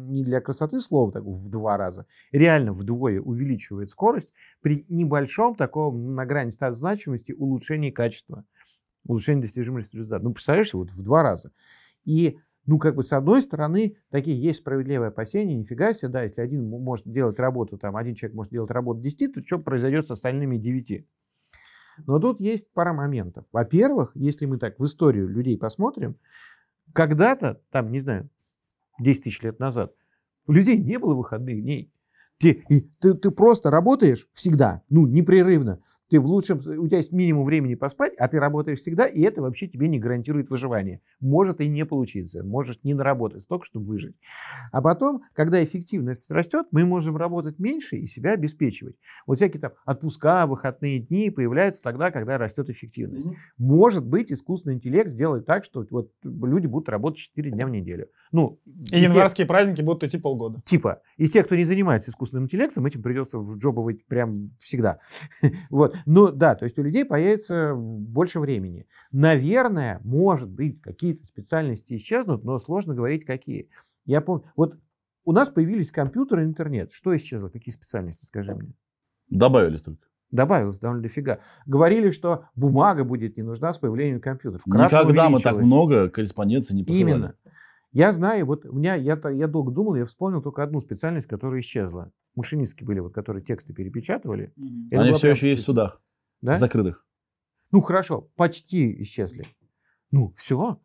не 0.10 0.24
для 0.24 0.42
красоты 0.42 0.80
слова, 0.80 1.12
так 1.12 1.24
в 1.24 1.50
два 1.50 1.78
раза. 1.78 2.08
Реально 2.32 2.74
вдвое 2.74 3.22
увеличивает 3.22 3.92
скорость 3.92 4.30
при 4.62 4.84
небольшом 4.90 5.54
таком 5.56 6.16
на 6.16 6.26
грани 6.26 6.50
стат 6.50 6.76
значимости 6.76 7.34
улучшении 7.34 7.92
качества, 7.92 8.44
улучшении 9.06 9.42
достижимости 9.42 9.96
результата. 9.96 10.24
Ну, 10.24 10.34
представляешь, 10.34 10.74
вот 10.74 10.90
в 10.90 11.04
два 11.04 11.22
раза. 11.22 11.52
И, 12.04 12.40
ну, 12.66 12.80
как 12.80 12.96
бы 12.96 13.04
с 13.04 13.12
одной 13.12 13.42
стороны, 13.42 13.98
такие 14.10 14.42
есть 14.42 14.60
справедливые 14.60 15.10
опасения, 15.10 15.56
нифига 15.56 15.94
себе, 15.94 16.10
да, 16.10 16.24
если 16.24 16.42
один 16.42 16.70
может 16.70 17.12
делать 17.12 17.40
работу, 17.40 17.78
там, 17.78 17.98
один 17.98 18.16
человек 18.16 18.36
может 18.36 18.52
делать 18.52 18.72
работу 18.72 19.02
10, 19.02 19.34
то 19.34 19.44
что 19.44 19.60
произойдет 19.60 20.08
с 20.08 20.12
остальными 20.12 20.58
9? 20.58 21.06
Но 22.06 22.20
тут 22.20 22.40
есть 22.40 22.72
пара 22.74 22.94
моментов. 22.94 23.46
Во-первых, 23.52 24.12
если 24.16 24.46
мы 24.46 24.58
так 24.58 24.80
в 24.80 24.86
историю 24.86 25.28
людей 25.28 25.58
посмотрим, 25.58 26.16
когда-то, 26.94 27.62
там, 27.72 27.92
не 27.92 28.00
знаю, 28.00 28.30
10 29.00 29.24
тысяч 29.24 29.42
лет 29.42 29.60
назад, 29.60 29.94
у 30.48 30.54
людей 30.54 30.78
не 30.78 30.98
было 31.00 31.16
выходных 31.16 31.62
дней. 31.62 31.92
Ты, 32.40 32.64
ты, 33.00 33.14
ты 33.14 33.32
просто 33.32 33.70
работаешь 33.72 34.28
всегда, 34.34 34.82
ну, 34.90 35.06
непрерывно. 35.06 35.82
Ты 36.14 36.20
в 36.20 36.28
лучшем, 36.28 36.60
у 36.60 36.88
тебя 36.88 36.98
есть 36.98 37.12
минимум 37.12 37.44
времени 37.44 37.74
поспать, 37.74 38.14
а 38.20 38.28
ты 38.28 38.40
работаешь 38.40 38.78
всегда, 38.78 39.08
и 39.08 39.22
это 39.22 39.42
вообще 39.42 39.68
тебе 39.68 39.88
не 39.88 39.98
гарантирует 39.98 40.52
выживание. 40.52 41.02
Может 41.20 41.60
и 41.60 41.68
не 41.68 41.88
получиться, 41.88 42.44
может 42.44 42.84
не 42.84 42.94
наработать 42.94 43.42
столько, 43.42 43.66
чтобы 43.66 43.88
выжить. 43.88 44.16
А 44.72 44.80
потом, 44.84 45.24
когда 45.34 45.64
эффективность 45.64 46.30
растет, 46.30 46.68
мы 46.70 46.86
можем 46.86 47.18
работать 47.18 47.58
меньше 47.58 47.98
и 47.98 48.06
себя 48.06 48.34
обеспечивать. 48.34 48.96
Вот 49.26 49.38
всякие 49.38 49.60
там 49.60 49.72
отпуска, 49.88 50.46
выходные 50.46 51.00
дни 51.00 51.32
появляются 51.32 51.82
тогда, 51.82 52.12
когда 52.12 52.38
растет 52.38 52.70
эффективность. 52.70 53.30
Может 53.58 54.06
быть, 54.06 54.32
искусственный 54.32 54.76
интеллект 54.76 55.10
сделает 55.10 55.48
так, 55.48 55.64
что 55.64 55.84
вот 55.90 56.12
люди 56.24 56.68
будут 56.68 56.90
работать 56.90 57.18
4 57.22 57.50
дня 57.50 57.66
в 57.66 57.72
неделю. 57.72 58.10
Ну, 58.32 58.60
И 58.68 58.70
из 58.82 58.90
тех- 58.90 59.02
январские 59.02 59.48
праздники 59.48 59.82
будут 59.82 60.04
идти 60.04 60.20
полгода. 60.20 60.62
Типа, 60.64 61.02
из 61.18 61.32
тех, 61.32 61.48
кто 61.48 61.56
не 61.56 61.64
занимается 61.64 62.12
искусственным 62.12 62.44
интеллектом, 62.44 62.86
этим 62.86 63.02
придется 63.02 63.40
вджобывать 63.40 64.06
прям 64.06 64.52
всегда. 64.60 65.00
Вот. 65.72 65.96
Ну 66.06 66.32
да, 66.32 66.56
то 66.56 66.64
есть 66.66 66.78
у 66.80 66.84
людей 66.84 67.06
появится 67.06 67.74
больше 67.76 68.40
времени. 68.40 68.88
Наверное, 69.12 70.00
может 70.04 70.50
быть, 70.50 70.82
какие-то 70.82 71.26
специальности 71.26 71.96
исчезнут, 71.96 72.44
но 72.44 72.58
сложно 72.60 72.94
говорить, 72.94 73.26
какие. 73.26 73.70
Я 74.06 74.22
помню, 74.22 74.46
вот 74.56 74.76
у 75.26 75.32
нас 75.32 75.50
появились 75.50 75.92
компьютеры 75.92 76.44
и 76.44 76.46
интернет. 76.46 76.92
Что 76.92 77.16
исчезло? 77.16 77.50
Какие 77.50 77.74
специальности, 77.74 78.26
скажи 78.26 78.54
мне? 78.56 78.74
Добавили 79.30 79.78
столько. 79.78 80.08
Добавилось 80.32 80.80
довольно 80.80 81.04
дофига. 81.04 81.40
Говорили, 81.68 82.10
что 82.10 82.46
бумага 82.56 83.04
будет 83.04 83.38
не 83.38 83.44
нужна 83.44 83.72
с 83.72 83.78
появлением 83.78 84.20
компьютеров. 84.20 84.64
Кратно 84.64 84.98
Никогда 84.98 85.30
мы 85.30 85.40
так 85.40 85.56
много 85.58 86.10
корреспонденции 86.10 86.74
не 86.74 86.84
посылали. 86.84 87.12
Именно. 87.12 87.36
Я 87.92 88.12
знаю, 88.12 88.48
вот 88.48 88.66
у 88.66 88.74
меня, 88.74 88.96
я, 88.96 89.20
я 89.30 89.48
долго 89.48 89.72
думал, 89.72 89.94
я 89.94 90.06
вспомнил 90.06 90.42
только 90.42 90.64
одну 90.64 90.82
специальность, 90.82 91.28
которая 91.28 91.60
исчезла. 91.60 92.12
Машинистки 92.36 92.84
были, 92.84 93.00
вот, 93.00 93.14
которые 93.14 93.44
тексты 93.44 93.74
перепечатывали. 93.74 94.54
Это 94.92 95.02
Они 95.04 95.14
все 95.14 95.32
еще 95.32 95.50
есть 95.52 95.64
в 95.64 95.66
судах. 95.66 96.02
Да? 96.42 96.58
Закрытых. 96.58 97.06
Ну 97.72 97.82
хорошо, 97.82 98.30
почти 98.36 99.02
исчезли. 99.02 99.46
Ну 100.12 100.34
все, 100.38 100.80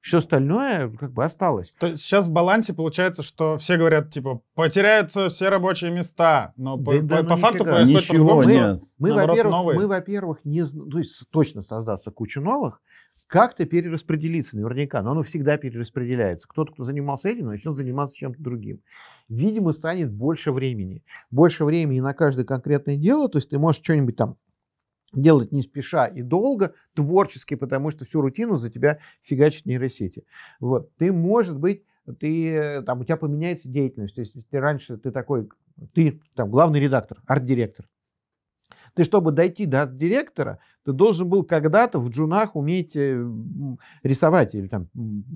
все 0.00 0.18
остальное 0.18 0.90
как 0.90 1.12
бы 1.12 1.24
осталось. 1.24 1.70
То 1.78 1.86
есть 1.88 2.02
сейчас 2.02 2.28
в 2.28 2.32
балансе 2.32 2.74
получается, 2.74 3.22
что 3.22 3.56
все 3.56 3.76
говорят, 3.78 4.10
типа, 4.10 4.42
потеряются 4.54 5.28
все 5.30 5.48
рабочие 5.48 5.90
места, 5.90 6.52
но 6.56 6.76
по, 6.76 6.92
Да- 6.94 7.00
да 7.00 7.16
по- 7.16 7.22
ну 7.22 7.28
по 7.30 7.36
факту 7.36 7.64
происходит 7.64 8.10
Ничего 8.10 8.36
по-другому. 8.36 8.88
Мы, 8.98 9.08
Наоборот, 9.08 9.28
во-первых, 9.28 9.52
новые. 9.52 9.78
мы, 9.78 9.86
во-первых, 9.86 10.38
не, 10.44 10.64
то 10.66 10.98
есть 10.98 11.22
точно 11.30 11.62
создаться 11.62 12.10
кучу 12.10 12.40
новых, 12.42 12.82
как-то 13.34 13.64
перераспределиться 13.64 14.54
наверняка, 14.54 15.02
но 15.02 15.10
оно 15.10 15.24
всегда 15.24 15.56
перераспределяется. 15.56 16.46
Кто-то, 16.46 16.72
кто 16.72 16.84
занимался 16.84 17.30
этим, 17.30 17.46
начнет 17.46 17.74
заниматься 17.74 18.16
чем-то 18.16 18.40
другим. 18.40 18.80
Видимо, 19.28 19.72
станет 19.72 20.12
больше 20.12 20.52
времени. 20.52 21.02
Больше 21.32 21.64
времени 21.64 21.98
на 21.98 22.14
каждое 22.14 22.44
конкретное 22.44 22.96
дело, 22.96 23.28
то 23.28 23.38
есть 23.38 23.50
ты 23.50 23.58
можешь 23.58 23.82
что-нибудь 23.82 24.14
там 24.14 24.36
делать 25.12 25.50
не 25.50 25.62
спеша 25.62 26.06
и 26.06 26.22
долго, 26.22 26.74
творчески, 26.94 27.56
потому 27.56 27.90
что 27.90 28.04
всю 28.04 28.20
рутину 28.20 28.54
за 28.54 28.70
тебя 28.70 29.00
фигачат 29.22 29.66
нейросети. 29.66 30.24
Вот. 30.60 30.94
Ты, 30.94 31.12
может 31.12 31.58
быть, 31.58 31.82
ты, 32.20 32.54
э, 32.54 32.82
там, 32.82 33.00
у 33.00 33.04
тебя 33.04 33.16
поменяется 33.16 33.68
деятельность. 33.68 34.14
То 34.14 34.20
есть, 34.20 34.36
если 34.36 34.48
ты 34.48 34.60
раньше 34.60 34.96
ты 34.96 35.10
такой, 35.10 35.48
ты 35.92 36.20
там 36.36 36.52
главный 36.52 36.78
редактор, 36.78 37.20
арт-директор. 37.26 37.88
Ты, 38.94 39.02
чтобы 39.02 39.32
дойти 39.32 39.66
до 39.66 39.82
арт-директора, 39.82 40.60
ты 40.84 40.92
должен 40.92 41.28
был 41.28 41.44
когда-то 41.44 41.98
в 41.98 42.10
джунах 42.10 42.56
уметь 42.56 42.94
э, 42.96 43.26
рисовать 44.02 44.54
или 44.54 44.66
там, 44.66 44.88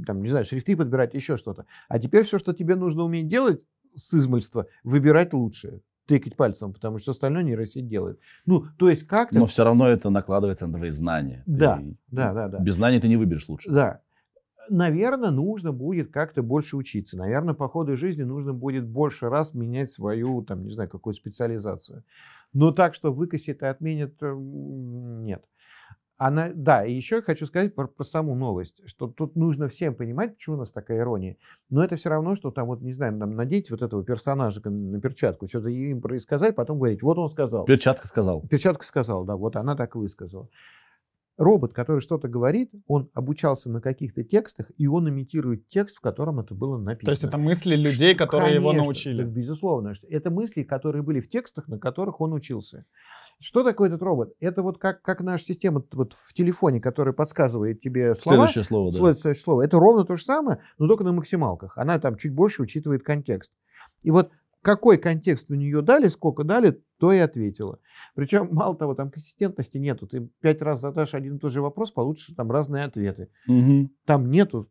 там, 0.07 0.23
не 0.23 0.29
знаю, 0.29 0.45
шрифты 0.45 0.77
подбирать, 0.77 1.15
еще 1.15 1.37
что-то. 1.37 1.65
А 1.89 1.99
теперь 1.99 2.23
все, 2.23 2.39
что 2.39 2.53
тебе 2.53 2.75
нужно 2.75 3.03
уметь 3.05 3.29
делать 3.29 3.63
с 3.95 4.15
измольства, 4.15 4.67
выбирать 4.85 5.33
лучшее, 5.33 5.81
тыкать 6.07 6.37
пальцем, 6.37 6.73
потому 6.73 6.99
что 6.99 7.13
остальное 7.13 7.43
нейросеть 7.43 7.89
делает. 7.89 8.21
Ну, 8.47 8.67
то 8.77 8.91
есть 8.91 9.07
как-то... 9.07 9.39
Но 9.39 9.47
все 9.47 9.65
равно 9.65 9.89
это 9.89 10.11
накладывается 10.11 10.67
на 10.67 10.79
твои 10.79 10.91
знания. 10.91 11.43
Да, 11.47 11.79
Ты- 11.79 11.97
да, 12.09 12.33
да, 12.33 12.49
да. 12.49 12.59
Без 12.59 12.75
знаний 12.75 13.01
ты 13.01 13.09
не 13.09 13.17
выберешь 13.17 13.49
лучше. 13.49 13.71
Да. 13.71 14.01
Наверное, 14.71 15.31
нужно 15.31 15.73
будет 15.73 16.11
как-то 16.11 16.43
больше 16.43 16.77
учиться. 16.77 17.17
Наверное, 17.17 17.55
по 17.55 17.69
ходу 17.69 17.97
жизни 17.97 18.23
нужно 18.23 18.53
будет 18.53 18.87
больше 18.87 19.31
раз 19.31 19.55
менять 19.55 19.91
свою, 19.91 20.43
там, 20.43 20.65
не 20.65 20.71
знаю, 20.71 20.91
какую 20.91 21.15
специализацию. 21.15 22.05
Но 22.59 22.73
так, 22.73 22.95
что 22.95 23.13
выкосит 23.13 23.63
и 23.63 23.67
отменят, 23.67 24.15
э, 24.21 24.35
нет. 24.37 25.45
Она, 26.17 26.51
да, 26.53 26.85
и 26.85 26.93
еще 26.93 27.17
я 27.17 27.23
хочу 27.23 27.47
сказать 27.47 27.77
про, 27.77 27.87
про 27.87 28.03
саму 28.03 28.35
новость, 28.35 28.83
что 28.87 29.07
тут 29.07 29.37
нужно 29.37 29.69
всем 29.69 29.95
понимать, 29.95 30.35
почему 30.35 30.57
у 30.57 30.59
нас 30.59 30.73
такая 30.73 30.99
ирония. 30.99 31.37
Но 31.71 31.85
это 31.85 31.95
все 31.95 32.09
равно, 32.09 32.35
что 32.35 32.51
там, 32.51 32.67
вот, 32.67 32.81
не 32.81 32.93
знаю, 32.93 33.17
там, 33.17 33.37
надеть 33.37 33.71
вот 33.71 33.83
этого 33.83 34.03
персонажа 34.03 34.61
на 34.69 35.01
перчатку, 35.01 35.47
что-то 35.47 35.69
им 35.69 36.01
происказать, 36.01 36.57
потом 36.57 36.79
говорить, 36.79 37.01
вот 37.01 37.19
он 37.19 37.29
сказал. 37.29 37.65
Перчатка 37.65 38.09
сказал. 38.09 38.45
Перчатка 38.49 38.85
сказал, 38.85 39.25
да, 39.25 39.37
вот 39.37 39.55
она 39.55 39.77
так 39.77 39.95
высказала. 39.95 40.49
Робот, 41.39 41.73
который 41.73 42.01
что-то 42.01 42.27
говорит, 42.27 42.73
он 42.89 43.11
обучался 43.15 43.71
на 43.71 43.81
каких-то 43.81 44.25
текстах, 44.25 44.73
и 44.77 44.89
он 44.89 45.09
имитирует 45.09 45.69
текст, 45.69 45.99
в 45.99 46.01
котором 46.01 46.41
это 46.41 46.53
было 46.53 46.77
написано. 46.77 47.07
То 47.07 47.11
есть 47.13 47.25
это 47.25 47.39
мысли 47.39 47.77
людей, 47.77 48.15
Что, 48.15 48.25
которые 48.27 48.57
его 48.57 48.71
конечно, 48.71 48.85
научили. 48.85 49.23
Безусловно. 49.23 49.93
Это 50.11 50.31
мысли, 50.33 50.65
которые 50.65 51.03
были 51.03 51.21
в 51.21 51.29
текстах, 51.29 51.69
на 51.69 51.79
которых 51.79 52.21
он 52.21 52.33
учился. 52.33 52.87
Что 53.39 53.63
такое 53.63 53.89
этот 53.89 54.03
робот? 54.03 54.35
Это 54.41 54.63
вот 54.63 54.79
как, 54.79 55.01
как 55.01 55.21
наша 55.21 55.45
система 55.45 55.85
вот 55.93 56.13
в 56.13 56.35
телефоне, 56.35 56.81
которая 56.81 57.15
подсказывает 57.15 57.79
тебе 57.79 58.17
слова. 58.17 58.49
Следующее 58.49 58.65
слово, 58.65 58.91
да. 58.91 58.99
Следующее 58.99 59.35
слово. 59.35 59.63
Это 59.63 59.79
ровно 59.79 60.05
то 60.05 60.17
же 60.17 60.25
самое, 60.25 60.59
но 60.77 60.89
только 60.89 61.05
на 61.05 61.13
максималках. 61.13 61.79
Она 61.79 62.01
там 62.01 62.17
чуть 62.17 62.35
больше 62.35 62.63
учитывает 62.63 63.05
контекст. 63.05 63.53
И 64.03 64.11
вот 64.11 64.33
какой 64.63 64.99
контекст 64.99 65.51
у 65.51 65.55
нее 65.55 65.83
дали, 65.83 66.09
сколько 66.09 66.45
дали, 66.45 66.81
то 66.99 67.13
и 67.13 67.19
ответила. 67.19 67.79
Причем, 68.15 68.49
мало 68.53 68.77
того, 68.77 68.95
там 68.95 69.11
консистентности 69.11 69.79
нету. 69.79 70.07
Ты 70.07 70.29
пять 70.41 70.61
раз 70.63 70.81
задашь 70.81 71.15
один 71.15 71.37
и 71.37 71.39
тот 71.39 71.53
же 71.53 71.63
вопрос, 71.63 71.91
получишь 71.91 72.35
там 72.37 72.51
разные 72.51 72.85
ответы. 72.85 73.29
Мгм. 73.47 73.91
Там 74.05 74.31
нету 74.31 74.69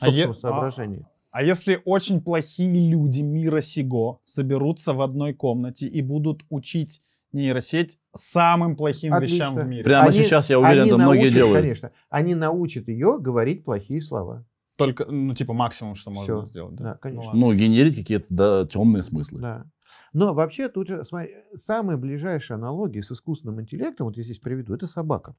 А 0.00 0.06
собственного 0.06 0.32
соображения. 0.34 1.04
А 1.30 1.42
если 1.42 1.80
очень 1.84 2.20
плохие 2.20 2.90
люди 2.90 3.20
мира 3.20 3.60
сего 3.60 4.20
соберутся 4.24 4.92
в 4.94 5.00
одной 5.00 5.32
комнате 5.32 5.86
и 5.86 6.02
будут 6.02 6.44
учить 6.50 7.00
нейросеть 7.32 7.98
самым 8.12 8.74
плохим 8.74 9.16
вещам 9.20 9.48
Отлично. 9.52 9.62
в 9.62 9.68
мире? 9.68 9.84
Прямо 9.84 10.08
Они- 10.08 10.18
сейчас, 10.18 10.50
я 10.50 10.58
уверен, 10.58 10.80
они 10.80 10.88
это 10.90 10.98
многие 10.98 11.18
научат, 11.20 11.34
делают. 11.34 11.60
Конечно, 11.60 11.92
они 12.08 12.34
научат 12.34 12.88
ее 12.88 13.18
говорить 13.20 13.64
плохие 13.64 14.02
слова. 14.02 14.44
Только, 14.80 15.04
ну, 15.10 15.34
типа, 15.34 15.52
максимум, 15.52 15.94
что 15.94 16.10
Всё. 16.10 16.20
можно 16.20 16.48
сделать. 16.48 16.74
Да, 16.74 16.84
Да, 16.84 16.94
конечно. 16.94 17.32
Ну. 17.34 17.48
Ну, 17.48 17.54
генерить 17.54 17.96
какие-то 17.96 18.26
да, 18.30 18.66
темные 18.66 19.02
смыслы. 19.02 19.40
Да. 19.40 19.66
Но 20.12 20.34
вообще 20.34 20.68
тут 20.68 20.88
же, 20.88 21.04
смотри, 21.04 21.34
самая 21.54 21.96
ближайшая 21.96 22.58
аналогия 22.58 23.02
с 23.02 23.12
искусственным 23.12 23.60
интеллектом, 23.60 24.06
вот 24.06 24.16
я 24.16 24.22
здесь 24.22 24.38
приведу, 24.38 24.74
это 24.74 24.86
собака. 24.86 25.36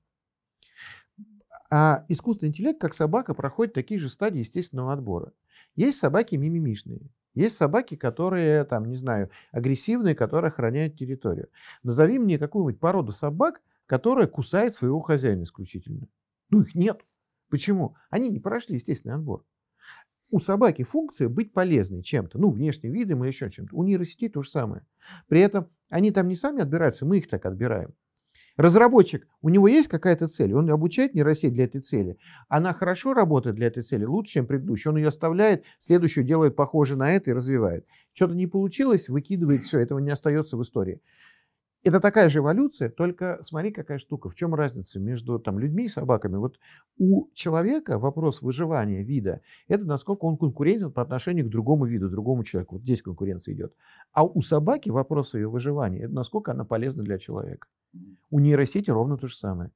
А 1.70 2.06
искусственный 2.10 2.50
интеллект, 2.50 2.80
как 2.80 2.94
собака, 2.94 3.34
проходит 3.34 3.74
такие 3.74 4.00
же 4.00 4.10
стадии 4.10 4.40
естественного 4.40 4.94
отбора. 4.94 5.34
Есть 5.76 6.00
собаки 6.00 6.36
мимимишные, 6.36 7.10
есть 7.34 7.56
собаки, 7.56 7.96
которые, 7.96 8.66
там, 8.66 8.86
не 8.86 8.96
знаю, 8.96 9.30
агрессивные, 9.52 10.16
которые 10.16 10.50
охраняют 10.50 10.98
территорию. 10.98 11.48
Назови 11.84 12.20
мне 12.20 12.38
какую-нибудь 12.38 12.80
породу 12.80 13.12
собак, 13.14 13.62
которая 13.86 14.28
кусает 14.28 14.76
своего 14.76 15.00
хозяина 15.00 15.44
исключительно. 15.44 16.08
Ну, 16.50 16.62
их 16.62 16.76
нет. 16.76 17.02
Почему? 17.52 17.96
Они 18.10 18.30
не 18.30 18.40
прошли 18.40 18.76
естественный 18.76 19.16
отбор. 19.16 19.46
У 20.32 20.40
собаки 20.40 20.84
функция 20.84 21.28
быть 21.28 21.52
полезной 21.52 22.02
чем-то, 22.02 22.40
ну, 22.40 22.50
внешним 22.50 22.94
видом 22.94 23.24
или 23.24 23.32
еще 23.32 23.50
чем-то. 23.50 23.76
У 23.76 23.84
нейросетей 23.84 24.30
то 24.30 24.42
же 24.42 24.50
самое. 24.50 24.88
При 25.28 25.42
этом 25.42 25.68
они 25.90 26.12
там 26.12 26.30
не 26.30 26.36
сами 26.36 26.62
отбираются, 26.62 27.06
мы 27.06 27.18
их 27.18 27.28
так 27.28 27.46
отбираем. 27.46 27.94
Разработчик, 28.56 29.28
у 29.42 29.50
него 29.50 29.68
есть 29.68 29.90
какая-то 29.90 30.30
цель, 30.30 30.54
он 30.54 30.70
обучает 30.70 31.14
нейросеть 31.14 31.54
для 31.54 31.66
этой 31.66 31.82
цели. 31.82 32.18
Она 32.48 32.74
хорошо 32.74 33.14
работает 33.14 33.58
для 33.58 33.68
этой 33.68 33.84
цели, 33.84 34.06
лучше, 34.06 34.34
чем 34.34 34.46
предыдущая. 34.48 34.92
Он 34.92 34.98
ее 34.98 35.10
оставляет, 35.10 35.66
следующую 35.80 36.24
делает 36.24 36.56
похоже 36.56 36.96
на 36.96 37.12
это 37.12 37.32
и 37.32 37.34
развивает. 37.34 37.86
Что-то 38.14 38.36
не 38.36 38.48
получилось, 38.48 39.10
выкидывает 39.10 39.64
все, 39.64 39.80
этого 39.80 40.00
не 40.00 40.12
остается 40.12 40.56
в 40.56 40.62
истории. 40.62 41.02
Это 41.84 42.00
такая 42.00 42.30
же 42.30 42.40
эволюция, 42.40 42.90
только 42.90 43.40
смотри, 43.42 43.72
какая 43.72 43.98
штука. 43.98 44.30
В 44.30 44.36
чем 44.36 44.54
разница 44.54 45.00
между 45.00 45.40
там, 45.40 45.58
людьми 45.58 45.86
и 45.86 45.90
собаками? 45.90 46.38
Вот 46.38 46.60
у 47.00 47.28
человека 47.34 47.98
вопрос 47.98 48.44
выживания 48.44 49.04
вида– 49.04 49.42
это 49.68 49.86
насколько 49.86 50.26
он 50.26 50.38
конкурентен 50.38 50.92
по 50.92 51.02
отношению 51.02 51.48
к 51.48 51.50
другому 51.50 51.86
виду, 51.86 52.08
другому 52.10 52.44
человеку. 52.44 52.76
Вот 52.76 52.84
здесь 52.84 53.02
конкуренция 53.02 53.56
идет. 53.56 53.74
А 54.14 54.24
у 54.24 54.42
собаки 54.42 54.90
вопрос 54.90 55.34
ее 55.34 55.50
выживания– 55.50 56.00
это 56.04 56.14
насколько 56.14 56.52
она 56.52 56.66
полезна 56.66 57.04
для 57.04 57.18
человека. 57.18 57.68
У 58.30 58.40
нейросети 58.40 58.92
ровно 58.92 59.18
то 59.18 59.26
же 59.28 59.36
самое. 59.36 59.72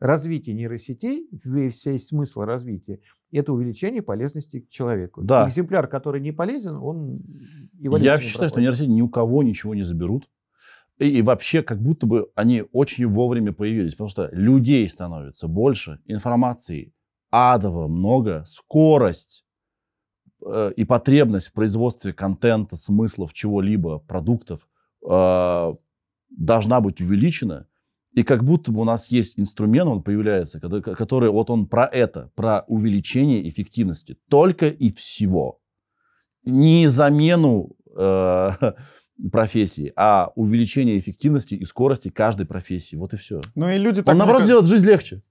Развитие 0.00 0.54
нейросетей, 0.54 1.28
весь 1.32 1.82
смысл 2.06 2.42
развития– 2.42 3.00
это 3.32 3.54
увеличение 3.54 4.02
полезности 4.02 4.60
к 4.60 4.68
человеку. 4.68 5.22
Да. 5.22 5.48
Экземпляр, 5.48 5.88
который 5.88 6.20
не 6.20 6.32
полезен, 6.32 6.76
он 6.76 7.22
Я 7.80 7.90
считаю, 7.90 8.20
что 8.20 8.38
проходит. 8.40 8.58
нейросети 8.58 8.88
ни 8.90 9.00
у 9.00 9.08
кого 9.08 9.42
ничего 9.42 9.74
не 9.74 9.84
заберут. 9.84 10.28
И, 10.98 11.08
и 11.08 11.22
вообще, 11.22 11.62
как 11.62 11.80
будто 11.80 12.06
бы 12.06 12.30
они 12.34 12.64
очень 12.72 13.06
вовремя 13.06 13.52
появились, 13.52 13.92
потому 13.92 14.08
что 14.08 14.28
людей 14.32 14.88
становится 14.88 15.48
больше, 15.48 16.00
информации 16.06 16.92
адово 17.30 17.88
много, 17.88 18.44
скорость 18.46 19.44
э, 20.44 20.72
и 20.76 20.84
потребность 20.84 21.48
в 21.48 21.52
производстве 21.52 22.12
контента, 22.12 22.76
смыслов, 22.76 23.32
чего-либо, 23.32 23.98
продуктов 24.00 24.66
э, 25.08 25.74
должна 26.30 26.80
быть 26.80 27.00
увеличена. 27.00 27.66
И 28.14 28.24
как 28.24 28.42
будто 28.42 28.72
бы 28.72 28.80
у 28.80 28.84
нас 28.84 29.10
есть 29.10 29.38
инструмент, 29.38 29.88
он 29.88 30.02
появляется, 30.02 30.58
который 30.58 31.30
вот 31.30 31.50
он 31.50 31.66
про 31.66 31.86
это, 31.86 32.32
про 32.34 32.64
увеличение 32.66 33.48
эффективности. 33.48 34.18
Только 34.28 34.68
и 34.68 34.92
всего. 34.92 35.60
Не 36.44 36.88
замену 36.88 37.76
э, 37.96 38.50
профессии, 39.30 39.92
а 39.96 40.32
увеличение 40.34 40.98
эффективности 40.98 41.54
и 41.54 41.64
скорости 41.64 42.08
каждой 42.08 42.46
профессии. 42.46 42.96
Вот 42.96 43.14
и 43.14 43.16
все. 43.16 43.40
Ну 43.54 43.68
и 43.68 43.78
люди 43.78 44.02
так... 44.02 44.12
Он, 44.12 44.18
наоборот, 44.18 44.44
сделает 44.44 44.66
жизнь 44.66 44.86
легче. 44.86 45.22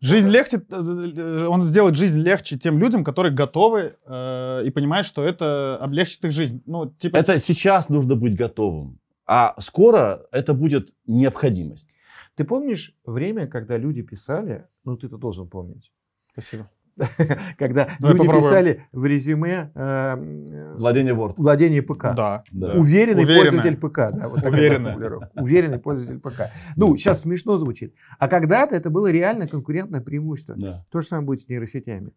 Жизнь 0.00 0.30
легче, 0.30 0.56
э, 0.56 0.74
э, 0.74 1.46
он 1.46 1.64
сделает 1.66 1.94
жизнь 1.94 2.18
легче 2.18 2.58
тем 2.58 2.78
людям, 2.80 3.04
которые 3.04 3.32
готовы 3.32 3.94
э, 4.04 4.62
и 4.64 4.70
понимают, 4.70 5.06
что 5.06 5.24
это 5.24 5.78
облегчит 5.80 6.24
их 6.24 6.32
жизнь. 6.32 6.60
Ну, 6.66 6.86
типа, 6.90 7.16
Это 7.16 7.38
сейчас 7.38 7.88
нужно 7.88 8.16
быть 8.16 8.36
готовым. 8.36 8.98
А 9.26 9.54
скоро 9.60 10.26
это 10.32 10.54
будет 10.54 10.92
необходимость. 11.06 11.90
Ты 12.34 12.42
помнишь 12.42 12.96
время, 13.04 13.46
когда 13.46 13.76
люди 13.76 14.02
писали, 14.02 14.66
ну 14.82 14.96
ты-то 14.96 15.18
должен 15.18 15.48
помнить, 15.48 15.92
Спасибо. 16.32 16.68
когда 17.58 17.88
Давай 17.98 18.14
люди 18.14 18.26
попробуем. 18.26 18.42
писали 18.42 18.86
в 18.92 19.04
резюме 19.04 19.70
э, 19.74 20.74
Владение 20.76 21.14
Word. 21.14 21.34
владение 21.36 21.82
ПК. 21.82 22.14
Да. 22.14 22.44
Да. 22.52 22.72
Уверенный 22.74 23.24
Уверенно. 23.24 23.42
пользователь 23.50 23.76
ПК. 23.76 23.96
Да, 24.12 24.28
вот 24.28 24.40
формулировка. 24.40 25.30
Уверенный 25.34 25.78
пользователь 25.78 26.20
ПК. 26.20 26.42
Ну, 26.76 26.96
сейчас 26.96 27.22
смешно 27.22 27.58
звучит. 27.58 27.94
А 28.18 28.28
когда-то 28.28 28.74
это 28.74 28.90
было 28.90 29.10
реально 29.10 29.48
конкурентное 29.48 30.00
преимущество. 30.00 30.54
Да. 30.56 30.84
То 30.90 31.00
же 31.00 31.06
самое 31.06 31.26
будет 31.26 31.40
с 31.40 31.48
нейросетями. 31.48 32.12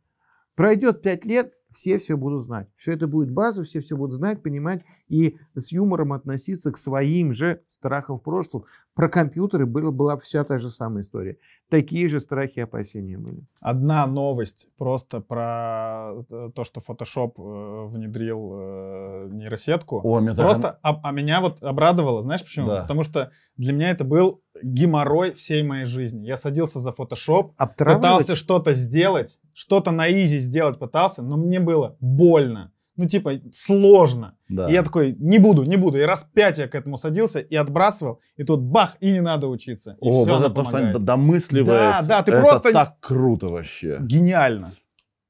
Пройдет 0.55 1.01
пять 1.01 1.26
лет, 1.26 1.53
все 1.76 1.97
все 1.97 2.17
будут 2.17 2.43
знать. 2.43 2.67
Все 2.76 2.93
это 2.93 3.07
будет 3.07 3.32
база, 3.32 3.63
все 3.63 3.82
все 3.82 3.95
будут 3.95 4.13
знать, 4.13 4.41
понимать 4.41 4.84
и 5.07 5.38
с 5.55 5.71
юмором 5.71 6.13
относиться 6.13 6.71
к 6.71 6.78
своим 6.78 7.34
же 7.34 7.61
страхам 7.69 8.17
в 8.17 8.23
прошлом. 8.23 8.65
Про 8.95 9.09
компьютеры 9.09 9.65
была, 9.65 9.91
была 9.91 10.17
вся 10.17 10.45
та 10.45 10.57
же 10.57 10.69
самая 10.69 11.03
история. 11.03 11.38
Такие 11.69 12.07
же 12.07 12.21
страхи 12.21 12.59
и 12.59 12.61
опасения 12.61 13.17
были. 13.17 13.43
Одна 13.59 14.07
новость 14.07 14.69
просто 14.78 15.19
про 15.19 16.13
э, 16.30 16.51
то, 16.55 16.63
что 16.63 16.80
Photoshop 16.80 17.34
э, 17.38 17.88
внедрил 17.88 18.51
э, 18.53 19.30
нейросетку. 19.32 19.99
О, 20.01 20.21
меня 20.21 20.34
так- 20.34 20.45
Просто, 20.45 20.80
а, 20.82 20.99
а 21.03 21.11
меня 21.11 21.41
вот 21.41 21.61
обрадовало, 21.61 22.23
знаешь 22.23 22.43
почему? 22.43 22.67
Да. 22.67 22.82
Потому 22.84 23.03
что 23.03 23.32
для 23.57 23.73
меня 23.73 23.89
это 23.89 24.05
был 24.05 24.41
геморрой 24.63 25.34
всей 25.34 25.63
моей 25.63 25.86
жизни. 25.86 26.26
Я 26.26 26.38
садился 26.38 26.80
за 26.80 26.91
Photoshop, 26.91 27.51
пытался 27.78 28.36
что-то 28.36 28.73
сделать, 28.73 29.39
что-то 29.53 29.91
на 29.91 30.09
изи 30.09 30.39
сделать 30.39 30.80
пытался, 30.80 31.21
но 31.21 31.36
мне 31.36 31.59
было 31.66 31.97
больно. 31.99 32.72
Ну, 32.97 33.07
типа, 33.07 33.34
сложно. 33.51 34.38
Да. 34.47 34.70
И 34.70 34.74
я 34.74 34.82
такой, 34.82 35.16
не 35.20 35.38
буду, 35.38 35.63
не 35.63 35.76
буду. 35.76 35.97
И 35.97 36.03
раз 36.03 36.24
пять 36.24 36.59
я 36.59 36.68
к 36.70 36.76
этому 36.76 36.97
садился 36.97 37.39
и 37.39 37.55
отбрасывал, 37.55 38.22
и 38.38 38.43
тут 38.45 38.61
бах, 38.61 38.95
и 39.01 39.11
не 39.11 39.22
надо 39.22 39.47
учиться. 39.47 39.97
И 40.01 40.07
О, 40.07 40.24
все 40.24 40.38
это 40.38 40.49
то, 40.49 40.63
что 40.63 40.78
они 40.78 40.97
домысливают. 40.99 41.68
Да, 41.68 42.01
да, 42.03 42.24
ты 42.24 42.32
это 42.32 42.41
просто- 42.41 42.72
так 42.72 42.99
круто 43.01 43.47
вообще. 43.47 43.97
Гениально. 44.01 44.72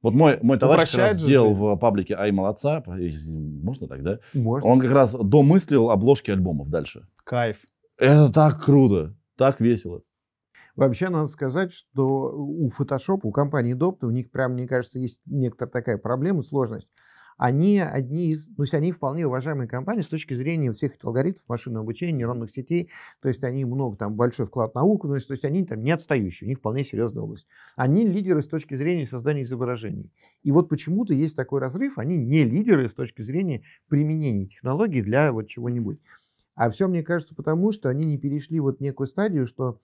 Вот 0.03 0.13
мой, 0.13 0.38
мой 0.43 0.59
товарищ 0.59 0.91
как 0.91 0.99
раз 0.99 1.17
сделал 1.17 1.47
жизнь. 1.47 1.59
в 1.61 1.75
паблике 1.77 2.13
Ай 2.15 2.31
Молодца, 2.31 2.83
можно 2.86 3.88
так, 3.88 4.03
да? 4.03 4.19
Можно. 4.36 4.69
Он 4.69 4.79
как 4.79 4.91
раз 4.91 5.13
домыслил 5.13 5.89
обложки 5.89 6.29
альбомов 6.29 6.69
дальше. 6.69 7.07
Кайф. 7.23 7.65
Это 7.97 8.31
так 8.31 8.63
круто, 8.63 9.15
так 9.36 9.59
весело. 9.59 10.01
Вообще, 10.76 11.09
надо 11.09 11.28
сказать, 11.28 11.71
что 11.71 12.34
у 12.36 12.69
Photoshop, 12.69 13.21
у 13.23 13.32
компании 13.32 13.76
Adobe, 13.76 14.05
у 14.05 14.09
них 14.09 14.30
прям, 14.30 14.53
мне 14.53 14.67
кажется, 14.67 14.99
есть 14.99 15.21
некоторая 15.26 15.71
такая 15.71 15.97
проблема, 15.97 16.41
сложность. 16.41 16.91
Они 17.38 17.80
одни 17.80 18.32
из, 18.32 18.47
ну, 18.57 18.63
они 18.71 18.91
вполне 18.93 19.28
уважаемые 19.28 19.67
компании 19.67 20.01
с 20.01 20.07
точки 20.07 20.34
зрения 20.34 20.71
всех 20.71 20.93
этих 20.93 21.03
алгоритмов 21.03 21.43
машинного 21.49 21.84
обучения, 21.84 22.13
нейронных 22.13 22.49
сетей. 22.49 22.89
То 23.21 23.28
есть 23.28 23.43
они 23.43 23.65
много, 23.65 23.97
там, 23.97 24.15
большой 24.15 24.45
вклад 24.45 24.71
в 24.71 24.76
науку, 24.76 25.07
то 25.07 25.15
есть, 25.15 25.28
то 25.28 25.34
есть 25.34 25.43
они 25.43 25.65
там 25.65 25.84
не 25.84 25.91
отстающие, 25.91 26.47
у 26.47 26.49
них 26.49 26.59
вполне 26.59 26.86
серьезная 26.86 27.23
область. 27.23 27.47
Они 27.76 28.05
лидеры 28.05 28.41
с 28.41 28.47
точки 28.47 28.76
зрения 28.76 29.05
создания 29.05 29.43
изображений. 29.43 30.11
И 30.43 30.51
вот 30.51 30.69
почему-то 30.69 31.13
есть 31.13 31.36
такой 31.36 31.59
разрыв, 31.59 31.97
они 31.97 32.15
не 32.17 32.45
лидеры 32.45 32.88
с 32.88 32.93
точки 32.93 33.21
зрения 33.21 33.63
применения 33.89 34.47
технологий 34.47 35.01
для 35.01 35.34
вот 35.34 35.47
чего-нибудь. 35.47 35.99
А 36.55 36.69
все, 36.69 36.88
мне 36.88 37.03
кажется, 37.03 37.36
потому 37.36 37.73
что 37.73 37.89
они 37.89 38.05
не 38.05 38.17
перешли 38.17 38.61
вот 38.61 38.80
некую 38.80 39.07
стадию, 39.07 39.45
что 39.45 39.82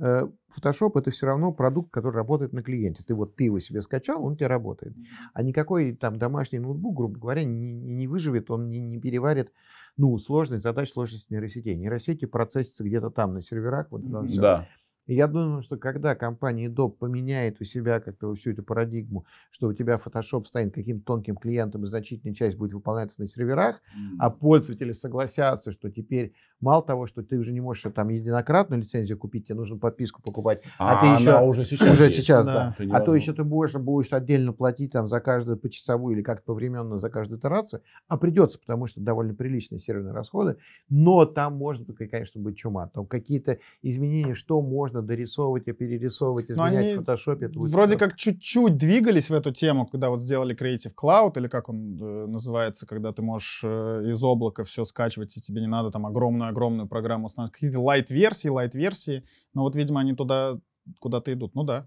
Photoshop 0.00 0.98
это 0.98 1.10
все 1.10 1.26
равно 1.26 1.52
продукт, 1.52 1.90
который 1.90 2.16
работает 2.16 2.52
на 2.52 2.62
клиенте. 2.62 3.04
Ты 3.06 3.14
вот 3.14 3.36
ты 3.36 3.44
его 3.44 3.60
себе 3.60 3.80
скачал, 3.82 4.24
он 4.24 4.32
у 4.32 4.36
тебя 4.36 4.48
работает. 4.48 4.94
А 5.32 5.42
никакой 5.42 5.94
там 5.94 6.18
домашний 6.18 6.58
ноутбук, 6.58 6.96
грубо 6.96 7.18
говоря, 7.18 7.44
не, 7.44 7.72
не 7.72 8.06
выживет, 8.08 8.50
он 8.50 8.70
не, 8.70 8.80
не 8.80 8.98
переварит 8.98 9.52
ну, 9.96 10.16
сложность 10.18 10.62
задач, 10.62 10.90
сложность 10.90 11.30
нейросетей. 11.30 11.76
Нейросети 11.76 12.24
процессятся 12.24 12.84
где-то 12.84 13.10
там 13.10 13.34
на 13.34 13.42
серверах. 13.42 13.86
Вот, 13.90 14.10
там 14.10 14.26
всё. 14.26 14.42
Да. 14.42 14.68
И 15.06 15.14
я 15.14 15.26
думаю, 15.26 15.60
что 15.62 15.76
когда 15.76 16.14
компания 16.14 16.68
Adobe 16.68 16.92
поменяет 16.92 17.60
у 17.60 17.64
себя 17.64 18.00
как-то 18.00 18.34
всю 18.34 18.52
эту 18.52 18.62
парадигму, 18.62 19.26
что 19.50 19.68
у 19.68 19.74
тебя 19.74 20.00
Photoshop 20.02 20.44
станет 20.44 20.74
каким-то 20.74 21.04
тонким 21.04 21.36
клиентом, 21.36 21.84
и 21.84 21.86
значительная 21.86 22.34
часть 22.34 22.56
будет 22.56 22.72
выполняться 22.72 23.20
на 23.20 23.26
серверах, 23.26 23.82
а 24.18 24.30
пользователи 24.30 24.92
согласятся, 24.92 25.72
что 25.72 25.90
теперь 25.90 26.34
мало 26.64 26.82
того, 26.82 27.06
что 27.06 27.22
ты 27.22 27.36
уже 27.38 27.52
не 27.52 27.60
можешь 27.60 27.84
там 27.94 28.08
единократную 28.08 28.80
лицензию 28.80 29.18
купить, 29.18 29.46
тебе 29.46 29.56
нужно 29.56 29.78
подписку 29.78 30.22
покупать, 30.22 30.62
а, 30.78 31.00
ты 31.00 31.06
она 31.06 31.16
еще- 31.18 31.40
уже 31.44 31.64
сейчас 31.64 31.92
уже 31.92 32.04
есть. 32.04 32.16
сейчас, 32.16 32.46
Да. 32.46 32.74
да. 32.78 32.96
А 32.96 33.00
то 33.00 33.14
еще 33.14 33.32
ты 33.32 33.44
будешь, 33.44 33.74
будешь 33.74 34.12
отдельно 34.12 34.52
платить 34.52 34.92
там 34.92 35.06
за 35.06 35.20
каждую 35.20 35.58
почасовую 35.58 36.16
или 36.16 36.22
как-то 36.22 36.44
повременно 36.46 36.98
за 36.98 37.10
каждую 37.10 37.38
итерацию, 37.38 37.82
а 38.08 38.16
придется, 38.16 38.58
потому 38.58 38.86
что 38.86 39.00
довольно 39.00 39.34
приличные 39.34 39.78
серверные 39.78 40.12
расходы, 40.14 40.56
но 40.88 41.24
там 41.26 41.54
может, 41.56 41.86
конечно, 42.10 42.40
быть 42.40 42.56
чума. 42.56 42.88
Там 42.88 43.06
какие-то 43.06 43.58
изменения, 43.82 44.34
что 44.34 44.60
можно 44.62 45.02
дорисовывать 45.02 45.68
и 45.68 45.72
перерисовывать, 45.72 46.48
Но 46.48 46.54
изменять 46.66 46.84
они 46.84 46.94
в 46.94 46.98
фотошопе. 46.98 47.48
Вроде 47.54 47.96
как 47.98 48.16
чуть-чуть 48.16 48.76
двигались 48.76 49.30
в 49.30 49.34
эту 49.34 49.52
тему, 49.52 49.86
когда 49.86 50.08
вот 50.10 50.20
сделали 50.20 50.56
Creative 50.56 50.92
Cloud, 50.94 51.36
или 51.38 51.48
как 51.48 51.68
он 51.68 51.98
э, 52.00 52.26
называется, 52.26 52.86
когда 52.86 53.12
ты 53.12 53.22
можешь 53.22 53.60
э, 53.64 54.02
из 54.06 54.22
облака 54.22 54.64
все 54.64 54.84
скачивать, 54.84 55.36
и 55.36 55.40
тебе 55.40 55.60
не 55.60 55.66
надо 55.66 55.90
там 55.90 56.06
огромную-огромную 56.54 56.88
программу 56.88 57.26
устанавливать. 57.26 57.54
Какие-то 57.54 57.78
light-версии, 57.78 58.48
light-версии. 58.48 59.24
Но 59.52 59.62
вот, 59.62 59.76
видимо, 59.76 60.00
они 60.00 60.14
туда 60.14 60.58
куда-то 61.00 61.32
идут. 61.32 61.54
Ну 61.54 61.64
да. 61.64 61.86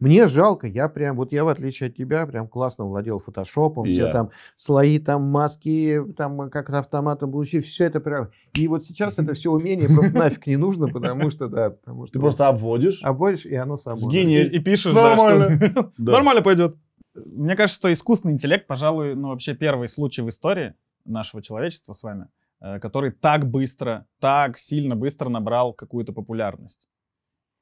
Мне 0.00 0.26
жалко, 0.26 0.66
я 0.66 0.88
прям, 0.88 1.16
вот 1.16 1.32
я 1.32 1.44
в 1.44 1.48
отличие 1.48 1.88
от 1.88 1.96
тебя, 1.96 2.26
прям 2.26 2.48
классно 2.48 2.84
владел 2.84 3.20
фотошопом, 3.20 3.86
И 3.86 3.90
все 3.92 4.12
там 4.12 4.30
слои, 4.56 4.98
там 4.98 5.22
маски, 5.22 6.04
там 6.16 6.50
как-то 6.50 6.80
автоматом 6.80 7.30
получили, 7.30 7.60
все 7.60 7.84
это 7.84 8.00
прям. 8.00 8.30
И 8.54 8.66
вот 8.66 8.84
сейчас 8.84 9.18
это 9.20 9.34
все 9.34 9.52
умение 9.52 9.88
просто 9.88 10.16
нафиг 10.18 10.46
не 10.48 10.56
нужно, 10.56 10.88
потому 10.88 11.30
что, 11.30 11.48
да, 11.48 11.70
потому 11.70 12.06
что 12.06 12.12
Ты 12.14 12.18
просто 12.18 12.48
обводишь. 12.48 13.00
обводишь, 13.02 13.46
и 13.46 13.54
оно 13.54 13.76
само. 13.76 13.98
Сгинь, 14.00 14.30
И, 14.30 14.58
пишешь, 14.58 14.94
Нормально. 14.94 15.92
нормально 15.96 16.42
пойдет. 16.42 16.76
Мне 17.14 17.56
кажется, 17.56 17.78
что 17.78 17.92
искусственный 17.92 18.34
интеллект, 18.34 18.66
пожалуй, 18.66 19.14
ну 19.14 19.28
вообще 19.28 19.54
первый 19.54 19.88
случай 19.88 20.22
в 20.22 20.28
истории 20.28 20.74
нашего 21.04 21.42
человечества 21.42 21.92
с 21.92 22.02
вами, 22.02 22.26
который 22.60 23.10
так 23.12 23.48
быстро, 23.50 24.06
так 24.20 24.58
сильно 24.58 24.96
быстро 24.96 25.28
набрал 25.28 25.72
какую-то 25.72 26.12
популярность. 26.12 26.88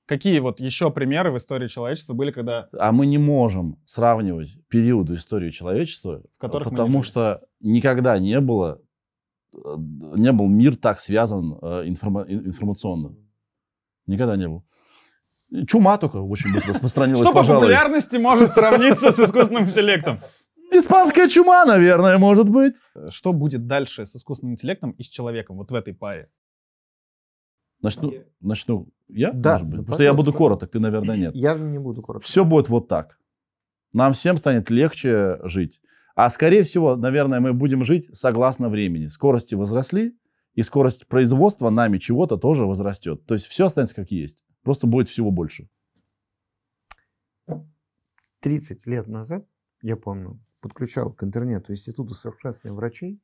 Какие 0.07 0.39
вот 0.39 0.61
еще 0.61 0.91
примеры 0.93 1.33
в 1.33 1.37
истории 1.37 1.67
человечества 1.67 2.15
были, 2.15 2.31
когда 2.31 2.69
А 2.79 2.93
мы 2.93 3.07
не 3.07 3.19
можем 3.19 3.79
сравнивать 3.87 4.51
периоды 4.69 5.17
истории 5.17 5.51
человечества, 5.51 6.23
В 6.37 6.39
которых 6.39 6.71
потому 6.71 7.03
что 7.03 7.43
никогда 7.61 8.19
не 8.21 8.39
было, 8.41 8.81
э, 9.53 9.59
не 10.17 10.31
был 10.33 10.47
мир 10.47 10.77
так 10.77 11.01
связан 11.01 11.59
э, 11.61 11.83
информа- 11.89 12.25
ин- 12.29 12.47
информационно. 12.47 13.17
Никогда 14.07 14.37
не 14.37 14.47
был. 14.49 14.65
Чума 15.67 15.97
только 15.99 16.17
очень 16.19 16.53
быстро 16.53 16.73
распространилась, 16.73 17.23
что 17.23 17.33
по 17.33 17.45
популярности 17.45 18.17
может 18.17 18.53
сравниться 18.53 19.11
с 19.13 19.19
искусственным 19.19 19.65
интеллектом? 19.69 20.21
Испанская 20.71 21.29
чума, 21.29 21.65
наверное, 21.65 22.19
может 22.19 22.49
быть. 22.49 22.75
Что 23.09 23.33
будет 23.33 23.67
дальше 23.67 24.05
с 24.05 24.17
искусственным 24.17 24.55
интеллектом 24.55 24.91
и 24.93 25.03
с 25.03 25.07
человеком 25.09 25.57
вот 25.57 25.71
в 25.71 25.75
этой 25.75 25.95
паре? 25.95 26.31
Начну, 27.83 28.13
начну 28.41 28.89
я, 29.09 29.33
Да, 29.33 29.55
может 29.55 29.67
быть? 29.69 29.77
ну, 29.77 29.83
Потому 29.85 29.95
что 29.95 30.03
я 30.03 30.15
буду 30.15 30.33
короток, 30.33 30.71
ты, 30.71 30.81
наверное, 30.81 31.17
нет. 31.17 31.35
Я 31.35 31.55
не 31.55 31.79
буду 31.79 32.03
коротко. 32.03 32.27
Все 32.27 32.45
будет 32.45 32.69
вот 32.69 32.89
так. 32.89 33.19
Нам 33.93 34.13
всем 34.15 34.39
станет 34.39 34.71
легче 34.71 35.39
жить. 35.45 35.81
А 36.15 36.31
скорее 36.31 36.63
всего, 36.63 36.97
наверное, 36.97 37.41
мы 37.41 37.53
будем 37.53 37.85
жить 37.85 38.09
согласно 38.17 38.69
времени. 38.71 39.09
Скорости 39.09 39.55
возросли, 39.55 40.19
и 40.55 40.63
скорость 40.63 41.07
производства 41.07 41.69
нами 41.71 41.99
чего-то 41.99 42.39
тоже 42.39 42.65
возрастет. 42.65 43.25
То 43.27 43.35
есть 43.35 43.47
все 43.47 43.67
останется 43.67 43.95
как 43.95 44.11
есть. 44.11 44.43
Просто 44.63 44.87
будет 44.87 45.09
всего 45.09 45.31
больше. 45.31 45.69
30 48.41 48.87
лет 48.87 49.07
назад, 49.09 49.47
я 49.83 49.97
помню, 49.97 50.41
подключал 50.69 51.13
к 51.13 51.23
интернету 51.23 51.73
Института 51.73 52.15
совершенствования 52.15 52.77
врачей, 52.77 53.21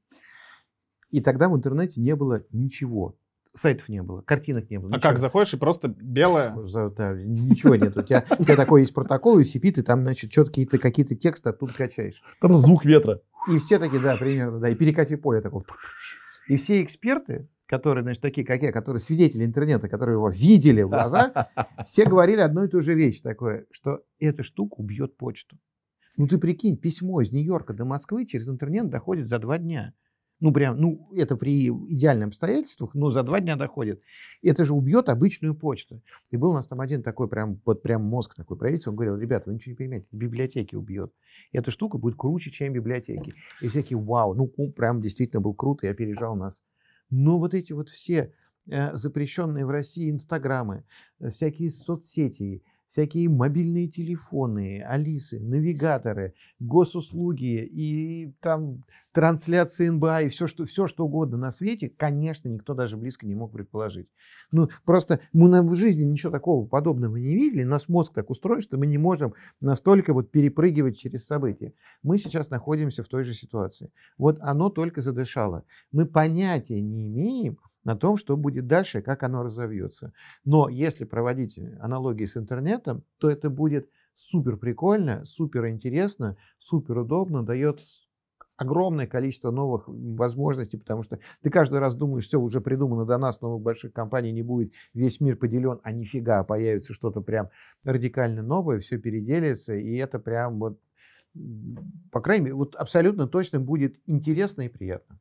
и 1.10 1.20
тогда 1.20 1.48
в 1.48 1.56
интернете 1.56 2.00
не 2.00 2.16
было 2.16 2.44
ничего. 2.52 3.16
Сайтов 3.54 3.90
не 3.90 4.02
было, 4.02 4.22
картинок 4.22 4.70
не 4.70 4.78
было. 4.78 4.92
А 4.92 4.96
ничего. 4.96 5.10
как, 5.10 5.18
заходишь 5.18 5.52
и 5.52 5.58
просто 5.58 5.88
белое? 5.88 6.54
За- 6.66 6.88
да, 6.88 7.12
ничего 7.14 7.76
нет. 7.76 7.94
У 7.96 8.02
тебя, 8.02 8.24
у 8.38 8.42
тебя 8.42 8.56
такой 8.56 8.80
есть 8.80 8.94
протокол, 8.94 9.38
UCP, 9.38 9.72
ты 9.72 9.82
там, 9.82 10.00
значит, 10.00 10.32
что-то 10.32 10.50
какие-то, 10.50 10.78
какие-то 10.78 11.14
тексты 11.14 11.50
оттуда 11.50 11.74
качаешь. 11.74 12.22
Там 12.40 12.56
звук 12.56 12.86
ветра. 12.86 13.20
И 13.48 13.58
все 13.58 13.78
такие, 13.78 14.00
да, 14.00 14.16
примерно, 14.16 14.58
да, 14.58 14.70
и 14.70 14.74
перекати 14.74 15.16
поле 15.16 15.42
такое. 15.42 15.62
И 16.48 16.56
все 16.56 16.82
эксперты, 16.82 17.46
которые, 17.66 18.02
значит, 18.02 18.22
такие, 18.22 18.46
как 18.46 18.62
я, 18.62 18.72
которые 18.72 19.00
свидетели 19.00 19.44
интернета, 19.44 19.88
которые 19.88 20.14
его 20.14 20.30
видели 20.30 20.82
в 20.82 20.88
глаза, 20.88 21.50
все 21.86 22.06
говорили 22.06 22.40
одну 22.40 22.64
и 22.64 22.68
ту 22.68 22.80
же 22.80 22.94
вещь 22.94 23.20
такое, 23.20 23.66
что 23.70 24.02
эта 24.18 24.42
штука 24.42 24.76
убьет 24.78 25.16
почту. 25.18 25.58
Ну 26.16 26.26
ты 26.26 26.38
прикинь, 26.38 26.76
письмо 26.76 27.20
из 27.22 27.32
Нью-Йорка 27.32 27.72
до 27.72 27.84
Москвы 27.84 28.26
через 28.26 28.48
интернет 28.48 28.90
доходит 28.90 29.28
за 29.28 29.38
два 29.38 29.58
дня. 29.58 29.94
Ну 30.42 30.52
прям, 30.52 30.76
ну 30.76 31.08
это 31.14 31.36
при 31.36 31.68
идеальных 31.68 32.28
обстоятельствах, 32.28 32.94
но 32.94 33.10
за 33.10 33.22
два 33.22 33.38
дня 33.38 33.54
доходит. 33.54 34.02
Это 34.42 34.64
же 34.64 34.74
убьет 34.74 35.08
обычную 35.08 35.54
почту. 35.54 36.02
И 36.32 36.36
был 36.36 36.50
у 36.50 36.54
нас 36.54 36.66
там 36.66 36.80
один 36.80 37.04
такой 37.04 37.28
прям, 37.28 37.60
вот 37.64 37.80
прям 37.80 38.02
мозг 38.02 38.34
такой 38.34 38.56
правительства, 38.56 38.90
он 38.90 38.96
говорил, 38.96 39.16
ребята, 39.16 39.48
вы 39.48 39.54
ничего 39.54 39.70
не 39.70 39.76
понимаете, 39.76 40.06
библиотеки 40.10 40.74
убьет. 40.74 41.12
И 41.52 41.58
эта 41.58 41.70
штука 41.70 41.96
будет 41.96 42.16
круче, 42.16 42.50
чем 42.50 42.72
библиотеки. 42.72 43.34
И 43.60 43.68
все 43.68 43.82
такие, 43.82 43.96
вау, 43.96 44.34
ну 44.34 44.48
прям 44.48 45.00
действительно 45.00 45.40
был 45.40 45.54
круто, 45.54 45.86
я 45.86 45.92
опережал 45.92 46.34
нас. 46.34 46.64
Но 47.08 47.38
вот 47.38 47.54
эти 47.54 47.72
вот 47.72 47.88
все 47.88 48.34
э, 48.66 48.96
запрещенные 48.96 49.64
в 49.64 49.70
России 49.70 50.10
инстаграмы, 50.10 50.82
э, 51.20 51.30
всякие 51.30 51.70
соцсети, 51.70 52.64
всякие 52.92 53.30
мобильные 53.30 53.88
телефоны, 53.88 54.82
алисы, 54.86 55.40
навигаторы, 55.40 56.34
госуслуги 56.60 57.64
и 57.64 58.34
там 58.40 58.84
трансляции 59.12 59.88
НБА 59.88 60.24
и 60.24 60.28
все 60.28 60.46
что, 60.46 60.66
все, 60.66 60.86
что 60.86 61.06
угодно 61.06 61.38
на 61.38 61.52
свете, 61.52 61.88
конечно, 61.88 62.50
никто 62.50 62.74
даже 62.74 62.98
близко 62.98 63.26
не 63.26 63.34
мог 63.34 63.50
предположить. 63.52 64.08
Ну, 64.50 64.68
просто 64.84 65.20
мы 65.32 65.48
на- 65.48 65.62
в 65.62 65.74
жизни 65.74 66.04
ничего 66.04 66.30
такого 66.30 66.66
подобного 66.66 67.16
не 67.16 67.34
видели, 67.34 67.62
нас 67.62 67.88
мозг 67.88 68.12
так 68.12 68.28
устроен, 68.28 68.60
что 68.60 68.76
мы 68.76 68.86
не 68.86 68.98
можем 68.98 69.32
настолько 69.62 70.12
вот 70.12 70.30
перепрыгивать 70.30 70.98
через 70.98 71.24
события. 71.24 71.72
Мы 72.02 72.18
сейчас 72.18 72.50
находимся 72.50 73.02
в 73.02 73.08
той 73.08 73.24
же 73.24 73.32
ситуации. 73.32 73.90
Вот 74.18 74.36
оно 74.42 74.68
только 74.68 75.00
задышало. 75.00 75.64
Мы 75.92 76.04
понятия 76.04 76.82
не 76.82 77.06
имеем, 77.06 77.58
на 77.84 77.96
том, 77.96 78.16
что 78.16 78.36
будет 78.36 78.66
дальше, 78.66 79.02
как 79.02 79.22
оно 79.22 79.42
разовьется. 79.42 80.12
Но 80.44 80.68
если 80.68 81.04
проводить 81.04 81.58
аналогии 81.80 82.26
с 82.26 82.36
интернетом, 82.36 83.04
то 83.18 83.30
это 83.30 83.50
будет 83.50 83.88
супер 84.14 84.56
прикольно, 84.56 85.24
супер 85.24 85.68
интересно, 85.68 86.36
супер 86.58 86.98
удобно, 86.98 87.42
дает 87.42 87.80
огромное 88.56 89.06
количество 89.06 89.50
новых 89.50 89.84
возможностей, 89.86 90.76
потому 90.76 91.02
что 91.02 91.18
ты 91.42 91.50
каждый 91.50 91.78
раз 91.78 91.94
думаешь, 91.94 92.26
все 92.26 92.38
уже 92.38 92.60
придумано 92.60 93.04
до 93.04 93.18
нас, 93.18 93.40
новых 93.40 93.62
больших 93.62 93.92
компаний 93.92 94.32
не 94.32 94.42
будет, 94.42 94.72
весь 94.94 95.20
мир 95.20 95.36
поделен, 95.36 95.80
а 95.82 95.92
нифига, 95.92 96.44
появится 96.44 96.94
что-то 96.94 97.20
прям 97.22 97.50
радикально 97.84 98.42
новое, 98.42 98.78
все 98.78 98.98
переделится, 98.98 99.74
и 99.74 99.96
это 99.96 100.18
прям 100.18 100.58
вот, 100.60 100.78
по 102.12 102.20
крайней 102.20 102.44
мере, 102.44 102.54
вот 102.54 102.76
абсолютно 102.76 103.26
точно 103.26 103.58
будет 103.58 103.96
интересно 104.06 104.62
и 104.62 104.68
приятно. 104.68 105.18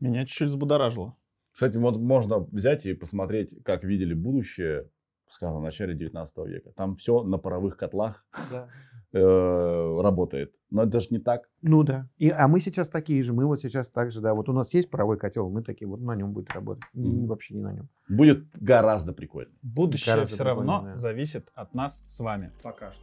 Меня 0.00 0.24
чуть-чуть 0.24 0.48
взбудоражило. 0.48 1.16
Кстати, 1.52 1.76
вот 1.76 1.96
можно 1.98 2.38
взять 2.38 2.86
и 2.86 2.94
посмотреть, 2.94 3.50
как 3.64 3.82
видели 3.82 4.14
будущее, 4.14 4.88
скажем, 5.28 5.58
в 5.58 5.62
начале 5.62 5.94
19 5.94 6.38
века. 6.46 6.70
Там 6.76 6.94
все 6.94 7.24
на 7.24 7.36
паровых 7.36 7.76
котлах 7.76 8.24
э, 9.12 10.00
работает. 10.00 10.54
Но 10.70 10.84
это 10.84 11.00
же 11.00 11.08
не 11.10 11.18
так. 11.18 11.48
Ну 11.62 11.82
да. 11.82 12.08
И, 12.16 12.30
а 12.30 12.46
мы 12.46 12.60
сейчас 12.60 12.90
такие 12.90 13.22
же. 13.24 13.32
Мы 13.32 13.44
вот 13.44 13.60
сейчас 13.60 13.90
так 13.90 14.12
же, 14.12 14.20
да. 14.20 14.34
Вот 14.34 14.48
у 14.48 14.52
нас 14.52 14.72
есть 14.72 14.88
паровой 14.88 15.18
котел, 15.18 15.50
мы 15.50 15.62
такие, 15.62 15.88
вот 15.88 16.00
на 16.00 16.14
нем 16.14 16.32
будет 16.32 16.52
работать. 16.52 16.84
М, 16.94 17.26
Вообще 17.26 17.54
не 17.54 17.62
на 17.62 17.72
нем. 17.72 17.88
Будет 18.08 18.44
гораздо 18.54 19.12
прикольнее. 19.12 19.56
Будущее 19.62 20.14
Гораздо 20.14 20.34
все 20.34 20.44
равно 20.44 20.82
да. 20.84 20.96
зависит 20.96 21.50
от 21.54 21.74
нас 21.74 22.04
с 22.06 22.20
вами. 22.20 22.52
Пока 22.62 22.92
что. 22.92 23.02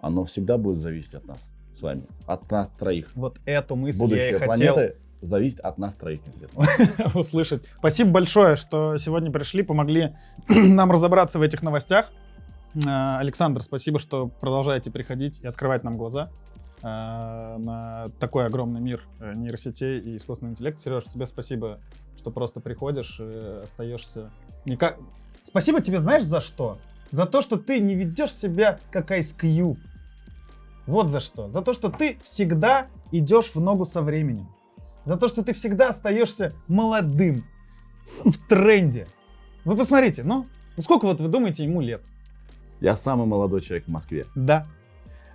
Оно 0.00 0.24
всегда 0.24 0.58
будет 0.58 0.78
зависеть 0.78 1.14
от 1.14 1.26
нас 1.26 1.52
с 1.74 1.82
вами. 1.82 2.04
От 2.26 2.50
нас 2.50 2.68
троих. 2.70 3.10
Вот 3.14 3.38
эту 3.44 3.76
мысль 3.76 4.00
Будущее 4.00 4.30
я 4.30 4.36
и 4.36 4.38
хотел 4.38 4.74
планеты 4.74 4.96
зависит 5.20 5.60
от 5.60 5.78
нас 5.78 5.94
троих 5.94 6.22
конкретно. 6.22 6.64
услышать. 7.18 7.62
Спасибо 7.78 8.10
большое, 8.10 8.56
что 8.56 8.96
сегодня 8.96 9.30
пришли, 9.30 9.62
помогли 9.62 10.16
нам 10.48 10.90
разобраться 10.90 11.38
в 11.38 11.42
этих 11.42 11.62
новостях. 11.62 12.10
Э, 12.74 13.18
Александр, 13.18 13.62
спасибо, 13.62 13.98
что 13.98 14.28
продолжаете 14.28 14.90
приходить 14.90 15.40
и 15.40 15.46
открывать 15.46 15.84
нам 15.84 15.96
глаза 15.96 16.30
э, 16.82 16.86
на 16.86 18.10
такой 18.18 18.46
огромный 18.46 18.80
мир 18.80 19.02
э, 19.20 19.34
нейросетей 19.34 19.98
и 19.98 20.16
искусственного 20.16 20.52
интеллекта. 20.52 20.82
Сереж, 20.82 21.04
тебе 21.04 21.26
спасибо, 21.26 21.80
что 22.16 22.30
просто 22.30 22.60
приходишь 22.60 23.20
и 23.20 23.62
остаешься 23.62 24.30
Никак... 24.64 24.98
Спасибо 25.42 25.80
тебе, 25.80 26.00
знаешь, 26.00 26.22
за 26.22 26.40
что? 26.40 26.78
За 27.10 27.26
то, 27.26 27.40
что 27.40 27.56
ты 27.56 27.80
не 27.80 27.94
ведешь 27.94 28.34
себя 28.34 28.78
как 28.90 29.10
Ice 29.10 29.36
Cube. 29.38 29.78
Вот 30.86 31.10
за 31.10 31.20
что. 31.20 31.50
За 31.50 31.62
то, 31.62 31.72
что 31.72 31.88
ты 31.88 32.18
всегда 32.22 32.88
идешь 33.10 33.54
в 33.54 33.60
ногу 33.60 33.84
со 33.84 34.02
временем. 34.02 34.48
За 35.04 35.16
то, 35.16 35.28
что 35.28 35.42
ты 35.42 35.52
всегда 35.52 35.90
остаешься 35.90 36.54
молодым, 36.68 37.44
в 38.24 38.36
тренде. 38.48 39.06
Вы 39.64 39.76
посмотрите, 39.76 40.22
ну, 40.22 40.46
сколько 40.78 41.06
вот 41.06 41.20
вы 41.20 41.28
думаете 41.28 41.64
ему 41.64 41.80
лет? 41.80 42.02
Я 42.80 42.96
самый 42.96 43.26
молодой 43.26 43.60
человек 43.60 43.86
в 43.86 43.90
Москве. 43.90 44.26
Да. 44.34 44.66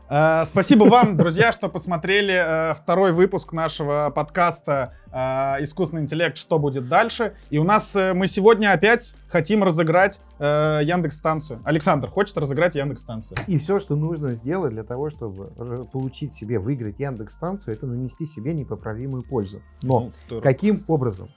Э, 0.09 0.45
Спасибо 0.45 0.83
вам, 0.83 1.17
друзья, 1.17 1.51
что 1.51 1.67
посмотрели 1.67 2.33
э, 2.33 2.73
второй 2.75 3.11
выпуск 3.11 3.53
нашего 3.53 4.11
подкаста 4.13 4.93
э, 5.11 5.63
«Искусственный 5.63 6.03
интеллект. 6.03 6.37
Что 6.37 6.59
будет 6.59 6.87
дальше?». 6.87 7.33
И 7.49 7.57
у 7.57 7.63
нас 7.63 7.97
мы 8.13 8.27
сегодня 8.27 8.71
опять 8.71 9.15
хотим 9.27 9.63
разыграть 9.63 10.21
Яндекс-станцию. 10.39 11.59
Александр 11.63 12.09
хочет 12.09 12.37
разыграть 12.37 12.75
Яндекс-станцию. 12.75 13.37
И 13.47 13.57
все, 13.57 13.79
что 13.79 13.95
нужно 13.95 14.35
сделать 14.35 14.73
для 14.73 14.83
того, 14.83 15.09
чтобы 15.09 15.85
получить 15.91 16.33
себе, 16.33 16.59
выиграть 16.59 16.99
Яндекс-станцию, 16.99 17.75
это 17.75 17.87
нанести 17.87 18.25
себе 18.25 18.53
непоправимую 18.53 19.23
пользу. 19.23 19.61
Но 19.83 20.11
Ну, 20.29 20.41
каким 20.41 20.83
образом? 20.87 21.29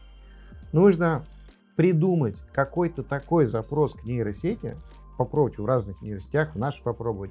Нужно 0.72 1.24
придумать 1.76 2.36
какой-то 2.52 3.02
такой 3.02 3.46
запрос 3.46 3.94
к 3.94 4.04
нейросети, 4.04 4.76
попробуйте 5.16 5.62
в 5.62 5.66
разных 5.66 6.02
нейросетях, 6.02 6.54
в 6.54 6.58
нашей 6.58 6.82
попробовать, 6.82 7.30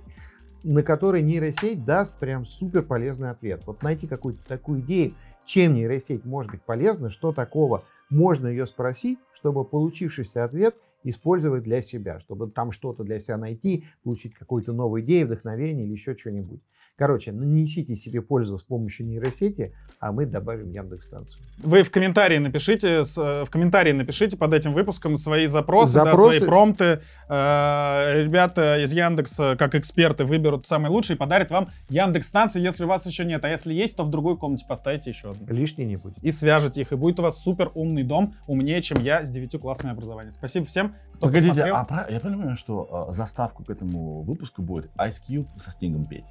на 0.64 0.84
который 0.84 1.22
нейросеть 1.22 1.86
даст 1.86 2.18
прям 2.20 2.46
супер 2.46 2.84
полезный 2.84 3.30
ответ. 3.30 3.64
Вот 3.66 3.84
найти 3.84 4.08
какую-то 4.08 4.46
такую 4.48 4.82
идею, 4.82 5.14
чем 5.46 5.76
нейросеть 5.76 6.26
может 6.26 6.52
быть 6.52 6.62
полезна, 6.62 7.10
что 7.10 7.32
такого 7.32 7.84
можно 8.10 8.48
ее 8.48 8.66
спросить, 8.66 9.20
чтобы 9.34 9.64
получившийся 9.64 10.44
ответ 10.44 10.76
использовать 11.04 11.64
для 11.64 11.82
себя, 11.82 12.20
чтобы 12.20 12.50
там 12.50 12.72
что-то 12.72 13.04
для 13.04 13.20
себя 13.20 13.38
найти, 13.38 13.86
получить 14.04 14.34
какую-то 14.34 14.74
новую 14.74 15.04
идею, 15.04 15.28
вдохновение 15.28 15.86
или 15.86 15.94
еще 15.94 16.16
что-нибудь. 16.16 16.62
Короче, 16.98 17.32
нанесите 17.32 17.96
себе 17.96 18.24
пользу 18.24 18.58
с 18.58 18.64
помощью 18.64 19.06
нейросети, 19.06 19.72
а 20.00 20.12
мы 20.12 20.26
добавим 20.26 20.72
Яндекс-станцию. 20.72 21.44
Вы 21.60 21.84
в 21.84 21.92
комментарии 21.92 22.40
напишите, 22.40 23.04
э, 23.04 23.44
в 23.46 23.50
комментарии 23.52 23.92
напишите 23.92 24.36
под 24.36 24.52
этим 24.56 24.74
выпуском 24.74 25.16
свои 25.18 25.46
запросы, 25.46 25.94
да, 25.94 26.06
Запросы. 26.06 26.40
свои 26.40 26.50
промпты. 26.50 27.02
Э, 27.30 28.24
Ребята 28.24 28.84
из 28.84 28.92
Яндекса, 28.94 29.56
как 29.60 29.76
эксперты, 29.76 30.26
выберут 30.26 30.66
самый 30.66 30.90
лучший 30.90 31.16
и 31.16 31.18
подарят 31.20 31.52
вам 31.52 31.70
Яндекс-станцию, 31.90 32.64
если 32.64 32.84
у 32.86 32.88
вас 32.88 33.06
еще 33.06 33.26
нет. 33.26 33.46
А 33.46 33.50
если 33.50 33.76
есть, 33.76 33.96
то 33.96 34.04
в 34.04 34.10
другой 34.10 34.36
комнате 34.36 34.66
поставите 34.68 35.12
еще 35.12 35.32
одну. 35.32 35.46
Лишней 35.54 35.86
не 35.86 35.98
будет. 35.98 36.18
И 36.24 36.32
свяжете 36.32 36.82
их, 36.82 36.92
и 36.94 36.96
будет 36.96 37.20
у 37.20 37.22
вас 37.24 37.38
супер 37.44 37.72
умный 37.76 38.02
дом, 38.02 38.34
умнее, 38.48 38.82
чем 38.82 39.04
я 39.04 39.24
с 39.24 39.30
девятью 39.30 39.60
классами 39.60 39.92
образования. 39.92 40.32
Спасибо 40.32 40.66
всем, 40.66 40.96
кто 41.14 41.28
Погодите, 41.28 41.50
посмотрел. 41.50 41.76
а 41.76 42.08
я 42.10 42.20
правильно 42.20 42.38
понимаю, 42.40 42.58
что 42.58 43.08
э, 43.10 43.14
заставку 43.14 43.64
к 43.64 43.70
этому 43.70 44.24
выпуску 44.24 44.64
будет 44.64 44.90
Ice 44.98 45.22
Cube 45.30 45.48
со 45.58 45.70
Стингом 45.70 46.08
петь? 46.08 46.26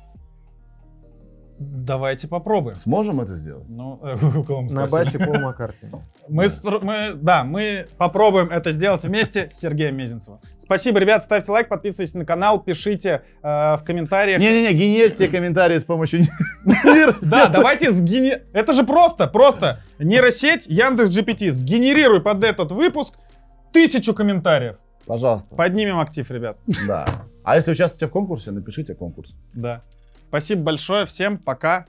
Давайте 1.58 2.28
попробуем. 2.28 2.76
Сможем 2.76 3.20
это 3.20 3.34
сделать? 3.34 3.64
Ну, 3.68 3.98
э, 4.02 4.16
у 4.38 4.44
кого 4.44 4.62
мы 4.62 4.72
На 4.72 4.86
басе 4.86 5.18
Пол 5.18 5.38
Маккартни. 5.38 5.88
Мы, 6.28 6.46
спро- 6.46 6.80
мы, 6.82 7.14
да, 7.14 7.44
мы 7.44 7.86
попробуем 7.96 8.50
это 8.50 8.72
сделать 8.72 9.04
вместе 9.04 9.48
с 9.48 9.58
Сергеем 9.58 9.96
Мезенцевым. 9.96 10.40
Спасибо, 10.58 10.98
ребят, 10.98 11.22
ставьте 11.22 11.52
лайк, 11.52 11.68
подписывайтесь 11.68 12.14
на 12.14 12.24
канал, 12.24 12.60
пишите 12.60 13.22
э, 13.42 13.76
в 13.76 13.80
комментариях. 13.84 14.38
Не-не-не, 14.38 14.72
генерите 14.72 15.28
комментарии 15.28 15.78
с 15.78 15.84
помощью 15.84 16.20
Да, 17.22 17.46
давайте 17.46 17.90
сгени... 17.90 18.42
Это 18.52 18.72
же 18.72 18.84
просто, 18.84 19.26
просто. 19.26 19.80
Нейросеть 19.98 20.66
Яндекс 20.66 21.10
GPT. 21.10 21.50
Сгенерируй 21.50 22.20
под 22.20 22.44
этот 22.44 22.72
выпуск 22.72 23.14
тысячу 23.72 24.12
комментариев. 24.12 24.76
Пожалуйста. 25.06 25.54
Поднимем 25.54 26.00
актив, 26.00 26.28
ребят. 26.30 26.58
Да. 26.86 27.06
А 27.44 27.56
если 27.56 27.70
участвуете 27.70 28.08
в 28.08 28.10
конкурсе, 28.10 28.50
напишите 28.50 28.94
конкурс. 28.94 29.34
Да. 29.54 29.82
Спасибо 30.28 30.62
большое 30.62 31.06
всем. 31.06 31.38
Пока. 31.38 31.86